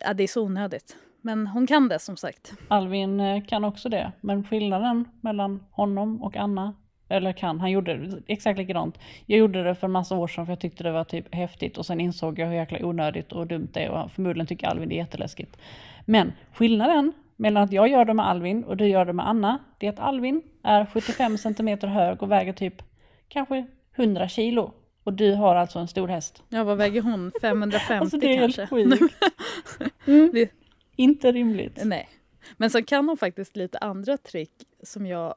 Ja, 0.00 0.14
det 0.14 0.22
är 0.22 0.28
så 0.28 0.42
onödigt. 0.42 0.96
Men 1.20 1.46
hon 1.46 1.66
kan 1.66 1.88
det 1.88 1.98
som 1.98 2.16
sagt. 2.16 2.52
Alvin 2.68 3.20
eh, 3.20 3.44
kan 3.44 3.64
också 3.64 3.88
det, 3.88 4.12
men 4.20 4.44
skillnaden 4.44 5.04
mellan 5.20 5.64
honom 5.70 6.22
och 6.22 6.36
Anna, 6.36 6.74
eller 7.08 7.32
kan, 7.32 7.60
han 7.60 7.70
gjorde 7.70 7.96
det 7.96 8.22
exakt 8.26 8.58
likadant. 8.58 8.98
Jag 9.26 9.38
gjorde 9.38 9.62
det 9.62 9.74
för 9.74 9.86
en 9.86 9.92
massa 9.92 10.16
år 10.16 10.28
sedan 10.28 10.46
för 10.46 10.52
jag 10.52 10.60
tyckte 10.60 10.84
det 10.84 10.92
var 10.92 11.04
typ 11.04 11.34
häftigt 11.34 11.78
och 11.78 11.86
sen 11.86 12.00
insåg 12.00 12.38
jag 12.38 12.46
hur 12.46 12.54
jäkla 12.54 12.86
onödigt 12.86 13.32
och 13.32 13.46
dumt 13.46 13.68
det 13.72 13.84
är 13.84 13.90
och 13.90 14.10
förmodligen 14.10 14.46
tycker 14.46 14.66
Alvin 14.66 14.88
det 14.88 14.94
är 14.94 14.96
jätteläskigt. 14.96 15.56
Men 16.04 16.32
skillnaden 16.52 17.12
mellan 17.36 17.62
att 17.62 17.72
jag 17.72 17.88
gör 17.88 18.04
det 18.04 18.14
med 18.14 18.28
Alvin 18.28 18.64
och 18.64 18.76
du 18.76 18.88
gör 18.88 19.04
det 19.04 19.12
med 19.12 19.28
Anna, 19.28 19.58
det 19.78 19.86
är 19.86 19.90
att 19.92 19.98
Alvin 19.98 20.42
är 20.62 20.86
75 20.86 21.38
centimeter 21.38 21.88
hög 21.88 22.22
och 22.22 22.30
väger 22.30 22.52
typ 22.52 22.82
kanske 23.28 23.66
100 23.96 24.28
kilo. 24.28 24.72
Och 25.04 25.12
du 25.12 25.32
har 25.34 25.54
alltså 25.54 25.78
en 25.78 25.88
stor 25.88 26.08
häst. 26.08 26.42
Ja, 26.48 26.64
vad 26.64 26.76
väger 26.78 27.02
hon? 27.02 27.32
550 27.40 27.94
Alltså 27.94 28.18
det 28.18 28.36
är 28.36 28.38
kanske? 28.40 28.60
helt 28.76 29.00
sjukt. 29.00 29.14
Mm. 30.06 30.30
Det- 30.32 30.50
Inte 30.96 31.32
rimligt. 31.32 31.80
Nej. 31.84 32.08
Men 32.56 32.70
sen 32.70 32.84
kan 32.84 33.08
hon 33.08 33.16
faktiskt 33.16 33.56
lite 33.56 33.78
andra 33.78 34.16
trick 34.16 34.52
som 34.82 35.06
jag 35.06 35.34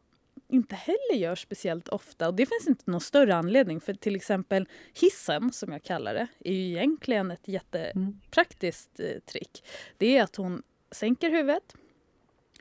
inte 0.50 0.76
heller 0.76 1.16
gör 1.16 1.36
speciellt 1.36 1.88
ofta. 1.90 2.28
Och 2.28 2.34
det 2.34 2.46
finns 2.46 2.68
inte 2.68 2.92
någon 2.92 3.02
större 3.02 3.36
anledning. 3.36 3.82
För 3.82 3.94
till 3.94 4.16
exempel 4.16 4.68
hissen, 5.02 5.52
som 5.52 5.72
jag 5.72 5.84
kallar 5.84 6.14
det, 6.14 6.28
är 6.40 6.54
ju 6.54 6.66
egentligen 6.68 7.32
ett 7.32 7.48
jättepraktiskt 7.48 9.00
eh, 9.00 9.20
trick. 9.32 9.64
Det 9.98 10.18
är 10.18 10.24
att 10.24 10.36
hon 10.36 10.64
sänker 10.92 11.30
huvudet. 11.30 11.76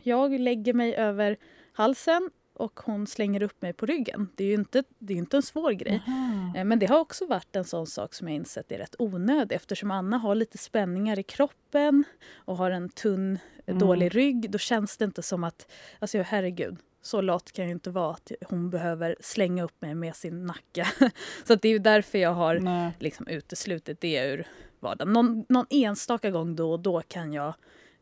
Jag 0.02 0.40
lägger 0.40 0.72
mig 0.74 0.94
över 0.94 1.36
halsen 1.72 2.30
och 2.55 2.80
hon 2.84 3.07
slänger 3.07 3.42
upp 3.42 3.62
mig 3.62 3.72
på 3.72 3.86
ryggen. 3.86 4.28
Det 4.34 4.44
är 4.44 4.48
ju 4.48 4.55
inte, 4.55 4.84
det 4.98 5.12
är 5.12 5.16
inte 5.16 5.36
en 5.36 5.42
svår 5.42 5.72
grej. 5.72 6.02
Aha. 6.07 6.64
Men 6.64 6.78
det 6.78 6.86
har 6.86 6.98
också 6.98 7.26
varit 7.26 7.57
en 7.57 7.64
sån 7.64 7.86
sak 7.86 8.14
som 8.14 8.28
jag 8.28 8.34
insett 8.34 8.72
är 8.72 8.78
rätt 8.78 8.94
onödig 8.98 9.57
eftersom 9.57 9.90
Anna 9.90 10.18
har 10.18 10.34
lite 10.34 10.59
spänningar 10.59 11.18
i 11.18 11.22
kroppen 11.22 12.05
och 12.34 12.57
har 12.57 12.70
en 12.70 12.88
tunn, 12.88 13.38
mm. 13.66 13.78
dålig 13.78 14.16
rygg. 14.16 14.50
Då 14.50 14.59
känns 14.59 14.96
det 14.96 15.05
inte 15.05 15.22
som 15.22 15.44
att, 15.44 15.72
alltså 15.98 16.22
herregud, 16.22 16.76
så 17.02 17.20
lat 17.20 17.52
kan 17.52 17.64
jag 17.64 17.72
inte 17.72 17.90
vara 17.90 18.11
att 18.11 18.32
hon 18.46 18.70
behöver 18.70 19.16
slänga 19.20 19.62
upp 19.62 19.82
mig 19.82 19.94
med 19.94 20.16
sin 20.16 20.46
nacke. 20.46 20.86
så 21.44 21.55
det 21.55 21.68
är 21.68 21.78
därför 21.78 22.18
jag 22.18 22.34
har 22.34 22.92
liksom 23.02 23.28
uteslutit 23.28 24.00
det 24.00 24.26
ur 24.26 24.46
vardagen. 24.80 25.12
Någon, 25.12 25.44
någon 25.48 25.66
enstaka 25.70 26.30
gång 26.30 26.57
då 26.57 26.72
och 26.72 26.80
då 26.80 27.02
kan 27.02 27.32
jag 27.32 27.55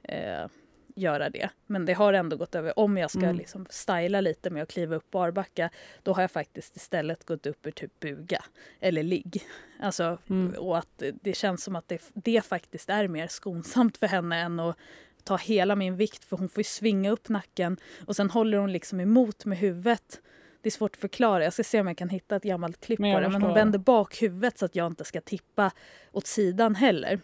eh, 0.03 0.47
göra 0.95 1.31
det. 1.31 1.51
Men 1.67 1.87
det 1.87 1.93
har 1.93 2.13
ändå 2.13 2.37
gått 2.37 2.55
över. 2.55 2.79
Om 2.79 2.97
jag 2.97 3.11
ska 3.11 3.21
mm. 3.21 3.37
liksom 3.37 3.67
styla 3.71 4.21
lite 4.21 4.51
med 4.51 4.63
att 4.63 4.69
kliva 4.69 4.97
upp 4.97 5.11
barbacka 5.11 5.71
då 6.03 6.13
har 6.13 6.23
jag 6.23 6.31
faktiskt 6.31 6.77
istället 6.77 7.25
gått 7.25 7.47
upp 7.47 7.67
ur 7.67 7.71
typ 7.71 8.01
buga 8.01 8.45
eller 8.81 9.03
ligg. 9.03 9.43
Alltså, 9.81 10.19
mm. 10.31 10.55
Och 10.59 10.79
att 10.79 11.03
det 11.23 11.37
känns 11.37 11.65
som 11.65 11.77
att 11.77 11.89
det, 11.89 12.03
det 12.15 12.45
faktiskt 12.45 12.91
är 12.91 13.09
mer 13.09 13.27
skonsamt 13.27 13.97
för 13.97 14.07
henne 14.07 14.41
än 14.41 14.61
att 14.61 14.77
ta 15.25 15.37
hela 15.37 15.77
min 15.77 15.97
vikt 15.97 16.25
för 16.25 16.37
hon 16.37 16.49
får 16.49 16.61
ju 16.61 16.65
svinga 16.65 17.11
upp 17.11 17.29
nacken 17.29 17.77
och 18.07 18.17
sen 18.17 18.31
håller 18.31 18.59
hon 18.59 18.73
liksom 18.73 19.01
emot 19.01 19.45
med 19.45 19.59
huvudet. 19.59 20.21
Det 20.61 20.69
är 20.69 20.71
svårt 20.71 20.95
att 20.95 21.01
förklara. 21.01 21.45
Jag 21.45 21.53
ska 21.53 21.65
se 21.65 21.81
om 21.81 21.87
jag 21.87 21.97
kan 21.97 22.09
hitta 22.09 22.37
ett 22.37 22.43
gammalt 22.43 22.81
klipp 22.81 22.99
på 22.99 23.21
det. 23.21 23.29
Men 23.29 23.43
hon 23.43 23.55
vänder 23.55 23.79
bak 23.79 24.23
huvudet 24.23 24.59
så 24.59 24.65
att 24.65 24.77
jag 24.77 24.87
inte 24.87 25.05
ska 25.05 25.21
tippa 25.21 25.73
åt 26.13 26.27
sidan 26.27 26.75
heller. 26.75 27.21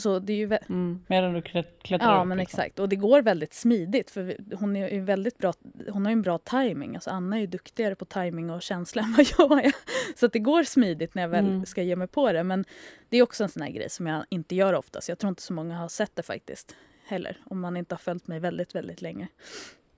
Så 0.00 0.18
det 0.18 0.32
är 0.32 0.36
ju 0.36 0.58
mm, 0.68 1.04
medan 1.06 1.32
du 1.34 1.42
klättrar 1.42 1.98
Ja, 2.00 2.20
upp, 2.20 2.26
men 2.26 2.38
liksom. 2.38 2.60
exakt. 2.60 2.78
Och 2.78 2.88
det 2.88 2.96
går 2.96 3.22
väldigt 3.22 3.54
smidigt 3.54 4.10
för 4.10 4.36
hon 4.56 4.76
är 4.76 5.00
väldigt 5.00 5.38
bra. 5.38 5.52
Hon 5.88 6.04
har 6.04 6.10
ju 6.10 6.12
en 6.12 6.22
bra 6.22 6.38
timing. 6.38 6.94
Alltså 6.94 7.10
Anna 7.10 7.36
är 7.36 7.40
ju 7.40 7.46
duktigare 7.46 7.94
på 7.94 8.04
timing 8.04 8.50
och 8.50 8.62
känsla 8.62 9.02
än 9.02 9.14
vad 9.16 9.26
jag 9.38 9.64
är. 9.64 9.72
Så 10.16 10.26
att 10.26 10.32
det 10.32 10.38
går 10.38 10.62
smidigt 10.62 11.14
när 11.14 11.22
jag 11.22 11.28
väl 11.28 11.46
mm. 11.46 11.66
ska 11.66 11.82
ge 11.82 11.96
mig 11.96 12.08
på 12.08 12.32
det. 12.32 12.44
Men 12.44 12.64
det 13.08 13.16
är 13.16 13.22
också 13.22 13.42
en 13.42 13.48
sån 13.48 13.62
här 13.62 13.70
grej 13.70 13.90
som 13.90 14.06
jag 14.06 14.24
inte 14.28 14.54
gör 14.54 14.74
ofta. 14.74 15.00
Så 15.00 15.10
jag 15.10 15.18
tror 15.18 15.28
inte 15.28 15.42
så 15.42 15.52
många 15.52 15.76
har 15.76 15.88
sett 15.88 16.16
det 16.16 16.22
faktiskt 16.22 16.76
heller. 17.06 17.38
Om 17.44 17.60
man 17.60 17.76
inte 17.76 17.94
har 17.94 17.98
följt 17.98 18.26
mig 18.26 18.40
väldigt, 18.40 18.74
väldigt 18.74 19.02
länge. 19.02 19.28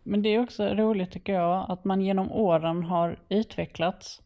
Men 0.03 0.23
det 0.23 0.29
är 0.29 0.43
också 0.43 0.65
roligt 0.65 1.11
tycker 1.11 1.33
jag 1.33 1.67
att 1.69 1.85
man 1.85 2.01
genom 2.01 2.33
åren 2.33 2.83
har 2.83 3.19
utvecklats. 3.29 4.23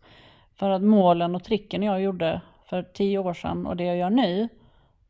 För 0.55 0.71
att 0.71 0.83
målen 0.83 1.35
och 1.35 1.45
tricken 1.45 1.83
jag 1.83 2.03
gjorde 2.03 2.41
för 2.69 2.83
tio 2.83 3.19
år 3.19 3.35
sedan 3.35 3.67
och 3.67 3.77
det 3.77 3.85
jag 3.85 3.97
gör 3.97 4.11
nu 4.11 4.49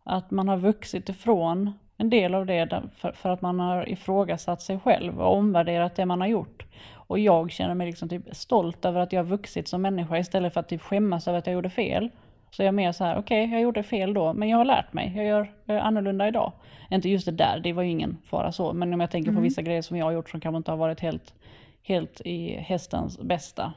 att 0.05 0.31
man 0.31 0.49
har 0.49 0.57
vuxit 0.57 1.09
ifrån 1.09 1.73
en 1.97 2.11
del 2.11 2.35
av 2.35 2.47
det 2.47 2.83
för, 2.95 3.31
att 3.31 3.43
man 3.43 3.61
har 3.61 3.89
ifrågasatt 3.89 4.63
sig 4.63 4.79
själv 4.79 5.21
och 5.21 5.37
omvärderat 5.37 5.97
det 5.97 6.07
man 6.07 6.21
har 6.21 6.29
gjort. 6.29 6.67
Och 6.95 7.19
jag 7.19 7.51
känner 7.51 7.75
mig 7.75 7.87
liksom 7.87 8.09
typ 8.09 8.23
stolt 8.33 8.85
över 8.85 9.01
att 9.01 9.13
jag 9.13 9.21
har 9.21 9.29
vuxit 9.31 9.69
som 9.69 9.83
människa 9.83 10.19
istället 10.19 10.53
för 10.53 10.61
att 10.61 10.69
typ 10.69 10.83
skämmas 10.83 11.29
över 11.29 11.39
att 11.39 11.47
jag 11.47 11.55
gjorde 11.55 11.71
fel. 11.71 12.11
Så 12.51 12.63
jag 12.63 12.69
är 12.69 12.73
mer 12.73 12.93
så 12.93 13.05
här, 13.05 13.19
okej 13.19 13.45
okay, 13.45 13.53
jag 13.53 13.63
gjorde 13.63 13.83
fel 13.83 14.15
då, 14.15 14.33
men 14.33 14.49
jag 14.49 14.59
har 14.59 14.65
lärt 14.65 14.93
mig, 14.93 15.13
jag 15.17 15.27
gör, 15.27 15.53
jag 15.65 15.75
gör 15.75 15.83
annorlunda 15.83 16.29
idag. 16.29 16.53
Inte 16.91 17.09
just 17.09 17.27
det 17.27 17.33
där, 17.33 17.61
det 17.61 17.73
var 17.73 17.83
ju 17.83 17.91
ingen 17.91 18.19
fara 18.25 18.53
så, 18.53 18.73
men 18.73 18.95
om 18.95 19.01
jag 19.01 19.11
tänker 19.11 19.31
mm. 19.31 19.41
på 19.41 19.43
vissa 19.43 19.63
grejer 19.63 19.83
som 19.83 19.97
jag 19.97 20.05
har 20.05 20.13
gjort 20.13 20.31
som 20.31 20.41
kanske 20.41 20.57
inte 20.57 20.71
har 20.71 20.79
varit 20.79 21.01
helt, 21.01 21.35
helt 21.83 22.21
i 22.21 22.57
hästens 22.57 23.19
bästa. 23.19 23.73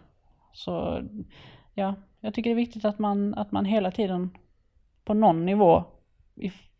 Så 0.53 1.01
ja, 1.73 1.95
jag 2.19 2.33
tycker 2.33 2.49
det 2.49 2.53
är 2.53 2.55
viktigt 2.55 2.85
att 2.85 2.99
man, 2.99 3.33
att 3.33 3.51
man 3.51 3.65
hela 3.65 3.91
tiden 3.91 4.29
på 5.05 5.13
någon 5.13 5.45
nivå 5.45 5.83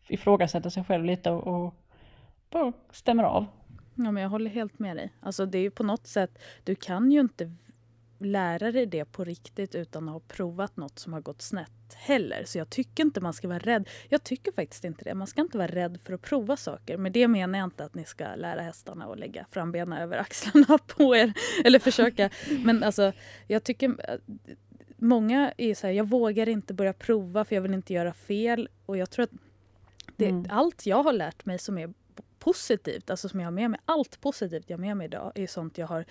ifrågasätter 0.08 0.70
sig 0.70 0.84
själv 0.84 1.04
lite 1.04 1.30
och, 1.30 1.74
och 2.52 2.74
stämmer 2.90 3.24
av. 3.24 3.46
Ja, 3.94 4.10
men 4.10 4.22
jag 4.22 4.30
håller 4.30 4.50
helt 4.50 4.78
med 4.78 4.96
dig. 4.96 5.12
Alltså, 5.20 5.46
det 5.46 5.58
är 5.58 5.70
på 5.70 5.82
något 5.82 6.06
sätt, 6.06 6.38
du 6.64 6.74
kan 6.74 7.12
ju 7.12 7.20
inte 7.20 7.50
lära 8.18 8.72
dig 8.72 8.86
det 8.86 9.04
på 9.04 9.24
riktigt 9.24 9.74
utan 9.74 10.08
att 10.08 10.12
ha 10.12 10.20
provat 10.20 10.76
något 10.76 10.98
som 10.98 11.12
har 11.12 11.20
gått 11.20 11.42
snett 11.42 11.94
heller. 11.94 12.44
Så 12.44 12.58
jag 12.58 12.70
tycker 12.70 13.02
inte 13.02 13.20
man 13.20 13.32
ska 13.32 13.48
vara 13.48 13.58
rädd. 13.58 13.88
Jag 14.08 14.24
tycker 14.24 14.52
faktiskt 14.52 14.84
inte 14.84 15.04
det. 15.04 15.14
Man 15.14 15.26
ska 15.26 15.40
inte 15.40 15.58
vara 15.58 15.68
rädd 15.68 16.00
för 16.04 16.12
att 16.12 16.22
prova 16.22 16.56
saker. 16.56 16.96
Men 16.96 17.12
det 17.12 17.28
menar 17.28 17.58
jag 17.58 17.66
inte 17.66 17.84
att 17.84 17.94
ni 17.94 18.04
ska 18.04 18.34
lära 18.34 18.60
hästarna 18.60 19.04
att 19.04 19.18
lägga 19.18 19.46
frambenen 19.50 19.98
över 19.98 20.18
axlarna 20.18 20.78
på 20.86 21.16
er. 21.16 21.32
Eller 21.64 21.78
försöka. 21.78 22.30
Men 22.64 22.82
alltså, 22.82 23.12
jag 23.46 23.64
tycker 23.64 23.88
eh, 23.88 24.18
många 24.96 25.52
är 25.56 25.74
så 25.74 25.86
här, 25.86 25.94
jag 25.94 26.08
vågar 26.08 26.48
inte 26.48 26.74
börja 26.74 26.92
prova 26.92 27.44
för 27.44 27.54
jag 27.54 27.62
vill 27.62 27.74
inte 27.74 27.92
göra 27.92 28.12
fel. 28.12 28.68
Och 28.86 28.96
jag 28.96 29.10
tror 29.10 29.22
att 29.22 29.32
det, 30.16 30.28
mm. 30.28 30.46
allt 30.50 30.86
jag 30.86 31.02
har 31.02 31.12
lärt 31.12 31.44
mig 31.44 31.58
som 31.58 31.78
är 31.78 31.92
positivt, 32.38 33.10
alltså 33.10 33.28
som 33.28 33.40
jag 33.40 33.46
har 33.46 33.52
med 33.52 33.70
mig, 33.70 33.80
allt 33.84 34.20
positivt 34.20 34.64
jag 34.70 34.78
har 34.78 34.80
med 34.80 34.96
mig 34.96 35.04
idag 35.04 35.32
är 35.34 35.46
sånt 35.46 35.78
jag 35.78 35.86
har 35.86 36.04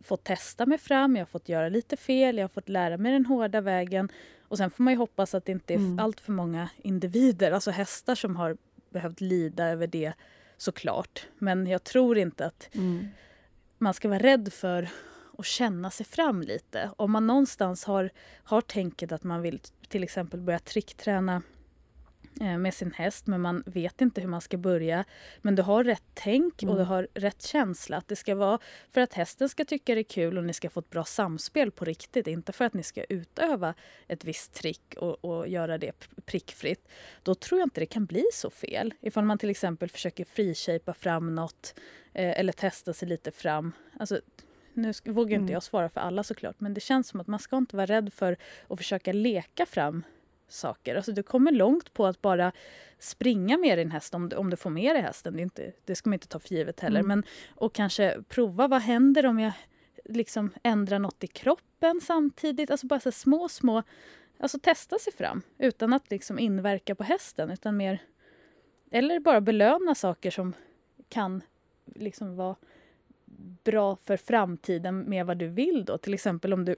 fått 0.00 0.24
testa 0.24 0.66
mig 0.66 0.78
fram, 0.78 1.16
jag 1.16 1.20
har 1.20 1.26
fått 1.26 1.48
göra 1.48 1.68
lite 1.68 1.96
fel, 1.96 2.36
jag 2.36 2.44
har 2.44 2.48
fått 2.48 2.68
lära 2.68 2.96
mig 2.96 3.12
den 3.12 3.26
hårda 3.26 3.60
vägen. 3.60 4.08
Och 4.48 4.56
sen 4.56 4.70
får 4.70 4.84
man 4.84 4.92
ju 4.92 4.98
hoppas 4.98 5.34
att 5.34 5.44
det 5.44 5.52
inte 5.52 5.74
är 5.74 5.78
mm. 5.78 5.98
allt 5.98 6.20
för 6.20 6.32
många 6.32 6.68
individer, 6.76 7.52
alltså 7.52 7.70
hästar 7.70 8.14
som 8.14 8.36
har 8.36 8.56
behövt 8.90 9.20
lida 9.20 9.68
över 9.68 9.86
det 9.86 10.12
såklart. 10.56 11.26
Men 11.38 11.66
jag 11.66 11.84
tror 11.84 12.18
inte 12.18 12.46
att 12.46 12.68
mm. 12.72 13.08
man 13.78 13.94
ska 13.94 14.08
vara 14.08 14.18
rädd 14.18 14.52
för 14.52 14.88
att 15.38 15.46
känna 15.46 15.90
sig 15.90 16.06
fram 16.06 16.42
lite. 16.42 16.90
Om 16.96 17.12
man 17.12 17.26
någonstans 17.26 17.84
har, 17.84 18.10
har 18.44 18.60
tänket 18.60 19.12
att 19.12 19.24
man 19.24 19.42
vill 19.42 19.60
till 19.88 20.02
exempel 20.02 20.40
börja 20.40 20.58
trickträna 20.58 21.42
med 22.34 22.74
sin 22.74 22.92
häst 22.92 23.26
men 23.26 23.40
man 23.40 23.62
vet 23.66 24.00
inte 24.00 24.20
hur 24.20 24.28
man 24.28 24.40
ska 24.40 24.56
börja. 24.56 25.04
Men 25.42 25.54
du 25.54 25.62
har 25.62 25.84
rätt 25.84 26.02
tänk 26.14 26.54
och 26.54 26.66
du 26.66 26.72
mm. 26.72 26.86
har 26.86 27.08
rätt 27.14 27.42
känsla. 27.42 27.96
Att 27.96 28.08
det 28.08 28.16
ska 28.16 28.34
vara 28.34 28.58
för 28.90 29.00
att 29.00 29.14
hästen 29.14 29.48
ska 29.48 29.64
tycka 29.64 29.94
det 29.94 30.00
är 30.00 30.04
kul 30.04 30.38
och 30.38 30.44
ni 30.44 30.52
ska 30.52 30.70
få 30.70 30.80
ett 30.80 30.90
bra 30.90 31.04
samspel 31.04 31.70
på 31.70 31.84
riktigt. 31.84 32.26
Inte 32.26 32.52
för 32.52 32.64
att 32.64 32.74
ni 32.74 32.82
ska 32.82 33.04
utöva 33.04 33.74
ett 34.08 34.24
visst 34.24 34.52
trick 34.52 34.94
och, 34.96 35.24
och 35.24 35.48
göra 35.48 35.78
det 35.78 35.92
prickfritt. 36.24 36.88
Då 37.22 37.34
tror 37.34 37.60
jag 37.60 37.66
inte 37.66 37.80
det 37.80 37.86
kan 37.86 38.06
bli 38.06 38.24
så 38.32 38.50
fel. 38.50 38.94
Ifall 39.00 39.24
man 39.24 39.38
till 39.38 39.50
exempel 39.50 39.88
försöker 39.88 40.24
frishapea 40.24 40.94
fram 40.94 41.34
något 41.34 41.74
eh, 42.12 42.40
eller 42.40 42.52
testa 42.52 42.92
sig 42.92 43.08
lite 43.08 43.30
fram. 43.30 43.72
Alltså, 43.98 44.20
nu 44.74 44.92
vågar 45.04 45.34
inte 45.34 45.36
mm. 45.36 45.52
jag 45.52 45.62
svara 45.62 45.88
för 45.88 46.00
alla 46.00 46.22
såklart 46.22 46.60
men 46.60 46.74
det 46.74 46.80
känns 46.80 47.08
som 47.08 47.20
att 47.20 47.26
man 47.26 47.38
ska 47.38 47.56
inte 47.56 47.76
vara 47.76 47.86
rädd 47.86 48.12
för 48.12 48.36
att 48.68 48.78
försöka 48.78 49.12
leka 49.12 49.66
fram 49.66 50.02
saker. 50.52 50.96
Alltså 50.96 51.12
du 51.12 51.22
kommer 51.22 51.52
långt 51.52 51.92
på 51.92 52.06
att 52.06 52.22
bara 52.22 52.52
springa 52.98 53.58
med 53.58 53.78
din 53.78 53.90
häst 53.90 54.14
om 54.14 54.28
du, 54.28 54.36
om 54.36 54.50
du 54.50 54.56
får 54.56 54.70
med 54.70 54.94
dig 54.96 55.02
hästen. 55.02 55.36
Det, 55.36 55.42
inte, 55.42 55.72
det 55.84 55.94
ska 55.94 56.10
man 56.10 56.14
inte 56.14 56.28
ta 56.28 56.38
för 56.38 56.54
givet 56.54 56.80
heller. 56.80 57.00
Mm. 57.00 57.08
Men, 57.08 57.24
och 57.54 57.74
kanske 57.74 58.22
prova 58.28 58.68
vad 58.68 58.82
händer 58.82 59.26
om 59.26 59.38
jag 59.38 59.52
liksom 60.04 60.50
ändrar 60.62 60.98
något 60.98 61.24
i 61.24 61.26
kroppen 61.26 62.00
samtidigt. 62.00 62.70
Alltså 62.70 62.86
bara 62.86 63.00
så 63.00 63.12
små, 63.12 63.48
små... 63.48 63.82
Alltså 64.38 64.58
testa 64.58 64.98
sig 64.98 65.12
fram 65.12 65.42
utan 65.58 65.92
att 65.92 66.10
liksom 66.10 66.38
inverka 66.38 66.94
på 66.94 67.04
hästen. 67.04 67.50
utan 67.50 67.76
mer 67.76 68.02
Eller 68.90 69.20
bara 69.20 69.40
belöna 69.40 69.94
saker 69.94 70.30
som 70.30 70.54
kan 71.08 71.42
liksom 71.84 72.36
vara 72.36 72.56
bra 73.64 73.96
för 73.96 74.16
framtiden 74.16 75.00
med 75.00 75.26
vad 75.26 75.38
du 75.38 75.48
vill. 75.48 75.84
då. 75.84 75.98
Till 75.98 76.14
exempel 76.14 76.52
om 76.52 76.64
du 76.64 76.76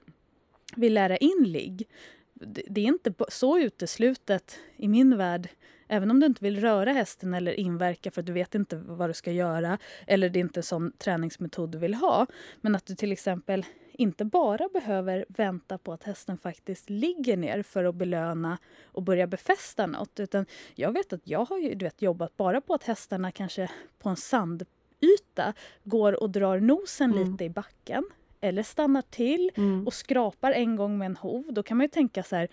vill 0.75 0.93
lära 0.93 1.17
in 1.17 1.43
ligg 1.43 1.87
det 2.33 2.81
är 2.81 2.85
inte 2.85 3.13
så 3.29 3.59
uteslutet 3.59 4.59
i 4.77 4.87
min 4.87 5.17
värld 5.17 5.49
Även 5.87 6.11
om 6.11 6.19
du 6.19 6.25
inte 6.25 6.43
vill 6.43 6.59
röra 6.61 6.91
hästen 6.91 7.33
eller 7.33 7.59
inverka 7.59 8.11
för 8.11 8.21
att 8.21 8.25
du 8.25 8.33
vet 8.33 8.55
inte 8.55 8.75
vad 8.75 9.09
du 9.09 9.13
ska 9.13 9.31
göra 9.31 9.77
eller 10.07 10.29
det 10.29 10.39
är 10.39 10.41
inte 10.41 10.63
sån 10.63 10.91
träningsmetod 10.91 11.71
du 11.71 11.77
vill 11.77 11.93
ha. 11.93 12.27
Men 12.61 12.75
att 12.75 12.85
du 12.85 12.95
till 12.95 13.11
exempel 13.11 13.65
inte 13.91 14.25
bara 14.25 14.69
behöver 14.73 15.25
vänta 15.29 15.77
på 15.77 15.93
att 15.93 16.03
hästen 16.03 16.37
faktiskt 16.37 16.89
ligger 16.89 17.37
ner 17.37 17.63
för 17.63 17.83
att 17.83 17.95
belöna 17.95 18.57
och 18.85 19.03
börja 19.03 19.27
befästa 19.27 19.85
något. 19.85 20.19
Utan 20.19 20.45
jag 20.75 20.91
vet 20.91 21.13
att 21.13 21.27
jag 21.27 21.45
har 21.45 21.57
ju, 21.57 21.75
du 21.75 21.85
vet, 21.85 22.01
jobbat 22.01 22.37
bara 22.37 22.61
på 22.61 22.73
att 22.73 22.83
hästarna 22.83 23.31
kanske 23.31 23.69
på 23.99 24.09
en 24.09 24.15
sandyta 24.15 25.53
går 25.83 26.23
och 26.23 26.29
drar 26.29 26.59
nosen 26.59 27.11
mm. 27.11 27.31
lite 27.31 27.43
i 27.43 27.49
backen 27.49 28.03
eller 28.43 28.63
stannar 28.63 29.01
till 29.01 29.51
mm. 29.55 29.87
och 29.87 29.93
skrapar 29.93 30.51
en 30.51 30.75
gång 30.75 30.97
med 30.97 31.05
en 31.05 31.15
hov, 31.15 31.45
då 31.49 31.63
kan 31.63 31.77
man 31.77 31.83
ju 31.83 31.89
tänka 31.89 32.23
så 32.23 32.35
här 32.35 32.47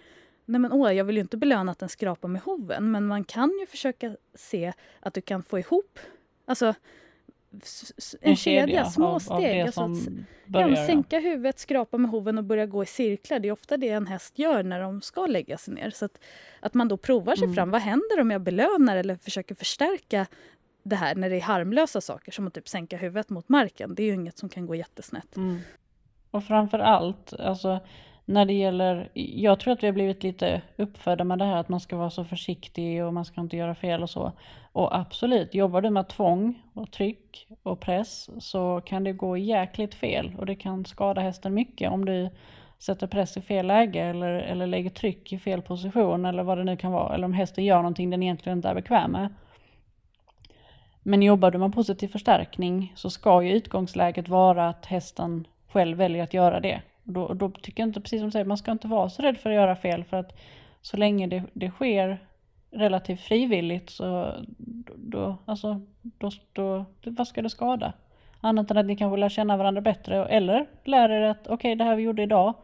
Nej 0.45 0.61
men 0.61 0.73
åh, 0.73 0.93
jag 0.93 1.05
vill 1.05 1.17
ju 1.17 1.21
inte 1.21 1.37
belöna 1.37 1.73
att 1.73 1.79
den 1.79 1.89
skrapar 1.89 2.29
med 2.29 2.43
hoven 2.43 2.91
men 2.91 3.07
man 3.07 3.25
kan 3.25 3.51
ju 3.61 3.67
försöka 3.67 4.17
se 4.35 4.73
att 5.01 5.15
du 5.15 5.21
kan 5.21 5.43
få 5.43 5.59
ihop 5.59 5.99
alltså, 6.47 6.75
en, 7.51 7.61
en 8.21 8.37
kedja, 8.37 8.67
kedja, 8.67 8.85
små 8.85 9.07
av, 9.07 9.19
steg. 9.19 9.61
Av 9.61 9.67
alltså 9.67 9.83
att, 9.83 10.71
ja, 10.71 10.87
sänka 10.87 11.19
huvudet, 11.19 11.59
skrapa 11.59 11.99
med 11.99 12.11
hoven 12.11 12.39
och 12.39 12.45
börja 12.45 12.67
gå 12.67 12.83
i 12.83 12.87
cirklar. 12.87 13.39
Det 13.39 13.49
är 13.49 13.53
ofta 13.53 13.77
det 13.77 13.89
en 13.89 14.07
häst 14.07 14.39
gör 14.39 14.63
när 14.63 14.81
de 14.81 15.03
ska 15.03 15.27
lägga 15.27 15.59
sig 15.59 15.75
ner. 15.75 15.91
Så 15.91 16.05
att, 16.05 16.19
att 16.61 16.75
man 16.75 16.89
då 16.89 16.97
provar 16.97 17.37
sig 17.37 17.45
mm. 17.45 17.55
fram. 17.55 17.71
Vad 17.71 17.81
händer 17.81 18.21
om 18.21 18.31
jag 18.31 18.41
belönar 18.41 18.97
eller 18.97 19.17
försöker 19.17 19.55
förstärka 19.55 20.27
det 20.83 20.97
här 20.97 21.15
när 21.15 21.31
det 21.31 21.37
är 21.37 21.41
harmlösa 21.41 22.01
saker 22.01 22.33
som 22.33 22.47
att 22.47 22.55
typ 22.55 22.69
sänka 22.69 22.97
huvudet 22.97 23.31
mot 23.31 23.49
marken. 23.49 23.95
Det 23.95 24.03
är 24.03 24.07
ju 24.07 24.15
inget 24.15 24.39
som 24.39 24.49
kan 24.49 24.67
gå 24.67 24.75
jättesnett. 24.75 25.37
Mm. 25.37 25.59
Och 26.31 26.45
framför 26.45 26.79
allt, 26.79 27.33
alltså 27.41 27.81
när 28.25 28.45
det 28.45 28.53
gäller, 28.53 29.09
jag 29.15 29.61
tror 29.61 29.73
att 29.73 29.83
vi 29.83 29.87
har 29.87 29.95
blivit 29.95 30.23
lite 30.23 30.63
uppfödda 30.77 31.25
med 31.25 31.39
det 31.39 31.45
här 31.45 31.57
att 31.57 31.69
man 31.69 31.81
ska 31.81 31.97
vara 31.97 32.11
så 32.11 32.25
försiktig 32.25 33.05
och 33.05 33.15
man 33.15 33.25
ska 33.25 33.41
inte 33.41 33.57
göra 33.57 33.75
fel 33.75 34.03
och 34.03 34.11
så. 34.11 34.33
Och 34.73 34.97
absolut, 34.97 35.55
jobbar 35.55 35.81
du 35.81 35.91
med 35.91 36.09
tvång 36.09 36.63
och 36.75 36.91
tryck 36.91 37.49
och 37.63 37.81
press 37.81 38.31
så 38.41 38.81
kan 38.81 39.05
det 39.05 39.13
gå 39.13 39.37
jäkligt 39.37 39.95
fel 39.95 40.35
och 40.39 40.47
det 40.47 40.55
kan 40.55 40.85
skada 40.85 41.21
hästen 41.21 41.55
mycket 41.55 41.91
om 41.91 42.05
du 42.05 42.31
sätter 42.79 43.07
press 43.07 43.37
i 43.37 43.41
fel 43.41 43.67
läge 43.67 44.01
eller, 44.01 44.31
eller 44.31 44.67
lägger 44.67 44.91
tryck 44.91 45.33
i 45.33 45.39
fel 45.39 45.63
position 45.63 46.25
eller 46.25 46.43
vad 46.43 46.59
det 46.59 46.65
nu 46.65 46.77
kan 46.77 46.93
vara. 46.93 47.15
Eller 47.15 47.25
om 47.25 47.33
hästen 47.33 47.65
gör 47.65 47.77
någonting 47.77 48.11
den 48.11 48.23
egentligen 48.23 48.59
inte 48.59 48.69
är 48.69 48.75
bekväm 48.75 49.13
med. 49.13 49.35
Men 51.03 51.23
jobbar 51.23 51.51
du 51.51 51.59
med 51.59 51.75
positiv 51.75 52.09
förstärkning 52.09 52.93
så 52.97 53.11
ska 53.11 53.43
ju 53.43 53.53
utgångsläget 53.53 54.29
vara 54.29 54.69
att 54.69 54.87
hästen 54.87 55.47
själv 55.73 55.99
väljer 55.99 56.23
att 56.23 56.35
göra 56.35 56.61
det. 56.61 56.83
Då, 57.03 57.35
då 57.35 57.51
tycker 57.51 57.83
jag 57.83 57.89
inte, 57.89 58.01
precis 58.01 58.21
som 58.21 58.29
du 58.29 58.33
säger, 58.33 58.45
man 58.45 58.59
ska 58.59 58.73
inte 58.73 58.89
vara 58.89 59.09
så 59.09 59.23
rädd 59.23 59.39
för 59.39 59.51
att 59.51 59.57
göra 59.57 59.77
fel 59.77 60.05
för 60.05 60.17
att 60.17 60.39
så 60.83 60.97
länge 60.97 61.27
det, 61.27 61.43
det 61.53 61.71
sker 61.71 62.19
relativt 62.71 63.21
frivilligt 63.21 63.91
så 63.91 64.35
då, 64.97 65.37
alltså, 65.45 65.81
då, 66.03 66.31
då, 66.53 66.85
vad 67.03 67.29
ska 67.29 67.43
det 67.43 67.51
skada? 67.51 67.93
Annat 68.41 68.71
än 68.71 68.77
att 68.77 68.87
ni 68.87 68.97
kanske 68.97 69.17
lär 69.17 69.29
känna 69.29 69.57
varandra 69.57 69.81
bättre 69.81 70.27
eller 70.27 70.67
lär 70.85 71.09
er 71.09 71.23
att 71.23 71.47
okej 71.47 71.55
okay, 71.55 71.75
det 71.75 71.85
här 71.85 71.97
vi 71.97 72.03
gjorde 72.03 72.23
idag 72.23 72.55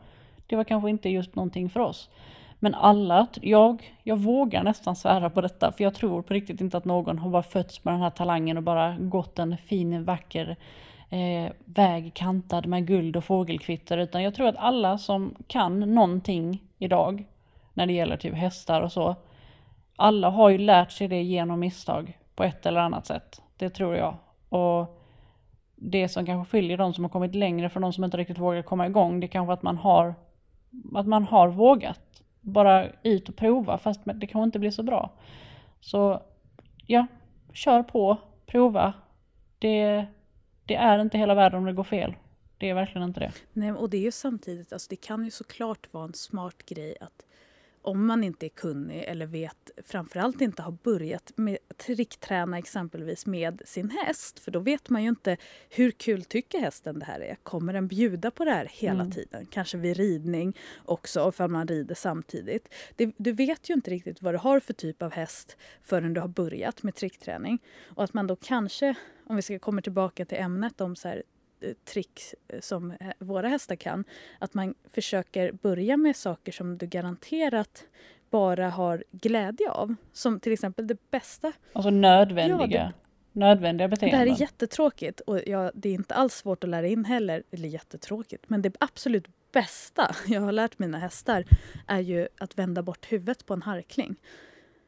det 0.46 0.56
var 0.56 0.64
kanske 0.64 0.90
inte 0.90 1.08
just 1.08 1.34
någonting 1.34 1.70
för 1.70 1.80
oss. 1.80 2.10
Men 2.58 2.74
alla, 2.74 3.26
jag, 3.40 3.94
jag 4.02 4.16
vågar 4.16 4.62
nästan 4.62 4.96
svära 4.96 5.30
på 5.30 5.40
detta 5.40 5.72
för 5.72 5.84
jag 5.84 5.94
tror 5.94 6.22
på 6.22 6.34
riktigt 6.34 6.60
inte 6.60 6.76
att 6.76 6.84
någon 6.84 7.18
har 7.18 7.30
bara 7.30 7.42
fötts 7.42 7.84
med 7.84 7.94
den 7.94 8.00
här 8.00 8.10
talangen 8.10 8.56
och 8.56 8.62
bara 8.62 8.96
gått 8.98 9.38
en 9.38 9.56
fin 9.56 10.04
vacker 10.04 10.56
eh, 11.10 11.52
väg 11.64 12.14
kantad 12.14 12.66
med 12.66 12.86
guld 12.86 13.16
och 13.16 13.24
fågelkvitter 13.24 13.98
utan 13.98 14.22
jag 14.22 14.34
tror 14.34 14.48
att 14.48 14.56
alla 14.56 14.98
som 14.98 15.34
kan 15.46 15.94
någonting 15.94 16.62
idag 16.78 17.24
när 17.74 17.86
det 17.86 17.92
gäller 17.92 18.16
typ 18.16 18.34
hästar 18.34 18.80
och 18.80 18.92
så 18.92 19.16
alla 19.96 20.30
har 20.30 20.50
ju 20.50 20.58
lärt 20.58 20.92
sig 20.92 21.08
det 21.08 21.22
genom 21.22 21.60
misstag 21.60 22.18
på 22.34 22.44
ett 22.44 22.66
eller 22.66 22.80
annat 22.80 23.06
sätt. 23.06 23.42
Det 23.56 23.70
tror 23.70 23.96
jag. 23.96 24.14
Och 24.48 25.02
det 25.76 26.08
som 26.08 26.26
kanske 26.26 26.50
skiljer 26.50 26.76
de 26.76 26.94
som 26.94 27.04
har 27.04 27.08
kommit 27.08 27.34
längre 27.34 27.68
från 27.68 27.82
de 27.82 27.92
som 27.92 28.04
inte 28.04 28.16
riktigt 28.16 28.38
vågar 28.38 28.62
komma 28.62 28.86
igång, 28.86 29.20
det 29.20 29.26
är 29.26 29.28
kanske 29.28 29.52
att 29.52 29.62
man 29.62 29.76
har 29.76 30.14
att 30.94 31.06
man 31.06 31.24
har 31.24 31.48
vågat 31.48 32.22
bara 32.40 32.86
ut 33.02 33.28
och 33.28 33.36
prova 33.36 33.78
fast 33.78 34.00
det 34.04 34.26
kanske 34.26 34.44
inte 34.44 34.58
blir 34.58 34.70
så 34.70 34.82
bra. 34.82 35.10
Så 35.80 36.22
ja, 36.86 37.06
kör 37.52 37.82
på, 37.82 38.16
prova. 38.46 38.92
Det, 39.58 40.06
det 40.66 40.74
är 40.74 40.98
inte 40.98 41.18
hela 41.18 41.34
världen 41.34 41.58
om 41.58 41.64
det 41.64 41.72
går 41.72 41.84
fel. 41.84 42.14
Det 42.58 42.70
är 42.70 42.74
verkligen 42.74 43.08
inte 43.08 43.20
det. 43.20 43.32
Nej, 43.52 43.72
och 43.72 43.90
det 43.90 43.96
är 43.96 44.02
ju 44.02 44.10
samtidigt, 44.10 44.72
alltså 44.72 44.86
det 44.90 44.96
kan 44.96 45.24
ju 45.24 45.30
såklart 45.30 45.92
vara 45.92 46.04
en 46.04 46.14
smart 46.14 46.66
grej 46.66 46.96
att 47.00 47.25
om 47.86 48.06
man 48.06 48.24
inte 48.24 48.46
är 48.46 48.48
kunnig 48.48 49.04
eller 49.06 49.26
vet, 49.26 49.70
framförallt 49.84 50.40
inte 50.40 50.62
har 50.62 50.72
börjat 50.82 51.32
med 51.36 51.58
trickträna 51.76 52.58
exempelvis 52.58 53.26
med 53.26 53.62
sin 53.64 53.90
häst. 53.90 54.38
För 54.38 54.50
då 54.50 54.58
vet 54.58 54.90
man 54.90 55.02
ju 55.02 55.08
inte 55.08 55.36
hur 55.70 55.90
kul 55.90 56.24
tycker 56.24 56.60
hästen 56.60 56.98
det 56.98 57.04
här 57.04 57.20
är. 57.20 57.34
Kommer 57.42 57.72
den 57.72 57.88
bjuda 57.88 58.30
på 58.30 58.44
det 58.44 58.50
här 58.50 58.68
hela 58.72 59.00
mm. 59.00 59.10
tiden? 59.12 59.46
Kanske 59.46 59.76
vid 59.76 59.96
ridning 59.96 60.56
också, 60.84 61.28
ifall 61.28 61.50
man 61.50 61.68
rider 61.68 61.94
samtidigt. 61.94 62.74
Det, 62.96 63.12
du 63.16 63.32
vet 63.32 63.70
ju 63.70 63.74
inte 63.74 63.90
riktigt 63.90 64.22
vad 64.22 64.34
du 64.34 64.38
har 64.38 64.60
för 64.60 64.72
typ 64.72 65.02
av 65.02 65.12
häst 65.12 65.56
förrän 65.82 66.14
du 66.14 66.20
har 66.20 66.28
börjat 66.28 66.82
med 66.82 66.94
trickträning. 66.94 67.58
Och 67.84 68.04
att 68.04 68.14
man 68.14 68.26
då 68.26 68.36
kanske, 68.36 68.94
om 69.26 69.36
vi 69.36 69.42
ska 69.42 69.58
komma 69.58 69.80
tillbaka 69.80 70.24
till 70.24 70.38
ämnet 70.38 70.80
om 70.80 70.96
så 70.96 71.08
här, 71.08 71.22
trick 71.74 72.20
eh, 72.48 72.60
som 72.60 72.90
eh, 72.90 72.96
våra 73.18 73.48
hästar 73.48 73.76
kan. 73.76 74.04
Att 74.38 74.54
man 74.54 74.74
försöker 74.90 75.52
börja 75.52 75.96
med 75.96 76.16
saker 76.16 76.52
som 76.52 76.78
du 76.78 76.86
garanterat 76.86 77.84
bara 78.30 78.70
har 78.70 79.04
glädje 79.10 79.70
av. 79.70 79.94
Som 80.12 80.40
till 80.40 80.52
exempel 80.52 80.86
det 80.86 81.10
bästa. 81.10 81.52
Alltså 81.72 81.90
nödvändiga, 81.90 82.58
ja, 82.60 82.66
det, 82.66 82.92
nödvändiga 83.32 83.88
beteenden. 83.88 84.20
Det 84.20 84.26
här 84.26 84.36
är 84.36 84.40
jättetråkigt 84.40 85.20
och 85.20 85.40
ja, 85.46 85.70
det 85.74 85.88
är 85.88 85.94
inte 85.94 86.14
alls 86.14 86.34
svårt 86.34 86.64
att 86.64 86.70
lära 86.70 86.86
in 86.86 87.04
heller. 87.04 87.42
Eller 87.50 87.68
jättetråkigt, 87.68 88.44
men 88.48 88.62
det 88.62 88.76
absolut 88.80 89.26
bästa 89.52 90.14
jag 90.26 90.40
har 90.40 90.52
lärt 90.52 90.78
mina 90.78 90.98
hästar 90.98 91.44
är 91.86 92.00
ju 92.00 92.28
att 92.38 92.58
vända 92.58 92.82
bort 92.82 93.12
huvudet 93.12 93.46
på 93.46 93.54
en 93.54 93.62
harkling. 93.62 94.16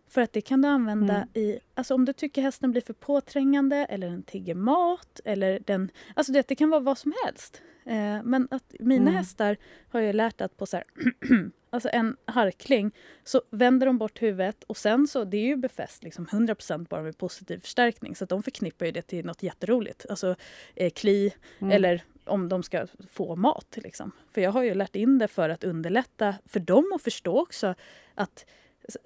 För 0.09 0.21
att 0.21 0.33
det 0.33 0.41
kan 0.41 0.63
du 0.63 0.69
använda 0.69 1.15
mm. 1.15 1.29
i, 1.35 1.59
alltså 1.75 1.95
om 1.95 2.05
du 2.05 2.13
tycker 2.13 2.43
hästen 2.43 2.71
blir 2.71 2.83
för 2.83 2.93
påträngande 2.93 3.77
eller 3.77 4.11
den 4.11 4.23
tigger 4.23 4.55
mat 4.55 5.21
eller 5.25 5.61
den, 5.67 5.91
alltså 6.15 6.33
det, 6.33 6.49
det 6.49 6.55
kan 6.55 6.71
vara 6.71 6.81
vad 6.81 6.99
som 6.99 7.13
helst. 7.25 7.63
Eh, 7.87 8.23
men 8.25 8.49
att 8.51 8.75
mina 8.81 9.11
mm. 9.11 9.15
hästar 9.15 9.57
har 9.89 10.01
jag 10.01 10.15
lärt 10.15 10.41
att 10.41 10.57
på 10.57 10.67
så 10.67 10.77
här, 10.77 10.85
alltså 11.71 11.89
en 11.93 12.17
harkling 12.25 12.95
så 13.25 13.43
vänder 13.51 13.87
de 13.87 13.99
bort 13.99 14.23
huvudet 14.23 14.65
och 14.65 14.77
sen 14.77 15.07
så, 15.07 15.25
det 15.25 15.37
är 15.37 15.47
ju 15.47 15.57
befäst 15.57 16.05
liksom 16.05 16.27
100% 16.27 16.89
bara 16.89 17.03
med 17.03 17.19
positiv 17.19 17.59
förstärkning 17.59 18.17
så 18.17 18.25
de 18.25 18.43
förknippar 18.43 18.87
ju 18.87 18.93
det 18.93 19.03
till 19.03 19.27
något 19.27 19.43
jätteroligt. 19.43 20.07
Alltså 20.11 20.35
eh, 20.77 20.91
kli 20.91 21.35
mm. 21.59 21.73
eller 21.73 22.03
om 22.25 22.49
de 22.49 22.63
ska 22.63 22.87
få 23.09 23.37
mat. 23.37 23.79
Liksom. 23.83 24.13
För 24.31 24.41
jag 24.41 24.51
har 24.51 24.63
ju 24.63 24.75
lärt 24.75 24.97
in 24.97 25.19
det 25.19 25.29
för 25.29 25.49
att 25.49 25.65
underlätta 25.65 26.35
för 26.47 26.61
dem 26.61 26.93
att 26.95 27.03
förstå 27.03 27.41
också 27.41 27.75
att 28.15 28.47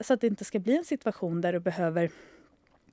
så 0.01 0.15
att 0.15 0.21
det 0.21 0.27
inte 0.27 0.45
ska 0.45 0.59
bli 0.59 0.77
en 0.77 0.85
situation 0.85 1.41
där 1.41 1.53
du 1.53 1.61
behöver 1.61 2.11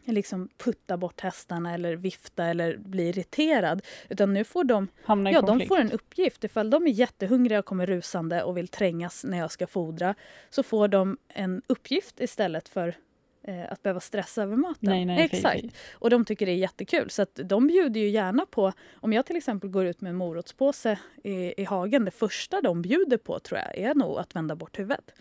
liksom 0.06 0.50
putta 0.58 0.98
bort 0.98 1.22
hästarna 1.22 1.74
eller 1.74 1.96
vifta 1.96 2.46
eller 2.46 2.78
bli 2.78 3.10
irriterad. 3.10 3.82
Utan 4.10 4.34
nu 4.34 4.44
får 4.44 4.64
de, 4.64 4.88
ja, 5.34 5.42
de 5.42 5.68
får 5.68 5.80
en 5.80 5.92
uppgift. 5.92 6.44
Ifall 6.44 6.70
de 6.70 6.88
är 6.88 6.92
jättehungriga 6.92 7.60
och 7.60 7.66
kommer 7.66 7.86
rusande 7.86 8.44
och 8.44 8.58
vill 8.58 8.68
trängas 8.68 9.24
när 9.24 9.38
jag 9.38 9.52
ska 9.52 9.68
fodra 9.68 10.16
så 10.50 10.64
får 10.64 10.88
de 10.88 11.18
en 11.28 11.62
uppgift 11.68 12.20
istället 12.20 12.70
för 12.70 12.96
eh, 13.50 13.72
att 13.72 13.84
behöva 13.84 14.00
stressa 14.00 14.44
över 14.44 14.56
maten. 14.56 14.78
Nej, 14.82 15.06
nej, 15.06 15.30
Exakt. 15.32 15.62
Fy, 15.62 15.70
fy. 15.70 15.76
Och 15.94 16.10
de 16.10 16.26
tycker 16.26 16.46
det 16.46 16.52
är 16.52 16.56
jättekul. 16.56 17.10
Så 17.10 17.22
att 17.22 17.40
de 17.44 17.68
bjuder 17.68 18.00
ju 18.00 18.10
gärna 18.10 18.46
på, 18.46 18.72
om 18.94 19.14
jag 19.14 19.26
till 19.26 19.36
exempel 19.36 19.70
går 19.70 19.86
ut 19.86 20.02
med 20.02 20.10
en 20.10 20.16
morotspåse 20.16 21.00
i, 21.24 21.62
i 21.62 21.64
hagen, 21.64 22.06
det 22.06 22.12
första 22.12 22.62
de 22.62 22.82
bjuder 22.82 23.18
på 23.18 23.40
tror 23.40 23.60
jag 23.60 23.78
är 23.78 23.96
nog 23.96 24.20
att 24.20 24.36
vända 24.36 24.56
bort 24.56 24.80
huvudet. 24.80 25.12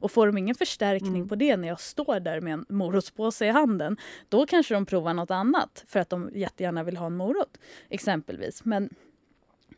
Och 0.00 0.12
får 0.12 0.26
de 0.26 0.38
ingen 0.38 0.54
förstärkning 0.54 1.14
mm. 1.14 1.28
på 1.28 1.34
det 1.34 1.56
när 1.56 1.68
jag 1.68 1.80
står 1.80 2.20
där 2.20 2.40
med 2.40 2.52
en 2.52 2.66
morotspåse 2.68 3.46
i 3.46 3.50
handen, 3.50 3.96
då 4.28 4.46
kanske 4.46 4.74
de 4.74 4.86
provar 4.86 5.14
något 5.14 5.30
annat 5.30 5.84
för 5.86 6.00
att 6.00 6.10
de 6.10 6.30
jättegärna 6.34 6.82
vill 6.82 6.96
ha 6.96 7.06
en 7.06 7.16
morot, 7.16 7.58
exempelvis. 7.88 8.64
Men, 8.64 8.90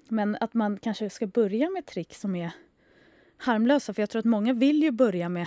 men 0.09 0.37
att 0.41 0.55
man 0.55 0.77
kanske 0.77 1.11
ska 1.11 1.27
börja 1.27 1.71
med 1.71 1.87
trick 1.87 2.15
som 2.15 2.37
är 2.37 2.51
harmlösa, 3.37 3.95
för 3.95 4.03
jag 4.03 4.11
tror 4.11 4.21
att 4.21 4.27
många 4.27 4.53
vill 4.53 4.83
ju 4.83 4.91
börja 4.91 5.29
med 5.29 5.47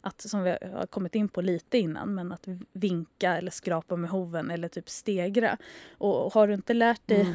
att, 0.00 0.20
som 0.20 0.42
vi 0.42 0.50
har 0.50 0.86
kommit 0.86 1.14
in 1.14 1.28
på 1.28 1.40
lite 1.40 1.78
innan, 1.78 2.14
men 2.14 2.32
att 2.32 2.46
vinka 2.72 3.36
eller 3.36 3.50
skrapa 3.50 3.96
med 3.96 4.10
hoven 4.10 4.50
eller 4.50 4.68
typ 4.68 4.88
stegra. 4.88 5.56
Och 5.98 6.32
har 6.32 6.48
du 6.48 6.54
inte 6.54 6.74
lärt 6.74 7.06
dig 7.06 7.20
mm 7.20 7.34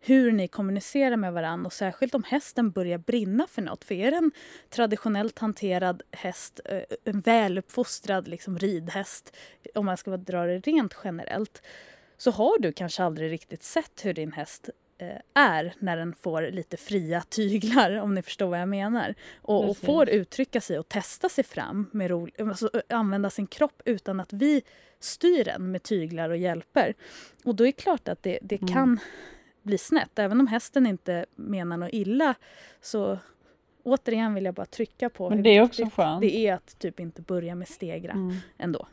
hur 0.00 0.32
ni 0.32 0.48
kommunicerar 0.48 1.16
med 1.16 1.32
varandra 1.32 1.66
och 1.66 1.72
särskilt 1.72 2.14
om 2.14 2.24
hästen 2.24 2.70
börjar 2.70 2.98
brinna 2.98 3.46
för 3.46 3.62
något. 3.62 3.84
För 3.84 3.94
är 3.94 4.10
det 4.10 4.16
en 4.16 4.32
traditionellt 4.70 5.38
hanterad 5.38 6.02
häst, 6.10 6.60
eh, 6.64 6.82
en 7.04 7.20
väluppfostrad 7.20 8.28
liksom 8.28 8.58
ridhäst, 8.58 9.36
om 9.74 9.86
man 9.86 9.96
ska 9.96 10.16
dra 10.16 10.46
det 10.46 10.58
rent 10.58 10.96
generellt, 11.04 11.62
så 12.16 12.30
har 12.30 12.58
du 12.58 12.72
kanske 12.72 13.02
aldrig 13.02 13.32
riktigt 13.32 13.62
sett 13.62 14.04
hur 14.04 14.14
din 14.14 14.32
häst 14.32 14.70
är 15.34 15.74
när 15.78 15.96
den 15.96 16.14
får 16.14 16.42
lite 16.42 16.76
fria 16.76 17.20
tyglar, 17.20 18.00
om 18.00 18.14
ni 18.14 18.22
förstår 18.22 18.46
vad 18.46 18.60
jag 18.60 18.68
menar. 18.68 19.14
Och, 19.42 19.70
och 19.70 19.76
får 19.76 20.08
uttrycka 20.08 20.60
sig 20.60 20.78
och 20.78 20.88
testa 20.88 21.28
sig 21.28 21.44
fram, 21.44 21.90
med 21.92 22.10
ro, 22.10 22.28
alltså, 22.38 22.70
använda 22.88 23.30
sin 23.30 23.46
kropp 23.46 23.82
utan 23.84 24.20
att 24.20 24.32
vi 24.32 24.62
styr 25.00 25.44
den 25.44 25.70
med 25.70 25.82
tyglar 25.82 26.30
och 26.30 26.36
hjälper. 26.36 26.94
Och 27.44 27.54
då 27.54 27.64
är 27.64 27.68
det 27.68 27.72
klart 27.72 28.08
att 28.08 28.22
det, 28.22 28.38
det 28.42 28.62
mm. 28.62 28.74
kan 28.74 29.00
blir 29.62 29.78
snett. 29.78 30.18
Även 30.18 30.40
om 30.40 30.46
hästen 30.46 30.86
inte 30.86 31.26
menar 31.36 31.76
något 31.76 31.92
illa 31.92 32.34
så 32.80 33.18
återigen 33.82 34.34
vill 34.34 34.44
jag 34.44 34.54
bara 34.54 34.66
trycka 34.66 35.08
på 35.08 35.30
Men 35.30 35.42
det 35.42 35.50
är 35.50 35.62
också 35.62 35.90
skönt. 35.90 36.20
det 36.20 36.36
är 36.36 36.54
att 36.54 36.78
typ 36.78 37.00
inte 37.00 37.22
börja 37.22 37.54
med 37.54 37.68
stegra 37.68 38.12
mm. 38.12 38.36
ändå. 38.58 38.86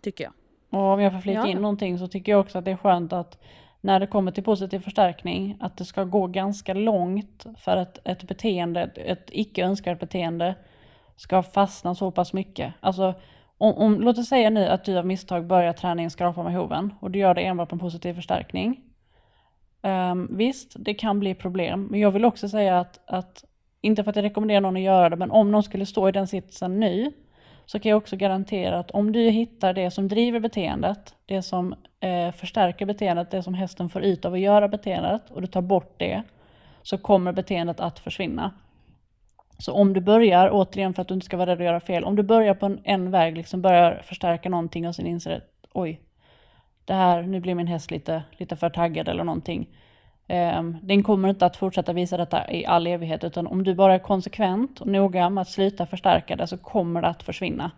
Tycker 0.00 0.24
jag. 0.24 0.32
Och 0.70 0.86
om 0.86 1.00
jag 1.00 1.12
får 1.12 1.20
flika 1.20 1.40
ja. 1.40 1.46
in 1.46 1.58
någonting 1.58 1.98
så 1.98 2.08
tycker 2.08 2.32
jag 2.32 2.40
också 2.40 2.58
att 2.58 2.64
det 2.64 2.70
är 2.70 2.76
skönt 2.76 3.12
att 3.12 3.42
när 3.80 4.00
det 4.00 4.06
kommer 4.06 4.32
till 4.32 4.44
positiv 4.44 4.78
förstärkning 4.78 5.56
att 5.60 5.76
det 5.76 5.84
ska 5.84 6.04
gå 6.04 6.26
ganska 6.26 6.74
långt 6.74 7.46
för 7.56 7.76
att 7.76 7.98
ett 8.04 8.22
beteende, 8.22 8.82
ett 8.94 9.28
icke 9.32 9.64
önskat 9.64 10.00
beteende 10.00 10.54
ska 11.16 11.42
fastna 11.42 11.94
så 11.94 12.10
pass 12.10 12.32
mycket. 12.32 12.74
Alltså 12.80 13.14
om, 13.58 13.74
om, 13.74 14.00
låt 14.00 14.18
oss 14.18 14.28
säga 14.28 14.50
nu 14.50 14.66
att 14.66 14.84
du 14.84 14.98
av 14.98 15.06
misstag 15.06 15.46
börjar 15.46 15.72
träningen 15.72 16.10
skrapa 16.10 16.42
med 16.42 16.54
hoven 16.54 16.94
och 17.00 17.10
du 17.10 17.18
gör 17.18 17.34
det 17.34 17.40
enbart 17.40 17.68
på 17.68 17.74
en 17.74 17.80
positiv 17.80 18.14
förstärkning. 18.14 18.80
Um, 19.82 20.36
visst, 20.36 20.76
det 20.78 20.94
kan 20.94 21.20
bli 21.20 21.34
problem, 21.34 21.88
men 21.90 22.00
jag 22.00 22.10
vill 22.10 22.24
också 22.24 22.48
säga 22.48 22.80
att, 22.80 23.00
att, 23.06 23.44
inte 23.80 24.04
för 24.04 24.10
att 24.10 24.16
jag 24.16 24.22
rekommenderar 24.22 24.60
någon 24.60 24.76
att 24.76 24.82
göra 24.82 25.08
det, 25.10 25.16
men 25.16 25.30
om 25.30 25.50
någon 25.50 25.62
skulle 25.62 25.86
stå 25.86 26.08
i 26.08 26.12
den 26.12 26.26
sitsen 26.26 26.80
nu, 26.80 27.12
så 27.70 27.78
kan 27.78 27.90
jag 27.90 27.96
också 27.96 28.16
garantera 28.16 28.78
att 28.78 28.90
om 28.90 29.12
du 29.12 29.30
hittar 29.30 29.72
det 29.72 29.90
som 29.90 30.08
driver 30.08 30.40
beteendet, 30.40 31.14
det 31.26 31.42
som 31.42 31.74
eh, 32.00 32.32
förstärker 32.32 32.86
beteendet, 32.86 33.30
det 33.30 33.42
som 33.42 33.54
hästen 33.54 33.88
får 33.88 34.02
ut 34.02 34.24
av 34.24 34.32
att 34.32 34.40
göra 34.40 34.68
beteendet, 34.68 35.30
och 35.30 35.40
du 35.40 35.46
tar 35.46 35.62
bort 35.62 35.94
det, 35.96 36.22
så 36.82 36.98
kommer 36.98 37.32
beteendet 37.32 37.80
att 37.80 37.98
försvinna. 37.98 38.50
Så 39.58 39.72
om 39.72 39.92
du 39.92 40.00
börjar, 40.00 40.50
återigen 40.52 40.94
för 40.94 41.02
att 41.02 41.08
du 41.08 41.14
inte 41.14 41.26
ska 41.26 41.36
vara 41.36 41.50
rädd 41.50 41.58
att 41.58 41.64
göra 41.64 41.80
fel, 41.80 42.04
om 42.04 42.16
du 42.16 42.22
börjar 42.22 42.54
på 42.54 42.66
en, 42.66 42.80
en 42.84 43.10
väg, 43.10 43.36
liksom 43.36 43.62
börjar 43.62 44.02
förstärka 44.04 44.48
någonting 44.48 44.88
och 44.88 44.94
sen 44.94 45.06
inser 45.06 45.36
att 45.36 45.66
oj, 45.72 46.00
det 46.84 46.94
här, 46.94 47.22
nu 47.22 47.40
blir 47.40 47.54
min 47.54 47.66
häst 47.66 47.90
lite, 47.90 48.22
lite 48.32 48.56
för 48.56 48.70
taggad 48.70 49.08
eller 49.08 49.24
någonting. 49.24 49.68
Um, 50.30 50.76
den 50.82 51.02
kommer 51.02 51.28
inte 51.28 51.46
att 51.46 51.56
fortsätta 51.56 51.92
visa 51.92 52.16
detta 52.16 52.52
i 52.52 52.66
all 52.66 52.86
evighet, 52.86 53.24
utan 53.24 53.46
om 53.46 53.64
du 53.64 53.74
bara 53.74 53.94
är 53.94 53.98
konsekvent 53.98 54.80
och 54.80 54.86
noga 54.86 55.30
med 55.30 55.42
att 55.42 55.48
sluta 55.48 55.86
förstärka 55.86 56.36
det 56.36 56.46
så 56.46 56.56
kommer 56.56 57.02
det 57.02 57.08
att 57.08 57.22
försvinna. 57.22 57.70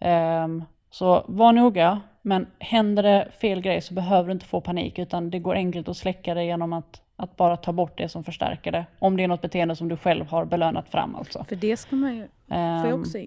Um, 0.00 0.64
så 0.90 1.24
var 1.28 1.52
noga, 1.52 2.00
men 2.22 2.46
händer 2.58 3.02
det 3.02 3.28
fel 3.40 3.60
grej 3.60 3.80
så 3.80 3.94
behöver 3.94 4.26
du 4.26 4.32
inte 4.32 4.46
få 4.46 4.60
panik, 4.60 4.98
utan 4.98 5.30
det 5.30 5.38
går 5.38 5.54
enkelt 5.54 5.88
att 5.88 5.96
släcka 5.96 6.34
det 6.34 6.44
genom 6.44 6.72
att 6.72 7.02
att 7.16 7.36
bara 7.36 7.56
ta 7.56 7.72
bort 7.72 7.98
det 7.98 8.08
som 8.08 8.24
förstärker 8.24 8.72
det. 8.72 8.86
Om 8.98 9.16
det 9.16 9.22
är 9.22 9.28
något 9.28 9.40
beteende 9.40 9.76
som 9.76 9.88
du 9.88 9.96
själv 9.96 10.26
har 10.26 10.44
belönat 10.44 10.88
fram 10.88 11.16
alltså. 11.16 11.44
För 11.44 11.56
det 11.56 11.76
ska 11.76 11.96
man 11.96 12.16
ju, 12.16 12.28
får 12.48 12.56
jag 12.58 12.86
ehm, 12.86 13.00
också 13.00 13.18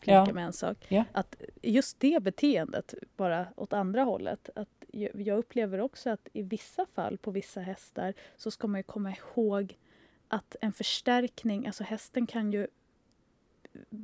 flika 0.00 0.12
ja. 0.12 0.26
med 0.32 0.44
en 0.44 0.52
sak. 0.52 0.76
Ja. 0.88 1.04
Att 1.12 1.36
just 1.62 2.00
det 2.00 2.22
beteendet, 2.22 2.94
bara 3.16 3.46
åt 3.56 3.72
andra 3.72 4.02
hållet. 4.02 4.50
Att 4.54 4.68
jag 5.14 5.38
upplever 5.38 5.80
också 5.80 6.10
att 6.10 6.28
i 6.32 6.42
vissa 6.42 6.86
fall 6.86 7.18
på 7.18 7.30
vissa 7.30 7.60
hästar 7.60 8.14
så 8.36 8.50
ska 8.50 8.66
man 8.66 8.78
ju 8.78 8.82
komma 8.82 9.12
ihåg 9.12 9.78
att 10.28 10.56
en 10.60 10.72
förstärkning, 10.72 11.66
alltså 11.66 11.84
hästen 11.84 12.26
kan 12.26 12.52
ju 12.52 12.66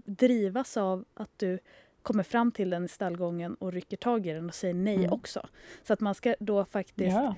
drivas 0.04 0.76
av 0.76 1.04
att 1.14 1.30
du 1.36 1.58
kommer 2.02 2.22
fram 2.22 2.52
till 2.52 2.70
den 2.70 2.84
i 2.84 2.88
stallgången 2.88 3.54
och 3.54 3.72
rycker 3.72 3.96
tag 3.96 4.26
i 4.26 4.32
den 4.32 4.48
och 4.48 4.54
säger 4.54 4.74
nej 4.74 4.96
mm. 4.96 5.12
också. 5.12 5.48
Så 5.82 5.92
att 5.92 6.00
man 6.00 6.14
ska 6.14 6.34
då 6.40 6.64
faktiskt 6.64 7.16
ja 7.16 7.34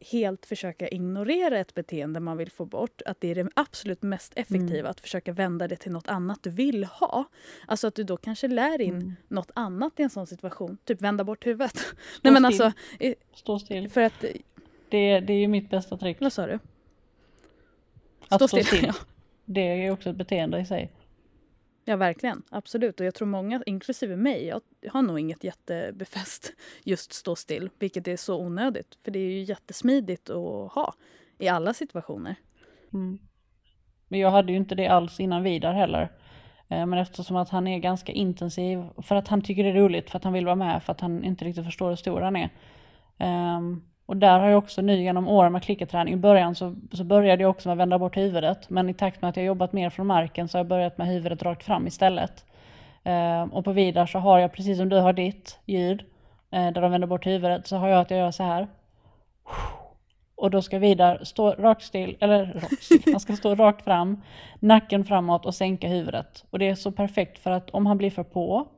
helt 0.00 0.46
försöka 0.46 0.88
ignorera 0.88 1.58
ett 1.58 1.74
beteende 1.74 2.20
man 2.20 2.36
vill 2.36 2.50
få 2.50 2.64
bort, 2.64 3.02
att 3.06 3.20
det 3.20 3.28
är 3.28 3.34
det 3.34 3.48
absolut 3.54 4.02
mest 4.02 4.32
effektiva, 4.36 4.78
mm. 4.78 4.90
att 4.90 5.00
försöka 5.00 5.32
vända 5.32 5.68
det 5.68 5.76
till 5.76 5.92
något 5.92 6.08
annat 6.08 6.42
du 6.42 6.50
vill 6.50 6.84
ha. 6.84 7.24
Alltså 7.66 7.86
att 7.86 7.94
du 7.94 8.04
då 8.04 8.16
kanske 8.16 8.48
lär 8.48 8.80
in 8.80 8.94
mm. 8.94 9.16
något 9.28 9.50
annat 9.54 10.00
i 10.00 10.02
en 10.02 10.10
sån 10.10 10.26
situation, 10.26 10.78
typ 10.84 11.02
vända 11.02 11.24
bort 11.24 11.46
huvudet. 11.46 11.76
Stå 11.78 11.94
Nej, 12.22 12.32
men 12.32 12.52
still. 12.52 12.62
Alltså, 12.62 12.78
stå 13.34 13.58
still. 13.58 13.88
För 13.90 14.00
att, 14.00 14.24
det, 14.88 15.20
det 15.20 15.32
är 15.32 15.38
ju 15.38 15.48
mitt 15.48 15.70
bästa 15.70 15.96
trick. 15.96 16.20
Vad 16.20 16.32
sa 16.32 16.46
du? 16.46 16.58
Att 18.28 18.38
stå, 18.38 18.48
stå 18.48 18.62
still. 18.64 18.66
still. 18.66 18.92
Det 19.44 19.86
är 19.86 19.90
också 19.90 20.10
ett 20.10 20.16
beteende 20.16 20.60
i 20.60 20.66
sig. 20.66 20.90
Ja, 21.88 21.96
verkligen. 21.96 22.42
Absolut. 22.50 23.00
Och 23.00 23.06
jag 23.06 23.14
tror 23.14 23.28
många, 23.28 23.62
inklusive 23.66 24.16
mig, 24.16 24.46
jag 24.46 24.60
har 24.92 25.02
nog 25.02 25.20
inget 25.20 25.44
jättebefäst 25.44 26.52
just 26.84 27.12
stå 27.12 27.36
still, 27.36 27.70
vilket 27.78 28.08
är 28.08 28.16
så 28.16 28.40
onödigt. 28.40 28.98
För 29.04 29.10
det 29.10 29.18
är 29.18 29.30
ju 29.30 29.42
jättesmidigt 29.42 30.30
att 30.30 30.72
ha 30.72 30.94
i 31.38 31.48
alla 31.48 31.74
situationer. 31.74 32.36
Mm. 32.92 33.18
Men 34.08 34.20
jag 34.20 34.30
hade 34.30 34.52
ju 34.52 34.58
inte 34.58 34.74
det 34.74 34.86
alls 34.86 35.20
innan 35.20 35.42
Vidar 35.42 35.72
heller. 35.72 36.12
Eh, 36.68 36.86
men 36.86 36.98
eftersom 36.98 37.36
att 37.36 37.48
han 37.48 37.66
är 37.66 37.78
ganska 37.78 38.12
intensiv, 38.12 38.84
för 39.02 39.16
att 39.16 39.28
han 39.28 39.42
tycker 39.42 39.64
det 39.64 39.70
är 39.70 39.74
roligt, 39.74 40.10
för 40.10 40.16
att 40.16 40.24
han 40.24 40.32
vill 40.32 40.44
vara 40.44 40.56
med, 40.56 40.82
för 40.82 40.92
att 40.92 41.00
han 41.00 41.24
inte 41.24 41.44
riktigt 41.44 41.64
förstår 41.64 41.88
hur 41.88 41.96
stor 41.96 42.20
han 42.20 42.36
är. 42.36 42.50
Um, 43.56 43.84
och 44.06 44.16
där 44.16 44.40
har 44.40 44.48
jag 44.48 44.58
också 44.58 44.82
nu 44.82 45.02
genom 45.02 45.28
åren 45.28 45.52
med 45.52 45.62
klickerträning, 45.62 46.14
i 46.14 46.16
början 46.16 46.54
så, 46.54 46.74
så 46.92 47.04
började 47.04 47.42
jag 47.42 47.50
också 47.50 47.68
med 47.68 47.72
att 47.72 47.78
vända 47.78 47.98
bort 47.98 48.16
huvudet. 48.16 48.70
Men 48.70 48.88
i 48.88 48.94
takt 48.94 49.22
med 49.22 49.28
att 49.28 49.36
jag 49.36 49.46
jobbat 49.46 49.72
mer 49.72 49.90
från 49.90 50.06
marken 50.06 50.48
så 50.48 50.58
har 50.58 50.60
jag 50.60 50.68
börjat 50.68 50.98
med 50.98 51.06
huvudet 51.06 51.42
rakt 51.42 51.64
fram 51.64 51.86
istället. 51.86 52.44
Eh, 53.04 53.42
och 53.42 53.64
på 53.64 53.72
Vidar 53.72 54.06
så 54.06 54.18
har 54.18 54.38
jag, 54.38 54.52
precis 54.52 54.78
som 54.78 54.88
du 54.88 54.96
har 54.96 55.12
ditt 55.12 55.58
ljud, 55.64 56.04
eh, 56.50 56.72
där 56.72 56.80
de 56.80 56.90
vänder 56.90 57.08
bort 57.08 57.26
huvudet, 57.26 57.66
så 57.66 57.76
har 57.76 57.88
jag 57.88 58.00
att 58.00 58.10
jag 58.10 58.20
gör 58.20 58.30
så 58.30 58.42
här. 58.42 58.68
Och 60.34 60.50
då 60.50 60.62
ska 60.62 60.78
Vidar 60.78 61.24
stå 61.24 61.50
rakt 61.50 61.82
still, 61.82 62.16
eller 62.20 62.46
rakt 62.46 62.82
still, 62.82 63.02
han 63.06 63.20
ska 63.20 63.36
stå 63.36 63.54
rakt 63.54 63.84
fram, 63.84 64.22
nacken 64.60 65.04
framåt 65.04 65.46
och 65.46 65.54
sänka 65.54 65.88
huvudet. 65.88 66.44
Och 66.50 66.58
det 66.58 66.68
är 66.68 66.74
så 66.74 66.92
perfekt 66.92 67.38
för 67.38 67.50
att 67.50 67.70
om 67.70 67.86
han 67.86 67.98
blir 67.98 68.10
för 68.10 68.22
på 68.22 68.68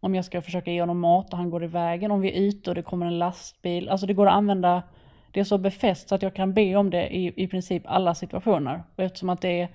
om 0.00 0.14
jag 0.14 0.24
ska 0.24 0.42
försöka 0.42 0.70
ge 0.70 0.80
honom 0.80 1.00
mat 1.00 1.32
och 1.32 1.38
han 1.38 1.50
går 1.50 1.64
i 1.64 1.66
vägen, 1.66 2.10
om 2.10 2.20
vi 2.20 2.28
är 2.28 2.40
ute 2.40 2.70
och 2.70 2.74
det 2.74 2.82
kommer 2.82 3.06
en 3.06 3.18
lastbil. 3.18 3.88
Alltså 3.88 4.06
det 4.06 4.14
går 4.14 4.26
att 4.26 4.32
använda, 4.34 4.82
det 5.30 5.40
är 5.40 5.44
så 5.44 5.58
befäst 5.58 6.08
så 6.08 6.14
att 6.14 6.22
jag 6.22 6.34
kan 6.34 6.54
be 6.54 6.76
om 6.76 6.90
det 6.90 7.16
i, 7.16 7.32
i 7.36 7.46
princip 7.46 7.82
alla 7.86 8.14
situationer. 8.14 8.82
Och 8.96 9.04
eftersom 9.04 9.28
att 9.28 9.40
det 9.40 9.60
är, 9.60 9.68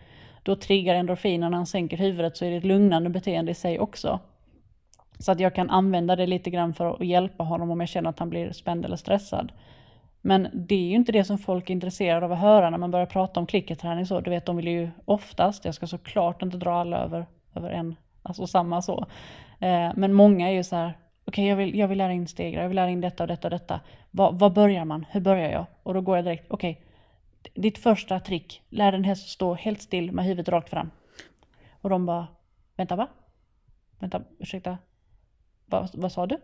då 0.44 0.56
triggar 0.56 0.96
endorfinen 0.96 1.52
när 1.52 1.58
han 1.58 1.66
sänker 1.66 1.98
huvudet 1.98 2.38
så 2.38 2.46
är 2.46 2.52
det 2.52 2.58
ett 2.58 2.64
lugnande 2.64 3.10
beteende 3.10 3.52
i 3.52 3.56
sig 3.56 3.80
också. 3.80 4.20
Så 5.20 5.32
att 5.32 5.40
jag 5.40 5.56
kan 5.56 5.70
använda 5.70 6.16
det 6.16 6.28
lite 6.28 6.50
grann 6.50 6.74
för 6.74 6.94
att 6.94 7.06
hjälpa 7.06 7.44
honom 7.44 7.72
om 7.72 7.80
jag 7.80 7.90
känner 7.90 8.10
att 8.10 8.20
han 8.20 8.30
blir 8.30 8.52
spänd 8.52 8.86
eller 8.86 8.98
stressad. 8.98 9.52
Men 10.22 10.48
det 10.54 10.76
är 10.76 10.88
ju 10.88 10.96
inte 10.96 11.12
det 11.12 11.24
som 11.24 11.38
folk 11.38 11.70
är 11.70 11.74
intresserade 11.74 12.26
av 12.26 12.32
att 12.32 12.40
höra 12.40 12.70
när 12.70 12.78
man 12.78 12.92
börjar 12.92 13.06
prata 13.06 13.40
om 13.40 13.46
klickerträning 13.46 14.06
så. 14.06 14.20
Du 14.20 14.30
vet, 14.30 14.46
de 14.46 14.58
vill 14.58 14.68
ju 14.68 14.90
oftast, 15.06 15.66
jag 15.66 15.76
ska 15.76 15.88
såklart 15.88 16.42
inte 16.42 16.58
dra 16.58 16.74
alla 16.74 16.98
över, 16.98 17.26
över 17.56 17.70
en, 17.70 17.96
alltså 18.22 18.48
samma 18.48 18.82
så. 18.82 19.06
Eh, 19.66 19.92
men 19.96 20.14
många 20.14 20.50
är 20.50 20.54
ju 20.54 20.64
så 20.64 20.76
här, 20.76 20.88
okej 20.88 20.98
okay, 21.26 21.46
jag, 21.46 21.56
vill, 21.56 21.80
jag 21.80 21.88
vill 21.88 21.98
lära 21.98 22.14
in 22.14 22.28
stegrar, 22.28 22.62
jag 22.62 22.70
vill 22.70 22.76
lära 22.76 22.90
in 22.90 23.02
detta 23.02 23.24
och 23.24 23.28
detta 23.28 23.48
och 23.48 23.52
detta. 23.52 23.80
Var, 24.12 24.50
börjar 24.50 24.86
man? 24.86 25.06
Hur 25.10 25.22
börjar 25.22 25.52
jag? 25.52 25.66
Och 25.84 25.94
då 25.94 26.02
går 26.02 26.16
jag 26.16 26.26
direkt, 26.26 26.46
okej, 26.50 26.82
okay, 27.42 27.62
ditt 27.62 27.78
första 27.78 28.20
trick, 28.20 28.62
lär 28.70 28.94
en 28.94 29.04
häst 29.04 29.30
stå 29.30 29.54
helt 29.54 29.82
still 29.82 30.12
med 30.12 30.26
huvudet 30.26 30.50
rakt 30.50 30.70
fram. 30.70 30.92
Och 31.82 31.90
de 31.90 32.06
bara, 32.06 32.28
vänta 32.76 32.96
va? 32.96 33.08
Vänta, 34.00 34.22
ursäkta, 34.40 34.78
Va, 35.66 35.88
vad 35.94 36.12
sa 36.12 36.26
du? 36.26 36.38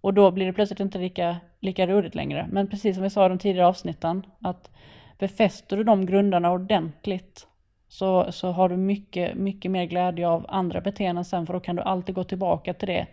Och 0.00 0.14
då 0.14 0.30
blir 0.30 0.46
det 0.46 0.52
plötsligt 0.52 0.80
inte 0.80 0.98
lika, 0.98 1.36
lika 1.60 1.86
roligt 1.86 2.14
längre. 2.14 2.48
Men 2.50 2.68
precis 2.68 2.96
som 2.96 3.02
vi 3.02 3.10
sa 3.10 3.26
i 3.26 3.28
de 3.28 3.38
tidigare 3.38 3.66
avsnitten, 3.66 4.26
att 4.40 4.70
befäster 5.18 5.76
du 5.76 5.84
de 5.84 6.06
grunderna 6.06 6.50
ordentligt 6.50 7.47
så, 7.88 8.32
så 8.32 8.50
har 8.50 8.68
du 8.68 8.76
mycket, 8.76 9.34
mycket 9.34 9.70
mer 9.70 9.84
glädje 9.84 10.28
av 10.28 10.46
andra 10.48 10.80
beteenden 10.80 11.24
sen 11.24 11.46
för 11.46 11.54
då 11.54 11.60
kan 11.60 11.76
du 11.76 11.82
alltid 11.82 12.14
gå 12.14 12.24
tillbaka 12.24 12.74
till 12.74 12.88
det. 12.88 13.06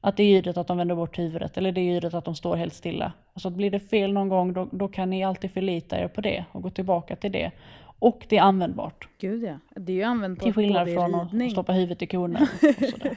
Att 0.00 0.16
det 0.16 0.22
är 0.22 0.26
ljudet 0.26 0.56
att 0.56 0.66
de 0.66 0.76
vänder 0.76 0.94
bort 0.94 1.18
huvudet 1.18 1.56
eller 1.56 1.72
det 1.72 1.80
är 1.80 1.92
ljudet 1.92 2.14
att 2.14 2.24
de 2.24 2.34
står 2.34 2.56
helt 2.56 2.74
stilla. 2.74 3.12
Alltså 3.34 3.50
blir 3.50 3.70
det 3.70 3.80
fel 3.80 4.12
någon 4.12 4.28
gång 4.28 4.52
då, 4.52 4.68
då 4.72 4.88
kan 4.88 5.10
ni 5.10 5.24
alltid 5.24 5.50
förlita 5.50 5.98
er 5.98 6.08
på 6.08 6.20
det 6.20 6.44
och 6.52 6.62
gå 6.62 6.70
tillbaka 6.70 7.16
till 7.16 7.32
det. 7.32 7.50
Och 7.98 8.26
det 8.28 8.36
är 8.36 8.42
användbart. 8.42 9.08
Gud 9.18 9.42
ja, 9.42 9.58
det 9.74 9.92
är 9.92 9.96
ju 9.96 10.02
användbart 10.02 10.44
Till 10.44 10.54
skillnad 10.54 10.88
från 10.92 11.14
att 11.14 11.52
stoppa 11.52 11.72
huvudet 11.72 12.02
i 12.02 12.06
konen. 12.06 12.46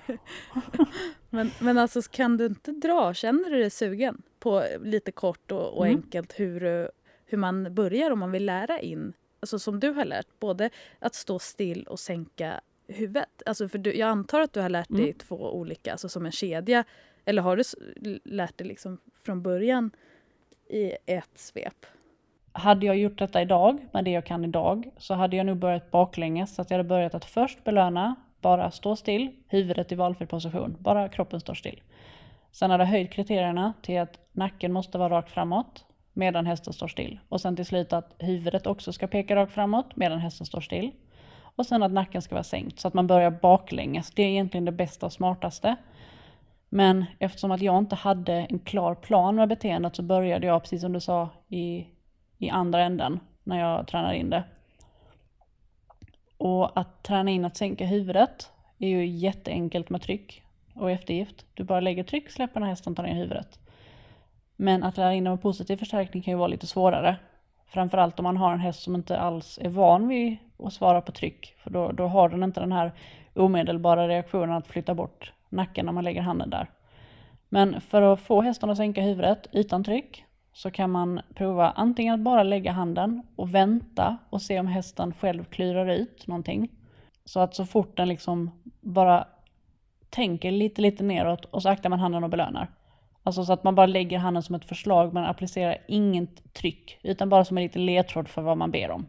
men, 1.29 1.51
men 1.59 1.77
alltså 1.77 2.01
kan 2.01 2.37
du 2.37 2.45
inte 2.45 2.71
dra, 2.71 3.13
känner 3.13 3.49
du 3.49 3.59
dig 3.59 3.69
sugen 3.69 4.21
på 4.39 4.63
lite 4.83 5.11
kort 5.11 5.51
och, 5.51 5.77
och 5.77 5.87
mm. 5.87 5.97
enkelt 5.97 6.39
hur, 6.39 6.89
hur 7.25 7.37
man 7.37 7.75
börjar 7.75 8.11
om 8.11 8.19
man 8.19 8.31
vill 8.31 8.45
lära 8.45 8.79
in 8.79 9.13
alltså 9.43 9.59
som 9.59 9.79
du 9.79 9.89
har 9.89 10.05
lärt, 10.05 10.39
både 10.39 10.69
att 10.99 11.15
stå 11.15 11.39
still 11.39 11.83
och 11.83 11.99
sänka 11.99 12.61
huvudet? 12.87 13.43
Alltså 13.45 13.67
för 13.67 13.77
du, 13.77 13.97
jag 13.97 14.09
antar 14.09 14.41
att 14.41 14.53
du 14.53 14.61
har 14.61 14.69
lärt 14.69 14.89
dig 14.89 15.03
mm. 15.03 15.17
två 15.17 15.35
olika, 15.35 15.91
alltså 15.91 16.09
som 16.09 16.25
en 16.25 16.31
kedja. 16.31 16.83
Eller 17.25 17.41
har 17.41 17.55
du 17.55 18.19
lärt 18.23 18.57
dig 18.57 18.67
liksom 18.67 18.97
från 19.23 19.41
början 19.41 19.91
i 20.69 20.91
ett 21.05 21.37
svep? 21.37 21.85
Hade 22.51 22.85
jag 22.85 22.97
gjort 22.97 23.19
detta 23.19 23.41
idag, 23.41 23.87
med 23.91 24.05
det 24.05 24.11
jag 24.11 24.25
kan 24.25 24.45
idag, 24.45 24.89
så 24.97 25.13
hade 25.13 25.35
jag 25.35 25.45
nog 25.45 25.57
börjat 25.57 25.91
baklänges. 25.91 26.55
Så 26.55 26.61
att 26.61 26.71
jag 26.71 26.77
hade 26.77 26.89
börjat 26.89 27.13
att 27.13 27.25
först 27.25 27.63
belöna, 27.63 28.15
bara 28.41 28.71
stå 28.71 28.95
still, 28.95 29.31
huvudet 29.47 29.91
i 29.91 29.95
valfri 29.95 30.25
position, 30.25 30.77
bara 30.79 31.09
kroppen 31.09 31.39
står 31.39 31.53
still. 31.53 31.81
Sen 32.51 32.71
hade 32.71 32.83
jag 32.83 32.89
höjt 32.89 33.11
kriterierna 33.11 33.73
till 33.81 33.99
att 33.99 34.19
nacken 34.31 34.73
måste 34.73 34.97
vara 34.97 35.17
rakt 35.17 35.31
framåt, 35.31 35.85
medan 36.13 36.45
hästen 36.45 36.73
står 36.73 36.87
still. 36.87 37.19
Och 37.29 37.41
sen 37.41 37.55
till 37.55 37.65
slut 37.65 37.93
att 37.93 38.15
huvudet 38.19 38.67
också 38.67 38.93
ska 38.93 39.07
peka 39.07 39.35
rakt 39.35 39.53
framåt 39.53 39.95
medan 39.95 40.19
hästen 40.19 40.45
står 40.45 40.61
still. 40.61 40.91
Och 41.55 41.65
sen 41.65 41.83
att 41.83 41.91
nacken 41.91 42.21
ska 42.21 42.35
vara 42.35 42.43
sänkt 42.43 42.79
så 42.79 42.87
att 42.87 42.93
man 42.93 43.07
börjar 43.07 43.31
baklänges. 43.31 44.11
Det 44.11 44.23
är 44.23 44.27
egentligen 44.27 44.65
det 44.65 44.71
bästa 44.71 45.05
och 45.05 45.13
smartaste. 45.13 45.75
Men 46.69 47.05
eftersom 47.19 47.51
att 47.51 47.61
jag 47.61 47.77
inte 47.77 47.95
hade 47.95 48.33
en 48.33 48.59
klar 48.59 48.95
plan 48.95 49.35
med 49.35 49.49
beteendet 49.49 49.95
så 49.95 50.03
började 50.03 50.47
jag, 50.47 50.61
precis 50.61 50.81
som 50.81 50.93
du 50.93 50.99
sa, 50.99 51.29
i, 51.47 51.87
i 52.37 52.49
andra 52.49 52.83
änden 52.83 53.19
när 53.43 53.59
jag 53.59 53.87
tränade 53.87 54.17
in 54.17 54.29
det. 54.29 54.43
Och 56.37 56.77
att 56.77 57.03
träna 57.03 57.31
in 57.31 57.45
att 57.45 57.57
sänka 57.57 57.85
huvudet 57.85 58.51
är 58.79 58.87
ju 58.87 59.05
jätteenkelt 59.05 59.89
med 59.89 60.01
tryck 60.01 60.43
och 60.75 60.91
eftergift. 60.91 61.45
Du 61.53 61.63
bara 61.63 61.79
lägger 61.79 62.03
tryck, 62.03 62.29
släpper 62.29 62.59
när 62.59 62.67
hästen 62.67 62.95
tar 62.95 63.03
ner 63.03 63.15
huvudet. 63.15 63.59
Men 64.55 64.83
att 64.83 64.97
lära 64.97 65.13
in 65.13 65.27
en 65.27 65.37
positiv 65.37 65.77
förstärkning 65.77 66.23
kan 66.23 66.31
ju 66.31 66.37
vara 66.37 66.47
lite 66.47 66.67
svårare. 66.67 67.15
Framförallt 67.67 68.19
om 68.19 68.23
man 68.23 68.37
har 68.37 68.53
en 68.53 68.59
häst 68.59 68.83
som 68.83 68.95
inte 68.95 69.19
alls 69.19 69.59
är 69.61 69.69
van 69.69 70.07
vid 70.07 70.37
att 70.59 70.73
svara 70.73 71.01
på 71.01 71.11
tryck. 71.11 71.55
För 71.63 71.69
då, 71.69 71.91
då 71.91 72.07
har 72.07 72.29
den 72.29 72.43
inte 72.43 72.59
den 72.59 72.71
här 72.71 72.91
omedelbara 73.33 74.07
reaktionen 74.07 74.55
att 74.55 74.67
flytta 74.67 74.95
bort 74.95 75.33
nacken 75.49 75.85
när 75.85 75.93
man 75.93 76.03
lägger 76.03 76.21
handen 76.21 76.49
där. 76.49 76.69
Men 77.49 77.81
för 77.81 78.01
att 78.01 78.19
få 78.19 78.41
hästen 78.41 78.69
att 78.69 78.77
sänka 78.77 79.01
huvudet 79.01 79.47
utan 79.51 79.83
tryck 79.83 80.25
så 80.53 80.71
kan 80.71 80.91
man 80.91 81.21
prova 81.33 81.71
antingen 81.71 82.13
att 82.13 82.19
bara 82.19 82.43
lägga 82.43 82.71
handen 82.71 83.23
och 83.35 83.55
vänta 83.55 84.17
och 84.29 84.41
se 84.41 84.59
om 84.59 84.67
hästen 84.67 85.13
själv 85.13 85.43
klurar 85.43 85.87
ut 85.87 86.27
någonting. 86.27 86.69
Så 87.25 87.39
att 87.39 87.55
så 87.55 87.65
fort 87.65 87.97
den 87.97 88.07
liksom 88.07 88.51
bara 88.81 89.27
tänker 90.09 90.51
lite, 90.51 90.81
lite 90.81 91.03
neråt 91.03 91.45
och 91.45 91.61
så 91.61 91.69
aktar 91.69 91.89
man 91.89 91.99
handen 91.99 92.23
och 92.23 92.29
belönar. 92.29 92.67
Alltså 93.23 93.45
så 93.45 93.53
att 93.53 93.63
man 93.63 93.75
bara 93.75 93.85
lägger 93.85 94.17
handen 94.17 94.43
som 94.43 94.55
ett 94.55 94.65
förslag, 94.65 95.13
man 95.13 95.25
applicerar 95.25 95.77
inget 95.87 96.53
tryck, 96.53 96.99
utan 97.03 97.29
bara 97.29 97.45
som 97.45 97.57
en 97.57 97.63
liten 97.63 97.85
ledtråd 97.85 98.27
för 98.27 98.41
vad 98.41 98.57
man 98.57 98.71
ber 98.71 98.91
om. 98.91 99.05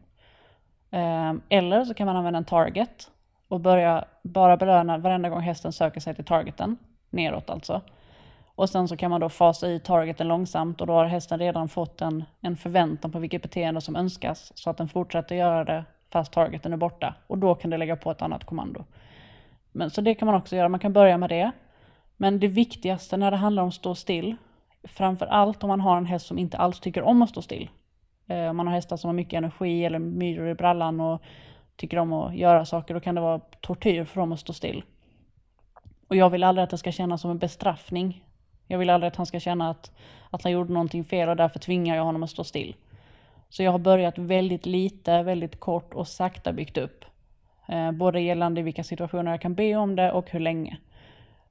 Ehm, 0.91 1.43
eller 1.49 1.85
så 1.85 1.95
kan 1.95 2.07
man 2.07 2.17
använda 2.17 2.37
en 2.37 2.45
target 2.45 3.11
och 3.49 3.61
börja 3.61 4.05
bara 4.23 4.57
belöna 4.57 4.99
varenda 4.99 5.29
gång 5.29 5.41
hästen 5.41 5.73
söker 5.73 6.01
sig 6.01 6.15
till 6.15 6.25
targeten, 6.25 6.77
neråt 7.11 7.51
alltså. 7.51 7.81
Och 8.57 8.71
sen 8.71 8.89
så 8.89 8.97
kan 8.97 9.11
man 9.11 9.21
då 9.21 9.29
fasa 9.29 9.69
i 9.69 9.81
targeten 9.81 10.29
långsamt 10.29 10.81
och 10.81 10.87
då 10.87 10.93
har 10.93 11.05
hästen 11.05 11.39
redan 11.39 11.69
fått 11.69 12.01
en, 12.01 12.25
en 12.41 12.57
förväntan 12.57 13.13
på 13.13 13.19
vilket 13.19 13.43
beteende 13.43 13.81
som 13.81 13.97
önskas 13.97 14.53
så 14.55 14.71
att 14.71 14.77
den 14.77 14.89
fortsätter 14.89 15.35
göra 15.35 15.65
det 15.65 15.85
fast 16.13 16.33
targeten 16.33 16.73
är 16.73 16.77
borta. 16.77 17.15
Och 17.27 17.39
då 17.39 17.55
kan 17.55 17.71
du 17.71 17.77
lägga 17.77 17.97
på 17.97 18.11
ett 18.11 18.23
annat 18.23 18.45
kommando. 18.45 18.85
Men, 19.73 19.91
så 19.91 20.01
det 20.01 20.15
kan 20.15 20.27
man 20.27 20.35
också 20.35 20.57
göra, 20.57 20.69
man 20.69 20.81
kan 20.81 20.93
börja 20.93 21.19
med 21.19 21.29
det. 21.29 21.51
Men 22.17 22.41
det 22.41 22.49
viktigaste 22.49 23.17
när 23.17 23.31
det 23.31 23.37
handlar 23.37 23.63
om 23.63 23.69
att 23.69 23.75
stå 23.75 23.95
still, 23.95 24.37
framför 24.85 25.27
allt 25.27 25.65
om 25.65 25.69
man 25.69 25.81
har 25.81 25.97
en 25.97 26.07
häst 26.07 26.27
som 26.27 26.39
inte 26.39 26.57
alls 26.57 26.81
tycker 26.81 27.03
om 27.03 27.23
att 27.23 27.31
stå 27.31 27.43
still. 27.43 27.71
Eh, 28.27 28.51
om 28.51 28.57
man 28.57 28.67
har 28.67 28.75
hästar 28.75 28.97
som 28.97 29.09
har 29.09 29.15
mycket 29.15 29.39
energi 29.39 29.85
eller 29.85 29.99
myror 29.99 30.49
i 30.49 30.55
brallan 30.55 31.01
och 31.01 31.23
tycker 31.77 31.99
om 31.99 32.13
att 32.13 32.37
göra 32.37 32.65
saker, 32.65 32.95
då 32.95 33.01
kan 33.01 33.15
det 33.15 33.21
vara 33.21 33.39
tortyr 33.39 34.05
för 34.05 34.21
dem 34.21 34.33
att 34.33 34.41
stå 34.41 34.53
still. 34.53 34.83
Och 36.09 36.17
jag 36.17 36.31
vill 36.31 36.45
aldrig 36.45 36.65
att 36.65 36.71
det 36.71 36.79
ska 36.79 36.93
kännas 36.93 37.21
som 37.21 37.31
en 37.31 37.39
bestraffning. 37.39 38.25
Jag 38.67 38.79
vill 38.79 38.91
aldrig 38.91 39.09
att 39.09 39.17
han 39.17 39.27
ska 39.27 39.41
känna 39.41 39.71
att, 39.71 39.93
att 40.31 40.43
han 40.43 40.53
gjorde 40.53 40.73
någonting 40.73 41.05
fel 41.05 41.29
och 41.29 41.37
därför 41.37 41.59
tvingar 41.59 41.97
jag 41.97 42.05
honom 42.05 42.23
att 42.23 42.31
stå 42.31 42.45
still. 42.45 42.77
Så 43.49 43.63
jag 43.63 43.73
har 43.73 43.79
börjat 43.79 44.19
väldigt 44.19 44.67
lite, 44.67 45.23
väldigt 45.23 45.61
kort 45.61 45.95
och 45.95 46.09
sakta 46.09 46.53
byggt 46.53 46.79
upp. 46.79 47.05
Eh, 47.69 47.93
både 47.93 48.21
gällande 48.21 48.63
vilka 48.63 48.85
situationer 48.85 49.31
jag 49.31 49.41
kan 49.41 49.55
be 49.55 49.77
om 49.77 49.97
det 49.97 50.13
och 50.13 50.31
hur 50.31 50.41
länge. 50.41 50.79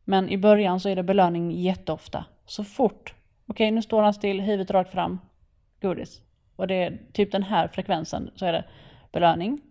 Men 0.03 0.29
i 0.29 0.37
början 0.37 0.79
så 0.79 0.89
är 0.89 0.95
det 0.95 1.03
belöning 1.03 1.51
jätteofta. 1.51 2.25
Så 2.45 2.63
fort, 2.63 3.13
okej 3.47 3.65
okay, 3.65 3.71
nu 3.71 3.81
står 3.81 4.01
han 4.01 4.13
still, 4.13 4.41
huvudet 4.41 4.71
rakt 4.71 4.91
fram, 4.91 5.19
godis. 5.81 6.21
Och 6.55 6.67
det 6.67 6.75
är 6.75 6.99
typ 7.13 7.31
den 7.31 7.43
här 7.43 7.67
frekvensen 7.67 8.31
så 8.35 8.45
är 8.45 8.53
det 8.53 8.63
belöning, 9.11 9.61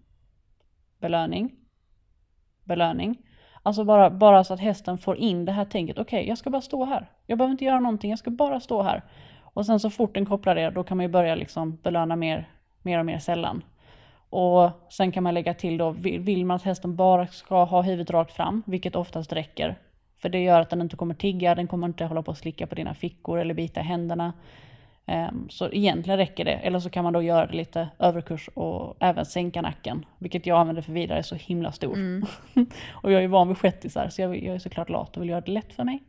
belöning, 1.00 1.52
belöning. 2.64 3.18
Alltså 3.62 3.84
bara, 3.84 4.10
bara 4.10 4.44
så 4.44 4.54
att 4.54 4.60
hästen 4.60 4.98
får 4.98 5.16
in 5.16 5.44
det 5.44 5.52
här 5.52 5.64
tänket, 5.64 5.98
okej 5.98 6.18
okay, 6.18 6.28
jag 6.28 6.38
ska 6.38 6.50
bara 6.50 6.62
stå 6.62 6.84
här. 6.84 7.10
Jag 7.26 7.38
behöver 7.38 7.52
inte 7.52 7.64
göra 7.64 7.80
någonting, 7.80 8.10
jag 8.10 8.18
ska 8.18 8.30
bara 8.30 8.60
stå 8.60 8.82
här. 8.82 9.02
Och 9.54 9.66
sen 9.66 9.80
så 9.80 9.90
fort 9.90 10.14
den 10.14 10.26
kopplar 10.26 10.54
det, 10.54 10.70
då 10.70 10.84
kan 10.84 10.96
man 10.96 11.04
ju 11.04 11.12
börja 11.12 11.34
liksom 11.34 11.76
belöna 11.76 12.16
mer, 12.16 12.48
mer 12.82 12.98
och 12.98 13.06
mer 13.06 13.18
sällan. 13.18 13.64
Och 14.30 14.70
sen 14.88 15.12
kan 15.12 15.22
man 15.22 15.34
lägga 15.34 15.54
till 15.54 15.78
då, 15.78 15.90
vill 15.90 16.46
man 16.46 16.54
att 16.54 16.62
hästen 16.62 16.96
bara 16.96 17.26
ska 17.26 17.64
ha 17.64 17.82
huvudet 17.82 18.10
rakt 18.10 18.32
fram, 18.32 18.62
vilket 18.66 18.96
oftast 18.96 19.32
räcker. 19.32 19.78
För 20.22 20.28
det 20.28 20.42
gör 20.42 20.60
att 20.60 20.70
den 20.70 20.80
inte 20.80 20.96
kommer 20.96 21.14
tigga, 21.14 21.54
den 21.54 21.66
kommer 21.66 21.86
inte 21.86 22.04
hålla 22.04 22.22
på 22.22 22.30
att 22.30 22.38
slicka 22.38 22.66
på 22.66 22.74
dina 22.74 22.94
fickor 22.94 23.38
eller 23.38 23.54
bita 23.54 23.80
i 23.80 23.82
händerna. 23.82 24.32
Um, 25.06 25.48
så 25.50 25.68
egentligen 25.72 26.18
räcker 26.18 26.44
det, 26.44 26.52
eller 26.52 26.80
så 26.80 26.90
kan 26.90 27.04
man 27.04 27.12
då 27.12 27.22
göra 27.22 27.46
det 27.46 27.56
lite 27.56 27.88
överkurs 27.98 28.48
och 28.54 28.96
även 29.00 29.26
sänka 29.26 29.62
nacken, 29.62 30.06
vilket 30.18 30.46
jag 30.46 30.58
använder 30.58 30.82
för 30.82 30.92
vidare 30.92 31.18
är 31.18 31.22
så 31.22 31.34
himla 31.34 31.72
stor. 31.72 31.94
Mm. 31.94 32.26
och 32.90 33.12
jag 33.12 33.24
är 33.24 33.28
van 33.28 33.48
vid 33.48 33.58
shettisar 33.58 34.08
så 34.08 34.22
jag, 34.22 34.42
jag 34.42 34.54
är 34.54 34.58
såklart 34.58 34.88
lat 34.88 35.16
och 35.16 35.22
vill 35.22 35.30
göra 35.30 35.40
det 35.40 35.52
lätt 35.52 35.72
för 35.72 35.84
mig. 35.84 36.02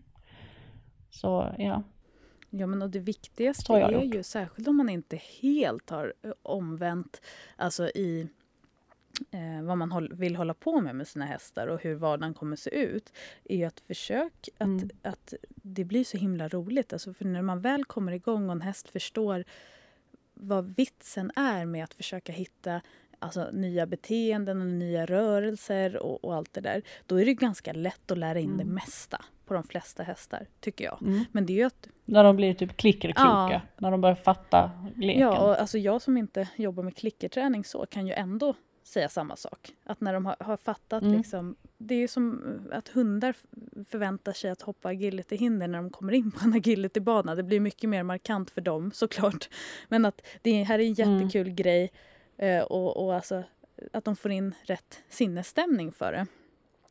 Så 1.10 1.54
ja. 1.58 1.84
Ja, 2.50 2.68
men 2.68 2.82
och 2.82 2.90
det 2.90 3.00
viktigaste 3.00 3.74
är 3.74 3.92
gjort. 3.92 4.16
ju, 4.16 4.24
särskilt 4.24 4.68
om 4.68 4.78
man 4.78 4.90
inte 4.90 5.20
helt 5.42 5.90
har 5.90 6.14
eh, 6.24 6.32
omvänt, 6.44 7.22
alltså 7.56 7.88
i 7.88 8.28
eh, 9.32 9.64
vad 9.64 9.78
man 9.78 9.92
håll, 9.92 10.14
vill 10.14 10.36
hålla 10.36 10.54
på 10.54 10.82
med 10.82 10.96
med 10.96 11.08
sina 11.08 11.26
hästar 11.26 11.68
och 11.68 11.84
hur 11.84 11.96
vardagen 11.96 12.34
kommer 12.34 12.56
se 12.56 12.70
ut, 12.70 13.14
är 13.44 13.58
ju 13.58 13.64
att 13.64 13.80
försöka 13.80 14.52
att, 14.58 14.68
mm. 14.68 14.90
att 15.02 15.34
det 15.48 15.84
blir 15.84 16.04
så 16.04 16.18
himla 16.18 16.48
roligt. 16.48 16.94
Alltså 16.94 17.14
för 17.14 17.26
när 17.26 17.42
man 17.42 17.62
väl 17.62 17.86
kommer 17.86 18.12
igång 18.12 18.46
och 18.50 18.56
en 18.56 18.62
häst 18.62 18.90
förstår 18.90 19.44
vad 20.34 20.76
vitsen 20.76 21.32
är 21.36 21.66
med 21.66 21.84
att 21.84 21.94
försöka 21.94 22.32
hitta 22.32 22.82
alltså, 23.20 23.50
nya 23.54 23.86
beteenden 23.86 24.62
och 24.62 24.68
nya 24.68 25.06
rörelser 25.06 25.98
och, 25.98 26.24
och, 26.26 26.36
allt 26.36 26.54
det 26.54 26.62
där, 26.62 26.82
då 27.06 27.22
är 27.22 27.26
det 27.26 27.34
ganska 27.34 27.74
lätt 27.74 28.12
att 28.12 28.18
lära 28.18 28.40
in 28.40 28.54
mm. 28.54 28.58
det 28.58 28.74
mesta 28.74 29.26
på 29.46 29.54
de 29.54 29.64
flesta 29.64 30.04
hästar, 30.04 30.48
tycker 30.60 30.86
jag. 30.86 31.02
Mm. 31.02 31.26
Men 31.32 31.46
det 31.46 31.62
är 31.62 31.66
att... 31.66 31.88
När 32.06 32.24
de 32.24 32.36
blir 32.36 32.54
typ 32.54 32.78
klickerkloka, 32.78 33.50
ja. 33.52 33.62
när 33.78 33.92
de 33.92 34.02
börjar 34.02 34.16
fatta 34.16 34.72
leken. 34.96 35.22
Ja, 35.22 35.46
och 35.46 35.62
alltså 35.62 35.78
jag 35.78 36.02
som 36.02 36.18
inte 36.18 36.50
jobbar 36.56 36.84
med 36.84 36.96
klickerträning 36.96 37.64
så 37.64 37.86
kan 37.86 38.08
ju 38.08 38.14
ändå 38.14 38.56
säga 38.84 39.10
samma 39.10 39.36
sak. 39.36 39.74
Att 39.84 40.02
när 40.02 40.14
de 40.14 40.26
har, 40.26 40.36
har 40.40 40.58
fattat 40.58 41.04
mm. 41.04 41.18
liksom, 41.18 41.56
det 41.78 41.96
är 41.96 42.00
ju 42.00 42.08
som 42.08 42.42
att 42.72 42.88
hundar 42.88 43.36
förväntar 43.90 44.34
sig 44.34 44.50
att 44.52 44.62
hoppa 44.62 44.90
agilityhinder 44.90 45.68
när 45.68 45.78
de 45.78 45.90
kommer 45.90 46.14
in 46.14 46.32
på 46.32 46.40
en 46.44 46.54
agilitybana. 46.54 47.36
Det 47.36 47.44
blir 47.44 47.60
mycket 47.60 47.90
mer 47.90 48.04
markant 48.04 48.50
för 48.50 48.62
dem 48.62 48.92
såklart. 48.92 49.50
Men 49.88 50.06
att 50.06 50.22
det 50.42 50.64
här 50.64 50.80
är 50.80 50.84
en 50.84 51.08
mm. 51.08 51.20
jättekul 51.20 51.48
mm. 51.48 51.56
grej 51.56 51.92
eh, 52.38 52.64
och, 52.64 53.06
och 53.06 53.16
alltså, 53.16 53.44
att 53.94 54.06
de 54.06 54.16
får 54.16 54.32
in 54.32 54.56
rätt 54.64 55.04
sinnesstämning 55.10 55.92
för 55.92 56.12
det. 56.12 56.28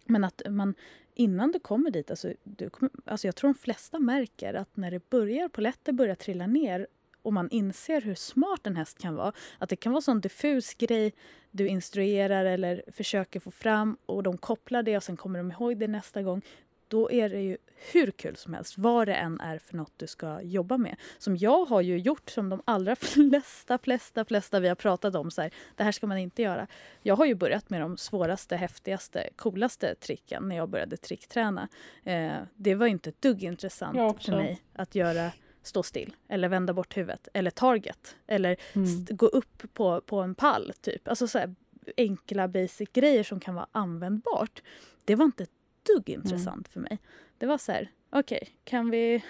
Men 0.06 0.24
att 0.24 0.42
man 0.48 0.74
innan 1.14 1.52
du 1.52 1.58
kommer 1.58 1.90
dit, 1.90 2.10
alltså, 2.10 2.32
du 2.44 2.70
kommer, 2.70 2.90
alltså 3.04 3.26
jag 3.28 3.36
tror 3.36 3.52
de 3.52 3.58
flesta 3.58 3.98
märker 3.98 4.54
att 4.54 4.76
när 4.76 4.90
det 4.90 5.10
börjar, 5.10 5.48
poletter 5.48 5.92
börjar 5.92 6.14
trilla 6.14 6.46
ner 6.46 6.86
och 7.22 7.32
man 7.32 7.50
inser 7.50 8.00
hur 8.00 8.14
smart 8.14 8.66
en 8.66 8.76
häst 8.76 8.98
kan 8.98 9.14
vara. 9.14 9.32
Att 9.58 9.68
det 9.68 9.76
kan 9.76 9.92
vara 9.92 10.02
sån 10.02 10.20
diffus 10.20 10.74
grej 10.74 11.12
du 11.50 11.68
instruerar 11.68 12.44
eller 12.44 12.82
försöker 12.92 13.40
få 13.40 13.50
fram 13.50 13.96
och 14.06 14.22
de 14.22 14.38
kopplar 14.38 14.82
det 14.82 14.96
och 14.96 15.02
sen 15.02 15.16
kommer 15.16 15.38
de 15.38 15.52
ihåg 15.52 15.78
det 15.78 15.88
nästa 15.88 16.22
gång. 16.22 16.42
Då 16.88 17.10
är 17.10 17.28
det 17.28 17.40
ju 17.40 17.56
hur 17.92 18.10
kul 18.10 18.36
som 18.36 18.54
helst, 18.54 18.78
vad 18.78 19.08
det 19.08 19.14
än 19.14 19.40
är 19.40 19.58
för 19.58 19.76
något 19.76 19.92
du 19.96 20.06
ska 20.06 20.40
jobba 20.42 20.76
med. 20.76 20.96
Som 21.18 21.36
jag 21.36 21.64
har 21.64 21.80
ju 21.80 21.98
gjort, 21.98 22.30
som 22.30 22.48
de 22.48 22.62
allra 22.64 22.96
flesta, 23.00 23.78
flesta, 23.78 24.24
flesta 24.24 24.60
vi 24.60 24.68
har 24.68 24.74
pratat 24.74 25.14
om, 25.14 25.30
så 25.30 25.42
här, 25.42 25.50
det 25.76 25.84
här 25.84 25.92
ska 25.92 26.06
man 26.06 26.18
inte 26.18 26.42
göra. 26.42 26.66
Jag 27.02 27.16
har 27.16 27.26
ju 27.26 27.34
börjat 27.34 27.70
med 27.70 27.80
de 27.80 27.96
svåraste, 27.96 28.56
häftigaste, 28.56 29.28
coolaste 29.36 29.94
tricken 29.94 30.48
när 30.48 30.56
jag 30.56 30.68
började 30.68 30.96
trickträna. 30.96 31.68
Eh, 32.04 32.32
det 32.54 32.74
var 32.74 32.86
inte 32.86 33.10
ett 33.10 33.22
dugg 33.22 33.44
intressant 33.44 34.22
för 34.22 34.32
mig 34.32 34.62
att 34.72 34.94
göra 34.94 35.30
stå 35.62 35.82
still 35.82 36.16
eller 36.28 36.48
vända 36.48 36.72
bort 36.72 36.96
huvudet 36.96 37.28
eller 37.34 37.50
target 37.50 38.16
eller 38.26 38.56
mm. 38.72 39.04
gå 39.10 39.26
upp 39.26 39.62
på, 39.72 40.00
på 40.00 40.20
en 40.20 40.34
pall. 40.34 40.72
typ. 40.80 41.08
Alltså 41.08 41.28
så 41.28 41.38
här, 41.38 41.54
enkla 41.96 42.48
basic 42.48 42.88
grejer 42.92 43.22
som 43.22 43.40
kan 43.40 43.54
vara 43.54 43.66
användbart. 43.72 44.62
Det 45.04 45.14
var 45.14 45.24
inte 45.24 45.42
ett 45.42 45.50
dugg 45.82 46.08
intressant 46.08 46.46
mm. 46.46 46.72
för 46.72 46.80
mig. 46.80 46.98
Det 47.38 47.46
var 47.46 47.58
så 47.58 47.72
här, 47.72 47.90
okej, 48.10 48.38
okay, 48.42 48.54
kan 48.64 48.90
vi... 48.90 49.24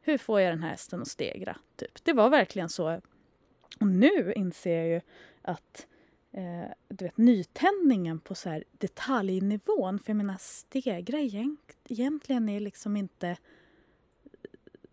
Hur 0.00 0.18
får 0.18 0.40
jag 0.40 0.52
den 0.52 0.62
här 0.62 0.70
hästen 0.70 1.02
att 1.02 1.08
stegra? 1.08 1.56
Typ. 1.76 2.04
Det 2.04 2.12
var 2.12 2.30
verkligen 2.30 2.68
så. 2.68 3.00
Och 3.80 3.86
nu 3.86 4.32
inser 4.36 4.76
jag 4.76 4.88
ju 4.88 5.00
att 5.42 5.86
eh, 6.32 6.72
du 6.88 7.04
vet, 7.04 7.16
nytändningen 7.16 8.20
på 8.20 8.34
så 8.34 8.48
här 8.48 8.64
detaljnivån, 8.72 9.98
för 9.98 10.10
jag 10.10 10.16
menar 10.16 10.36
stegra 10.40 11.18
egentligen 11.88 12.48
är 12.48 12.60
liksom 12.60 12.96
inte 12.96 13.36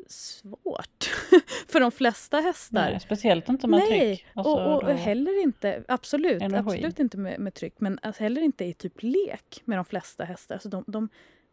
svårt 0.07 1.03
för 1.67 1.79
de 1.79 1.91
flesta 1.91 2.39
hästar. 2.39 2.89
Nej, 2.91 2.99
speciellt 2.99 3.49
inte 3.49 3.67
med 3.67 3.79
Nej, 3.79 3.89
tryck. 3.89 4.25
Alltså, 4.33 4.51
och, 4.51 4.83
och 4.83 4.89
heller 4.89 5.43
inte, 5.43 5.83
absolut, 5.87 6.43
absolut 6.43 6.99
inte 6.99 7.17
med, 7.17 7.39
med 7.39 7.53
tryck, 7.53 7.73
men 7.77 7.99
alltså 8.01 8.23
heller 8.23 8.41
inte 8.41 8.65
i 8.65 8.73
typ 8.73 9.03
lek 9.03 9.61
med 9.65 9.77
de 9.77 9.85
flesta 9.85 10.23
hästar. 10.23 10.55
Alltså 10.55 10.69
de, 10.69 10.83
de, 10.87 11.09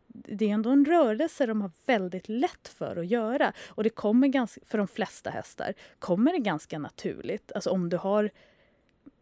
det 0.06 0.44
är 0.44 0.54
ändå 0.54 0.70
en 0.70 0.84
rörelse 0.84 1.46
de 1.46 1.60
har 1.60 1.70
väldigt 1.86 2.28
lätt 2.28 2.68
för 2.68 2.96
att 2.96 3.06
göra. 3.06 3.52
Och 3.68 3.82
det 3.82 3.90
kommer 3.90 4.28
ganska, 4.28 4.60
för 4.64 4.78
de 4.78 4.88
flesta 4.88 5.30
hästar 5.30 5.74
kommer 5.98 6.32
det 6.32 6.38
ganska 6.38 6.78
naturligt. 6.78 7.52
Alltså 7.54 7.70
om 7.70 7.88
du 7.88 7.96
har, 7.96 8.30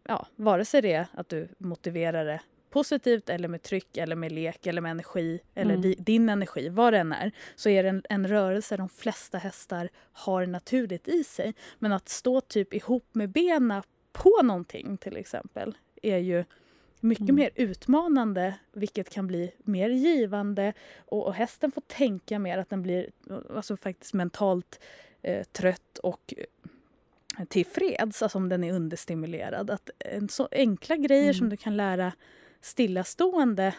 ja, 0.04 0.26
vare 0.36 0.64
sig 0.64 0.82
det 0.82 0.92
är 0.92 1.06
att 1.12 1.28
du 1.28 1.48
motiverar 1.58 2.24
det 2.24 2.40
positivt 2.70 3.28
eller 3.28 3.48
med 3.48 3.62
tryck 3.62 3.96
eller 3.96 4.16
med 4.16 4.32
lek 4.32 4.66
eller 4.66 4.80
med 4.80 4.90
energi 4.90 5.40
eller 5.54 5.74
mm. 5.74 5.82
di, 5.82 5.94
din 5.98 6.28
energi, 6.28 6.68
vad 6.68 6.92
det 6.92 6.98
än 6.98 7.12
är, 7.12 7.32
så 7.54 7.68
är 7.68 7.82
det 7.82 7.88
en, 7.88 8.02
en 8.08 8.28
rörelse 8.28 8.76
de 8.76 8.88
flesta 8.88 9.38
hästar 9.38 9.88
har 10.12 10.46
naturligt 10.46 11.08
i 11.08 11.24
sig. 11.24 11.54
Men 11.78 11.92
att 11.92 12.08
stå 12.08 12.40
typ 12.40 12.74
ihop 12.74 13.08
med 13.12 13.30
benen 13.30 13.82
på 14.12 14.40
någonting 14.42 14.96
till 14.96 15.16
exempel 15.16 15.76
är 16.02 16.18
ju 16.18 16.44
mycket 17.00 17.22
mm. 17.22 17.36
mer 17.36 17.50
utmanande, 17.54 18.54
vilket 18.72 19.10
kan 19.10 19.26
bli 19.26 19.50
mer 19.58 19.90
givande 19.90 20.72
och, 20.98 21.26
och 21.26 21.34
hästen 21.34 21.72
får 21.72 21.80
tänka 21.80 22.38
mer, 22.38 22.58
att 22.58 22.70
den 22.70 22.82
blir 22.82 23.10
alltså 23.56 23.76
faktiskt 23.76 24.14
mentalt 24.14 24.80
eh, 25.22 25.44
trött 25.44 25.98
och 25.98 26.34
eh, 26.36 27.44
tillfreds, 27.48 28.22
alltså 28.22 28.38
om 28.38 28.48
den 28.48 28.64
är 28.64 28.72
understimulerad. 28.72 29.70
Att 29.70 29.90
en 29.98 30.28
så 30.28 30.48
enkla 30.52 30.96
grejer 30.96 31.22
mm. 31.22 31.34
som 31.34 31.48
du 31.48 31.56
kan 31.56 31.76
lära 31.76 32.12
stillastående 32.68 33.74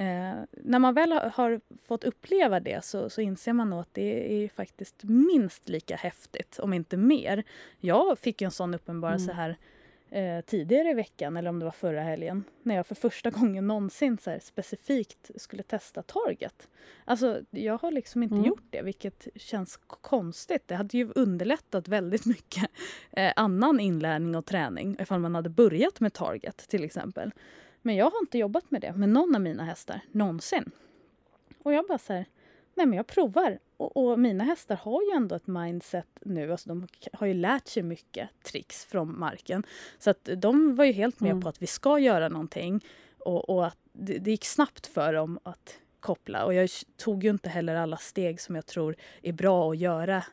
Eh, 0.00 0.42
när 0.52 0.78
man 0.78 0.94
väl 0.94 1.12
har, 1.12 1.32
har, 1.34 1.60
fått 1.86 2.04
uppleva 2.04 2.60
det 2.60 2.84
så, 2.84 3.10
så 3.10 3.20
inser 3.20 3.52
man 3.52 3.70
nog 3.70 3.80
att 3.80 3.94
det 3.94 4.44
är 4.44 4.48
faktiskt 4.48 5.02
minst 5.02 5.68
lika 5.68 5.96
häftigt, 5.96 6.58
om 6.58 6.72
inte 6.72 6.96
mer. 6.96 7.44
Jag 7.80 8.18
fick 8.18 8.42
en 8.42 8.50
sån 8.50 8.74
uppenbarelse 8.74 9.32
mm. 9.32 9.36
här 9.36 9.56
eh, 10.10 10.44
tidigare 10.44 10.90
i 10.90 10.94
veckan 10.94 11.36
eller 11.36 11.50
om 11.50 11.58
det 11.58 11.64
var 11.64 11.72
förra 11.72 12.02
helgen 12.02 12.44
när 12.62 12.76
jag 12.76 12.86
för 12.86 12.94
första 12.94 13.30
gången 13.40 13.66
någonsin 13.66 14.18
så 14.18 14.38
specifikt 14.42 15.30
skulle 15.36 15.62
testa 15.62 16.02
Target. 16.02 16.68
Alltså 17.04 17.40
jag 17.50 17.78
har 17.78 17.90
liksom 17.90 18.22
inte 18.22 18.34
Mm. 18.34 18.46
gjort 18.46 18.66
det 18.70 18.82
vilket 18.82 19.28
känns 19.34 19.76
konstigt. 19.86 20.68
Det 20.68 20.74
hade 20.74 20.98
ju 20.98 21.12
underlättat 21.14 21.88
väldigt 21.88 22.26
mycket 22.26 22.70
eh, 23.10 23.32
annan 23.36 23.80
inlärning 23.80 24.36
och 24.36 24.46
träning 24.46 24.96
ifall 25.00 25.20
man 25.20 25.34
hade 25.34 25.50
börjat 25.50 26.00
med 26.00 26.12
Target 26.12 26.56
till 26.68 26.84
exempel. 26.84 27.32
Men 27.82 27.96
jag 27.96 28.10
har 28.10 28.20
inte 28.22 28.38
jobbat 28.38 28.70
med 28.70 28.80
det 28.80 28.92
med 28.92 29.08
någon 29.08 29.34
av 29.34 29.40
mina 29.40 29.64
hästar 29.64 30.00
någonsin. 30.12 30.70
Och 31.62 31.72
jag 31.72 31.86
bara 31.86 31.98
så 31.98 32.12
här, 32.12 32.24
nej 32.74 32.86
men 32.86 32.96
jag 32.96 33.06
provar. 33.06 33.58
Och, 33.76 33.96
och 33.96 34.18
mina 34.18 34.44
hästar 34.44 34.76
har 34.76 35.02
ju 35.02 35.10
ändå 35.16 35.34
ett 35.34 35.46
mindset 35.46 36.06
nu, 36.20 36.52
alltså 36.52 36.68
de 36.68 36.86
har 37.12 37.26
ju 37.26 37.34
lärt 37.34 37.68
sig 37.68 37.82
mycket 37.82 38.28
tricks 38.44 38.84
från 38.84 39.18
marken. 39.18 39.62
Så 39.98 40.10
att 40.10 40.28
de 40.36 40.74
var 40.76 40.84
ju 40.84 40.92
helt 40.92 41.20
med 41.20 41.30
Mm. 41.30 41.42
på 41.42 41.48
att 41.48 41.62
vi 41.62 41.66
ska 41.66 41.98
göra 41.98 42.28
någonting 42.28 42.84
och, 43.18 43.50
och 43.50 43.66
att 43.66 43.78
det, 43.92 44.18
det 44.18 44.30
gick 44.30 44.44
snabbt 44.44 44.86
för 44.86 45.12
dem 45.12 45.38
att 45.42 45.78
koppla. 46.00 46.44
Och 46.44 46.54
jag 46.54 46.70
tog 46.96 47.24
ju 47.24 47.30
inte 47.30 47.48
heller 47.48 47.74
alla 47.74 47.96
steg 47.96 48.40
som 48.40 48.54
jag 48.54 48.66
tror 48.66 48.96
är 49.22 49.32
bra 49.32 49.70
att 49.70 49.78
göra. 49.78 50.24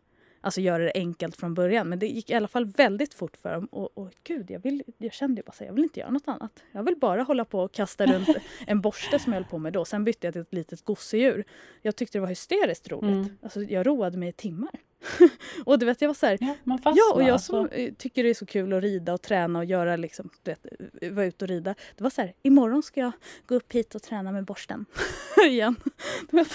Alltså 0.41 0.61
göra 0.61 0.83
det 0.83 0.91
enkelt 0.95 1.35
från 1.35 1.53
början. 1.53 1.89
Men 1.89 1.99
det 1.99 2.07
gick 2.07 2.29
i 2.29 2.33
alla 2.33 2.47
fall 2.47 2.65
väldigt 2.65 3.13
fort 3.13 3.37
för 3.37 3.53
dem. 3.53 3.65
Och, 3.65 3.97
och 3.97 4.11
gud, 4.23 4.51
jag, 4.51 4.59
vill, 4.59 4.83
jag 4.97 5.13
kände 5.13 5.41
ju 5.41 5.45
bara 5.45 5.51
så 5.51 5.63
jag 5.63 5.73
vill 5.73 5.83
inte 5.83 5.99
göra 5.99 6.11
något 6.11 6.27
annat. 6.27 6.63
Jag 6.71 6.83
vill 6.83 6.95
bara 6.95 7.23
hålla 7.23 7.45
på 7.45 7.59
och 7.59 7.71
kasta 7.71 8.05
runt 8.05 8.29
en 8.67 8.81
borste 8.81 9.19
som 9.19 9.33
jag 9.33 9.39
höll 9.39 9.49
på 9.49 9.57
med 9.57 9.73
då. 9.73 9.85
Sen 9.85 10.03
bytte 10.03 10.27
jag 10.27 10.33
till 10.33 10.41
ett 10.41 10.53
litet 10.53 10.81
gosedjur. 10.81 11.45
Jag 11.81 11.95
tyckte 11.95 12.17
det 12.17 12.21
var 12.21 12.27
hysteriskt 12.27 12.91
roligt. 12.91 13.11
Mm. 13.11 13.37
Alltså, 13.41 13.61
jag 13.63 13.87
roade 13.87 14.17
mig 14.17 14.29
i 14.29 14.33
timmar. 14.33 14.79
och 15.65 15.79
du 15.79 15.85
vet, 15.85 16.01
jag 16.01 16.09
var 16.09 16.13
så 16.13 16.25
här, 16.25 16.37
Ja, 16.41 16.55
man 16.63 16.77
fastnar. 16.77 17.03
Ja, 17.09 17.15
och 17.15 17.23
jag 17.23 17.29
alltså. 17.29 17.51
som 17.51 17.69
eh, 17.69 17.93
tycker 17.93 18.23
det 18.23 18.29
är 18.29 18.33
så 18.33 18.45
kul 18.45 18.73
att 18.73 18.83
rida 18.83 19.13
och 19.13 19.21
träna 19.21 19.59
och 19.59 19.65
göra 19.65 19.95
liksom, 19.95 20.29
du 20.43 20.51
vet, 20.51 20.65
eh, 21.01 21.11
vara 21.11 21.25
ute 21.25 21.45
och 21.45 21.49
rida. 21.49 21.75
Det 21.95 22.03
var 22.03 22.09
så 22.09 22.21
här, 22.21 22.33
imorgon 22.43 22.83
ska 22.83 22.99
jag 22.99 23.11
gå 23.45 23.55
upp 23.55 23.73
hit 23.73 23.95
och 23.95 24.03
träna 24.03 24.31
med 24.31 24.45
borsten 24.45 24.85
igen. 25.47 25.75
Vet, 26.31 26.49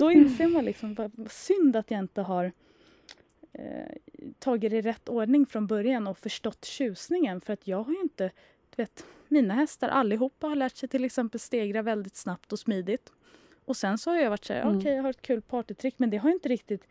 då 0.00 0.10
inser 0.10 0.46
man 0.48 0.64
liksom, 0.64 0.94
vad 0.94 1.30
synd 1.30 1.76
att 1.76 1.90
jag 1.90 2.00
inte 2.00 2.22
har 2.22 2.52
tagit 4.38 4.70
det 4.70 4.76
i 4.76 4.80
rätt 4.82 5.08
ordning 5.08 5.46
från 5.46 5.66
början 5.66 6.06
och 6.06 6.18
förstått 6.18 6.64
tjusningen. 6.64 7.40
För 7.40 7.52
att 7.52 7.66
jag 7.66 7.82
har 7.82 7.92
ju 7.92 8.00
inte, 8.00 8.24
du 8.76 8.82
vet, 8.82 9.04
mina 9.28 9.54
hästar 9.54 9.88
allihopa 9.88 10.46
har 10.46 10.56
lärt 10.56 10.76
sig 10.76 10.88
till 10.88 11.04
exempel 11.04 11.40
stegra 11.40 11.82
väldigt 11.82 12.16
snabbt 12.16 12.52
och 12.52 12.58
smidigt. 12.58 13.12
Och 13.64 13.76
sen 13.76 13.98
så 13.98 14.10
har 14.10 14.16
jag 14.18 14.30
varit 14.30 14.44
så 14.44 14.52
här, 14.52 14.62
Mm. 14.62 14.78
okej 14.78 14.94
jag 14.94 15.02
har 15.02 15.10
ett 15.10 15.22
kul 15.22 15.42
partytrick 15.42 15.98
men 15.98 16.10
det 16.10 16.16
har 16.16 16.30
inte 16.30 16.48
riktigt 16.48 16.84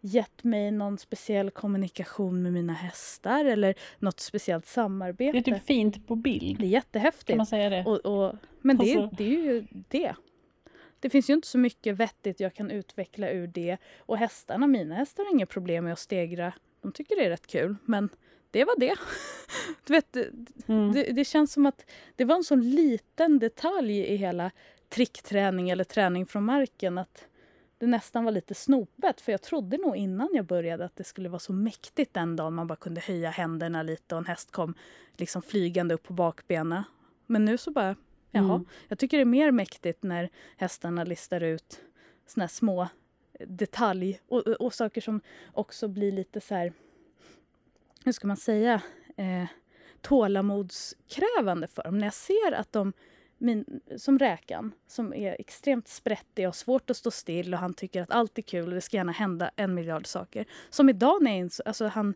gett 0.00 0.44
mig 0.44 0.70
någon 0.70 0.98
speciell 0.98 1.50
kommunikation 1.50 2.42
med 2.42 2.52
mina 2.52 2.72
hästar 2.72 3.44
eller 3.44 3.74
något 3.98 4.20
speciellt 4.20 4.66
samarbete. 4.66 5.32
Det 5.32 5.50
är 5.50 5.54
typ 5.54 5.66
fint 5.66 6.06
på 6.06 6.16
bild. 6.16 6.42
Det 6.42 6.48
är 6.52 6.56
Kan 6.56 6.68
jättehäftigt. 6.68 7.36
man 7.36 7.46
säga 7.46 7.70
det? 7.70 7.84
Och, 7.84 8.06
och, 8.24 8.34
men 8.60 8.76
det, 8.76 8.96
Alltså- 8.96 9.16
det 9.16 9.24
är 9.24 9.28
ju 9.42 9.66
det. 9.88 10.14
Det 11.04 11.10
finns 11.10 11.30
ju 11.30 11.34
inte 11.34 11.48
så 11.48 11.58
mycket 11.58 11.96
vettigt 11.96 12.40
jag 12.40 12.54
kan 12.54 12.70
utveckla 12.70 13.30
ur 13.30 13.46
det. 13.46 13.76
Och 13.98 14.18
hästarna, 14.18 14.66
mina 14.66 14.94
hästar 14.94 15.24
har 15.24 15.32
inga 15.32 15.46
problem 15.46 15.84
med 15.84 15.92
att 15.92 15.98
stegra. 15.98 16.52
De 16.80 16.92
tycker 16.92 17.16
det 17.16 17.24
är 17.24 17.30
rätt 17.30 17.46
kul. 17.46 17.76
Men 17.84 18.08
det 18.50 18.64
var 18.64 18.78
det. 18.78 18.94
Du 19.86 19.92
vet, 19.92 20.12
det, 20.12 20.28
Mm. 20.66 20.92
det, 20.92 21.02
det 21.02 21.24
känns 21.24 21.52
som 21.52 21.66
att 21.66 21.90
det 22.16 22.24
var 22.24 22.36
en 22.36 22.44
sån 22.44 22.70
liten 22.70 23.38
detalj 23.38 23.98
i 23.98 24.16
hela 24.16 24.50
trickträning 24.88 25.70
eller 25.70 25.84
träning 25.84 26.26
från 26.26 26.44
marken 26.44 26.98
att 26.98 27.26
det 27.78 27.86
nästan 27.86 28.24
var 28.24 28.32
lite 28.32 28.54
snopet. 28.54 29.20
För 29.20 29.32
jag 29.32 29.42
trodde 29.42 29.76
nog 29.76 29.96
innan 29.96 30.28
jag 30.32 30.44
började 30.46 30.84
att 30.84 30.96
det 30.96 31.04
skulle 31.04 31.28
vara 31.28 31.38
så 31.38 31.52
mäktigt 31.52 32.14
den 32.14 32.36
dagen 32.36 32.54
man 32.54 32.66
bara 32.66 32.76
kunde 32.76 33.00
höja 33.00 33.30
händerna 33.30 33.82
lite 33.82 34.14
och 34.14 34.18
en 34.18 34.26
häst 34.26 34.50
kom 34.50 34.74
liksom 35.16 35.42
flygande 35.42 35.94
upp 35.94 36.02
på 36.02 36.12
bakbenen. 36.12 36.82
Men 37.26 37.44
nu 37.44 37.58
så 37.58 37.70
bara, 37.70 37.96
jaha. 38.34 38.54
Mm. 38.54 38.66
Jag 38.88 38.98
tycker 38.98 39.16
det 39.16 39.22
är 39.22 39.24
mer 39.24 39.50
mäktigt 39.50 40.02
när 40.02 40.30
hästarna 40.56 41.04
listar 41.04 41.40
ut 41.40 41.80
såna 42.26 42.48
små 42.48 42.88
detalj 43.46 44.20
och, 44.28 44.46
och 44.46 44.74
saker 44.74 45.00
som 45.00 45.20
också 45.52 45.88
blir 45.88 46.12
lite 46.12 46.40
så 46.40 46.54
här, 46.54 46.72
hur 48.04 48.12
ska 48.12 48.26
man 48.26 48.36
säga, 48.36 48.82
eh, 49.16 49.46
tålamodskrävande 50.00 51.66
för 51.66 51.82
dem. 51.82 51.98
När 51.98 52.06
jag 52.06 52.14
ser 52.14 52.52
att 52.52 52.72
de, 52.72 52.92
min, 53.38 53.80
som 53.96 54.18
räkan, 54.18 54.72
som 54.86 55.14
är 55.14 55.36
extremt 55.40 55.88
sprättig 55.88 56.48
och 56.48 56.56
svårt 56.56 56.90
att 56.90 56.96
stå 56.96 57.10
still 57.10 57.54
och 57.54 57.60
han 57.60 57.74
tycker 57.74 58.02
att 58.02 58.10
allt 58.10 58.38
är 58.38 58.42
kul 58.42 58.68
och 58.68 58.74
det 58.74 58.80
ska 58.80 58.96
gärna 58.96 59.12
hända 59.12 59.50
en 59.56 59.74
miljard 59.74 60.06
saker. 60.06 60.46
Som 60.70 60.88
idag 60.88 61.22
när 61.22 61.38
jag 61.38 61.50
alltså 61.64 61.86
han 61.86 62.14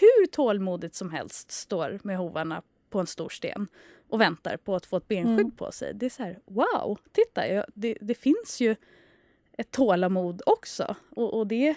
hur 0.00 0.26
tålmodigt 0.26 0.94
som 0.94 1.10
helst 1.10 1.50
står 1.50 1.98
med 2.02 2.18
hovarna 2.18 2.62
på 2.90 3.00
en 3.00 3.06
stor 3.06 3.28
sten 3.28 3.68
och 4.08 4.20
väntar 4.20 4.56
på 4.56 4.74
att 4.74 4.86
få 4.86 4.96
ett 4.96 5.08
benskydd 5.08 5.40
Mm. 5.40 5.50
på 5.50 5.72
sig. 5.72 5.94
Det 5.94 6.06
är 6.06 6.10
så 6.10 6.22
här, 6.22 6.38
wow, 6.44 6.98
titta, 7.12 7.48
jag, 7.48 7.64
det, 7.74 7.98
det 8.00 8.14
finns 8.14 8.60
ju 8.60 8.76
ett 9.52 9.70
tålamod 9.70 10.42
också. 10.46 10.96
Och, 11.10 11.34
och 11.38 11.46
det 11.46 11.74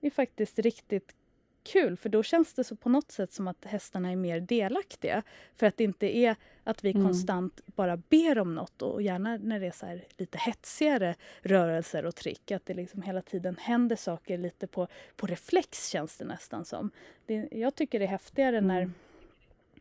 är 0.00 0.10
faktiskt 0.10 0.58
riktigt 0.58 1.14
kul 1.62 1.96
för 1.96 2.08
då 2.08 2.22
känns 2.22 2.54
det 2.54 2.64
så 2.64 2.76
på 2.76 2.88
något 2.88 3.10
sätt 3.12 3.32
som 3.32 3.48
att 3.48 3.64
hästarna 3.64 4.10
är 4.12 4.16
mer 4.16 4.40
delaktiga. 4.40 5.22
För 5.56 5.66
att 5.66 5.76
det 5.76 5.84
inte 5.84 6.16
är 6.16 6.36
att 6.64 6.84
vi 6.84 6.90
Mm. 6.90 7.04
konstant 7.04 7.60
bara 7.66 7.96
ber 7.96 8.38
om 8.38 8.54
något 8.54 8.82
och 8.82 9.02
gärna 9.02 9.36
när 9.36 9.60
det 9.60 9.66
är 9.66 9.70
så 9.70 9.86
här 9.86 10.04
lite 10.16 10.38
hetsigare 10.38 11.14
rörelser 11.42 12.06
och 12.06 12.14
trick. 12.16 12.50
Att 12.50 12.66
det 12.66 12.74
liksom 12.74 13.02
hela 13.02 13.22
tiden 13.22 13.56
händer 13.60 13.96
saker 13.96 14.38
lite 14.38 14.66
på, 14.66 14.88
på 15.16 15.26
reflex 15.26 15.88
känns 15.88 16.16
det 16.16 16.24
nästan 16.24 16.64
som. 16.64 16.90
Det, 17.26 17.48
jag 17.52 17.74
tycker 17.74 17.98
det 17.98 18.04
är 18.04 18.08
häftigare 18.08 18.60
när, 18.60 18.80
Mm. 18.82 18.94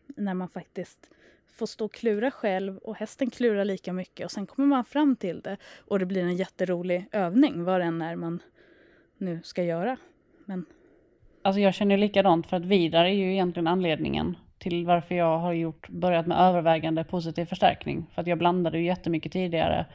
när 0.08 0.34
man 0.34 0.50
faktiskt 0.50 1.10
får 1.52 1.66
stå 1.66 1.86
och 1.86 1.94
klura 1.94 2.32
själv 2.32 2.78
och 2.78 2.96
hästen 2.96 3.30
klurar 3.30 3.66
lika 3.66 3.94
mycket 3.94 4.26
och 4.26 4.32
sen 4.32 4.46
kommer 4.46 4.68
man 4.68 4.86
fram 4.86 5.16
till 5.16 5.42
det 5.42 5.58
och 5.78 6.00
det 6.00 6.06
blir 6.06 6.24
en 6.24 6.36
jätterolig 6.36 7.06
övning 7.12 7.64
vad 7.64 7.82
det 7.82 7.86
än 7.86 8.02
är 8.02 8.16
man 8.16 8.42
nu 9.18 9.40
ska 9.44 9.64
göra. 9.64 9.98
Men 10.46 10.66
Alltså 11.42 11.60
jag 11.60 11.74
känner 11.74 11.98
likadant 11.98 12.48
för 12.48 12.58
att 12.58 12.66
Vidar 12.66 13.06
är 13.06 13.10
ju 13.10 13.32
egentligen 13.32 13.68
anledningen 13.68 14.38
till 14.58 14.86
varför 14.86 15.16
jag 15.16 15.38
har 15.38 15.54
gjort, 15.54 15.90
börjat 15.90 16.28
med 16.28 16.40
övervägande 16.40 17.04
positiv 17.04 17.46
förstärkning. 17.46 18.06
För 18.14 18.22
att 18.22 18.28
jag 18.28 18.38
blandade 18.38 18.78
ju 18.78 18.86
jättemycket 18.86 19.32
tidigare. 19.32 19.86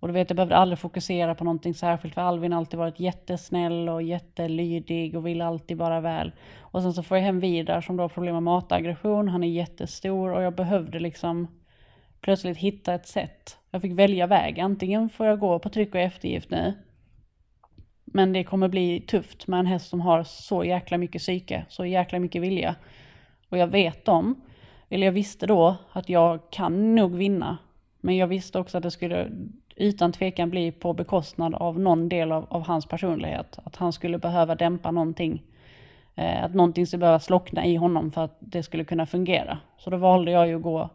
Och 0.00 0.08
du 0.08 0.14
vet, 0.14 0.30
jag 0.30 0.36
behövde 0.36 0.56
aldrig 0.56 0.78
fokusera 0.78 1.34
på 1.34 1.44
någonting 1.44 1.74
särskilt 1.74 2.14
för 2.14 2.20
Alvin 2.20 2.52
har 2.52 2.58
alltid 2.58 2.78
varit 2.78 3.00
jättesnäll 3.00 3.88
och 3.88 4.02
jättelydig 4.02 5.16
och 5.16 5.26
vill 5.26 5.42
alltid 5.42 5.76
bara 5.76 6.00
väl. 6.00 6.32
Och 6.60 6.82
sen 6.82 6.92
så 6.92 7.02
får 7.02 7.16
jag 7.16 7.24
hem 7.24 7.40
Vidar 7.40 7.80
som 7.80 7.96
då 7.96 8.04
har 8.04 8.08
problem 8.08 8.34
med 8.34 8.42
mataggression, 8.42 9.28
han 9.28 9.44
är 9.44 9.48
jättestor 9.48 10.32
och 10.32 10.42
jag 10.42 10.54
behövde 10.54 11.00
liksom 11.00 11.46
plötsligt 12.20 12.58
hitta 12.58 12.94
ett 12.94 13.06
sätt. 13.06 13.58
Jag 13.70 13.82
fick 13.82 13.98
välja 13.98 14.26
väg, 14.26 14.60
antingen 14.60 15.08
får 15.08 15.26
jag 15.26 15.38
gå 15.38 15.58
på 15.58 15.68
tryck 15.68 15.94
och 15.94 16.00
eftergift 16.00 16.50
nu 16.50 16.74
men 18.14 18.32
det 18.32 18.44
kommer 18.44 18.68
bli 18.68 19.00
tufft 19.00 19.46
med 19.46 19.60
en 19.60 19.66
häst 19.66 19.88
som 19.88 20.00
har 20.00 20.24
så 20.24 20.64
jäkla 20.64 20.98
mycket 20.98 21.22
psyke, 21.22 21.66
så 21.68 21.86
jäkla 21.86 22.18
mycket 22.18 22.42
vilja. 22.42 22.74
Och 23.48 23.58
jag 23.58 23.66
vet 23.66 24.08
om, 24.08 24.40
eller 24.88 25.06
jag 25.06 25.12
visste 25.12 25.46
då 25.46 25.76
att 25.92 26.08
jag 26.08 26.50
kan 26.50 26.94
nog 26.94 27.14
vinna. 27.14 27.58
Men 28.00 28.16
jag 28.16 28.26
visste 28.26 28.58
också 28.58 28.76
att 28.76 28.82
det 28.82 28.90
skulle 28.90 29.30
utan 29.76 30.12
tvekan 30.12 30.50
bli 30.50 30.72
på 30.72 30.92
bekostnad 30.92 31.54
av 31.54 31.80
någon 31.80 32.08
del 32.08 32.32
av, 32.32 32.46
av 32.48 32.66
hans 32.66 32.86
personlighet. 32.86 33.58
Att 33.64 33.76
han 33.76 33.92
skulle 33.92 34.18
behöva 34.18 34.54
dämpa 34.54 34.90
någonting. 34.90 35.42
Eh, 36.14 36.44
att 36.44 36.54
någonting 36.54 36.86
skulle 36.86 37.00
behöva 37.00 37.20
slockna 37.20 37.66
i 37.66 37.76
honom 37.76 38.10
för 38.10 38.24
att 38.24 38.36
det 38.40 38.62
skulle 38.62 38.84
kunna 38.84 39.06
fungera. 39.06 39.58
Så 39.78 39.90
då 39.90 39.96
valde 39.96 40.30
jag 40.30 40.48
ju 40.48 40.56
att 40.56 40.62
gå 40.62 40.90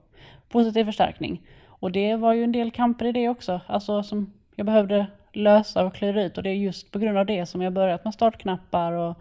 positiv 0.49 0.85
förstärkning. 0.85 1.41
Och 1.65 1.91
det 1.91 2.15
var 2.15 2.33
ju 2.33 2.43
en 2.43 2.51
del 2.51 2.71
kamper 2.71 3.05
i 3.05 3.11
det 3.11 3.29
också. 3.29 3.61
Alltså 3.67 4.03
som 4.03 4.33
jag 4.55 4.65
behövde 4.65 5.07
lösa 5.33 5.85
och 5.85 5.93
klura 5.93 6.23
ut 6.23 6.37
och 6.37 6.43
det 6.43 6.49
är 6.49 6.53
just 6.53 6.91
på 6.91 6.99
grund 6.99 7.17
av 7.17 7.25
det 7.25 7.45
som 7.45 7.61
jag 7.61 7.73
börjat 7.73 8.03
med 8.03 8.13
startknappar 8.13 8.91
och 8.91 9.17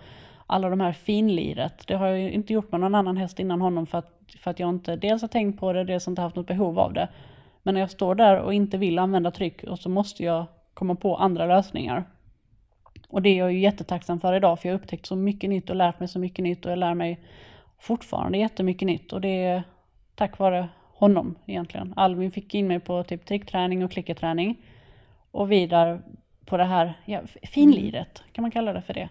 alla 0.47 0.69
de 0.69 0.81
här 0.81 0.93
finliret. 0.93 1.87
Det 1.87 1.95
har 1.95 2.07
jag 2.07 2.19
ju 2.19 2.31
inte 2.31 2.53
gjort 2.53 2.73
med 2.73 2.81
någon 2.81 2.95
annan 2.95 3.17
häst 3.17 3.39
innan 3.39 3.61
honom 3.61 3.87
för 3.87 3.99
att, 3.99 4.13
för 4.39 4.51
att 4.51 4.61
jag 4.61 4.69
inte 4.69 4.97
dels 4.97 5.23
har 5.23 5.29
tänkt 5.29 5.61
på 5.61 5.73
det, 5.73 5.85
dels 5.85 6.09
inte 6.09 6.23
haft 6.23 6.37
något 6.37 6.47
behov 6.47 6.79
av 6.79 6.93
det. 6.93 7.09
Men 7.63 7.75
när 7.75 7.81
jag 7.81 7.91
står 7.91 8.15
där 8.15 8.41
och 8.41 8.55
inte 8.55 8.79
vill 8.79 8.99
använda 8.99 9.31
tryck 9.31 9.65
och 9.65 9.79
så 9.79 9.89
måste 9.89 10.25
jag 10.25 10.47
komma 10.75 10.95
på 10.95 11.17
andra 11.17 11.47
lösningar. 11.47 12.05
Och 13.09 13.23
det 13.23 13.29
är 13.29 13.39
jag 13.39 13.53
ju 13.53 13.59
jättetacksam 13.59 14.21
för 14.21 14.33
idag 14.33 14.61
för 14.61 14.69
jag 14.69 14.75
har 14.75 14.81
upptäckt 14.81 15.07
så 15.07 15.17
mycket 15.17 15.51
nytt 15.51 15.71
och 15.71 15.77
lärt 15.77 16.01
mig 16.01 16.09
så 16.09 16.19
mycket 16.19 16.43
nytt 16.43 16.67
och 16.67 16.73
jag 16.73 16.79
lär 16.79 16.95
mig 16.95 17.21
fortfarande 17.79 18.39
jättemycket 18.39 18.87
nytt 18.87 19.13
och 19.13 19.21
det 19.21 19.45
är 19.45 19.63
tack 20.15 20.39
vare 20.39 20.69
honom 20.93 21.35
egentligen. 21.47 21.95
Alvin 21.97 22.31
fick 22.31 22.55
in 22.55 22.69
mig 22.69 22.81
på 22.81 23.05
typ 23.05 23.27
trickträning 23.27 23.85
och 23.85 23.93
klickerträning 23.93 24.57
och 25.31 25.53
vidare 25.53 26.03
på 26.45 26.57
det 26.57 26.65
här 26.65 27.01
ja, 27.05 27.21
finliret, 27.43 28.23
kan 28.33 28.43
man 28.43 28.51
kalla 28.51 28.73
det 28.73 28.83
för 28.83 28.95
det? 28.95 29.09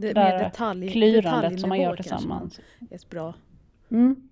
det, 0.00 0.12
där 0.12 0.38
detalj, 0.38 0.92
Klurandet 0.92 1.60
som 1.60 1.68
man 1.68 1.80
gör 1.80 1.96
tillsammans. 1.96 2.60
är 2.90 2.94
ett 2.94 3.10
bra. 3.10 3.34
Mm. 3.90 4.28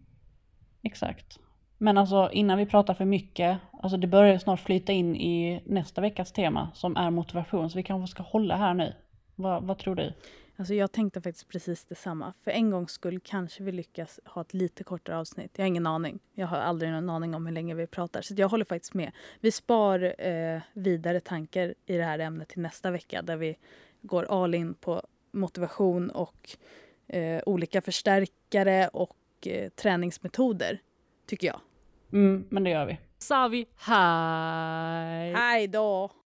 Exakt. 0.83 1.39
Men 1.79 1.99
alltså 1.99 2.31
innan 2.33 2.59
vi 2.59 2.67
pratar 2.67 2.95
för 2.95 3.05
mycket, 3.05 3.59
alltså 3.73 3.97
det 3.97 4.07
börjar 4.07 4.39
snart 4.39 4.61
flyta 4.61 4.93
in 4.93 5.17
i 5.17 5.63
nästa 5.65 6.01
veckas 6.01 6.33
tema 6.33 6.71
som 6.75 6.97
är 6.97 7.11
motivation, 7.11 7.71
så 7.71 7.77
vi 7.77 7.83
kanske 7.83 8.11
ska 8.11 8.23
hålla 8.23 8.57
här 8.57 8.75
nu. 8.75 8.95
Vad, 9.35 9.63
vad 9.63 9.79
tror 9.79 9.95
du? 9.95 10.13
Alltså 10.59 10.75
jag 10.75 10.93
tänkte 10.93 11.21
faktiskt 11.21 11.49
precis 11.49 11.85
detsamma. 11.85 12.33
För 12.45 12.51
en 12.51 12.71
gångs 12.71 12.93
skull 12.93 13.21
kanske 13.25 13.63
vi 13.63 13.73
lyckas 13.73 14.21
ha 14.25 14.43
ett 14.43 14.55
lite 14.55 14.85
kortare 14.85 15.19
avsnitt. 15.19 15.51
Jag 15.57 15.65
har 15.65 15.69
ingen 15.69 15.87
aning. 15.87 16.19
Jag 16.35 16.47
har 16.47 16.57
aldrig 16.57 16.91
någon 16.91 17.11
aning 17.11 17.35
om 17.35 17.47
hur 17.47 17.53
länge 17.53 17.75
vi 17.75 17.87
pratar. 17.87 18.23
Så 18.23 18.35
jag 18.37 18.49
håller 18.49 18.65
faktiskt 18.65 18.95
med. 18.95 19.13
Vi 19.41 19.53
spar 19.53 20.15
eh, 20.27 20.61
vidare 20.73 21.21
tankar 21.21 21.75
i 21.87 21.97
det 21.97 22.05
här 22.05 22.19
ämnet 22.19 22.49
till 22.49 22.63
nästa 22.63 22.91
vecka 22.91 23.23
där 23.23 23.37
vi 23.37 23.57
går 24.03 24.43
all 24.43 24.55
in 24.55 24.75
på 24.75 25.03
motivation 25.33 26.11
och 26.11 26.57
eh, 27.07 27.43
olika 27.47 27.83
förstärkare 27.83 28.89
och 28.89 29.17
eh, 29.47 29.69
träningsmetoder, 29.69 30.81
tycker 31.27 31.47
jag. 31.47 31.61
Mm, 32.13 32.45
men 32.49 32.65
det 32.65 32.71
gör 32.71 32.87
vi. 32.87 32.99
Sa 33.19 33.49
vi 33.49 33.67
hej! 33.77 35.33
Hej 35.35 35.67
då! 35.69 36.11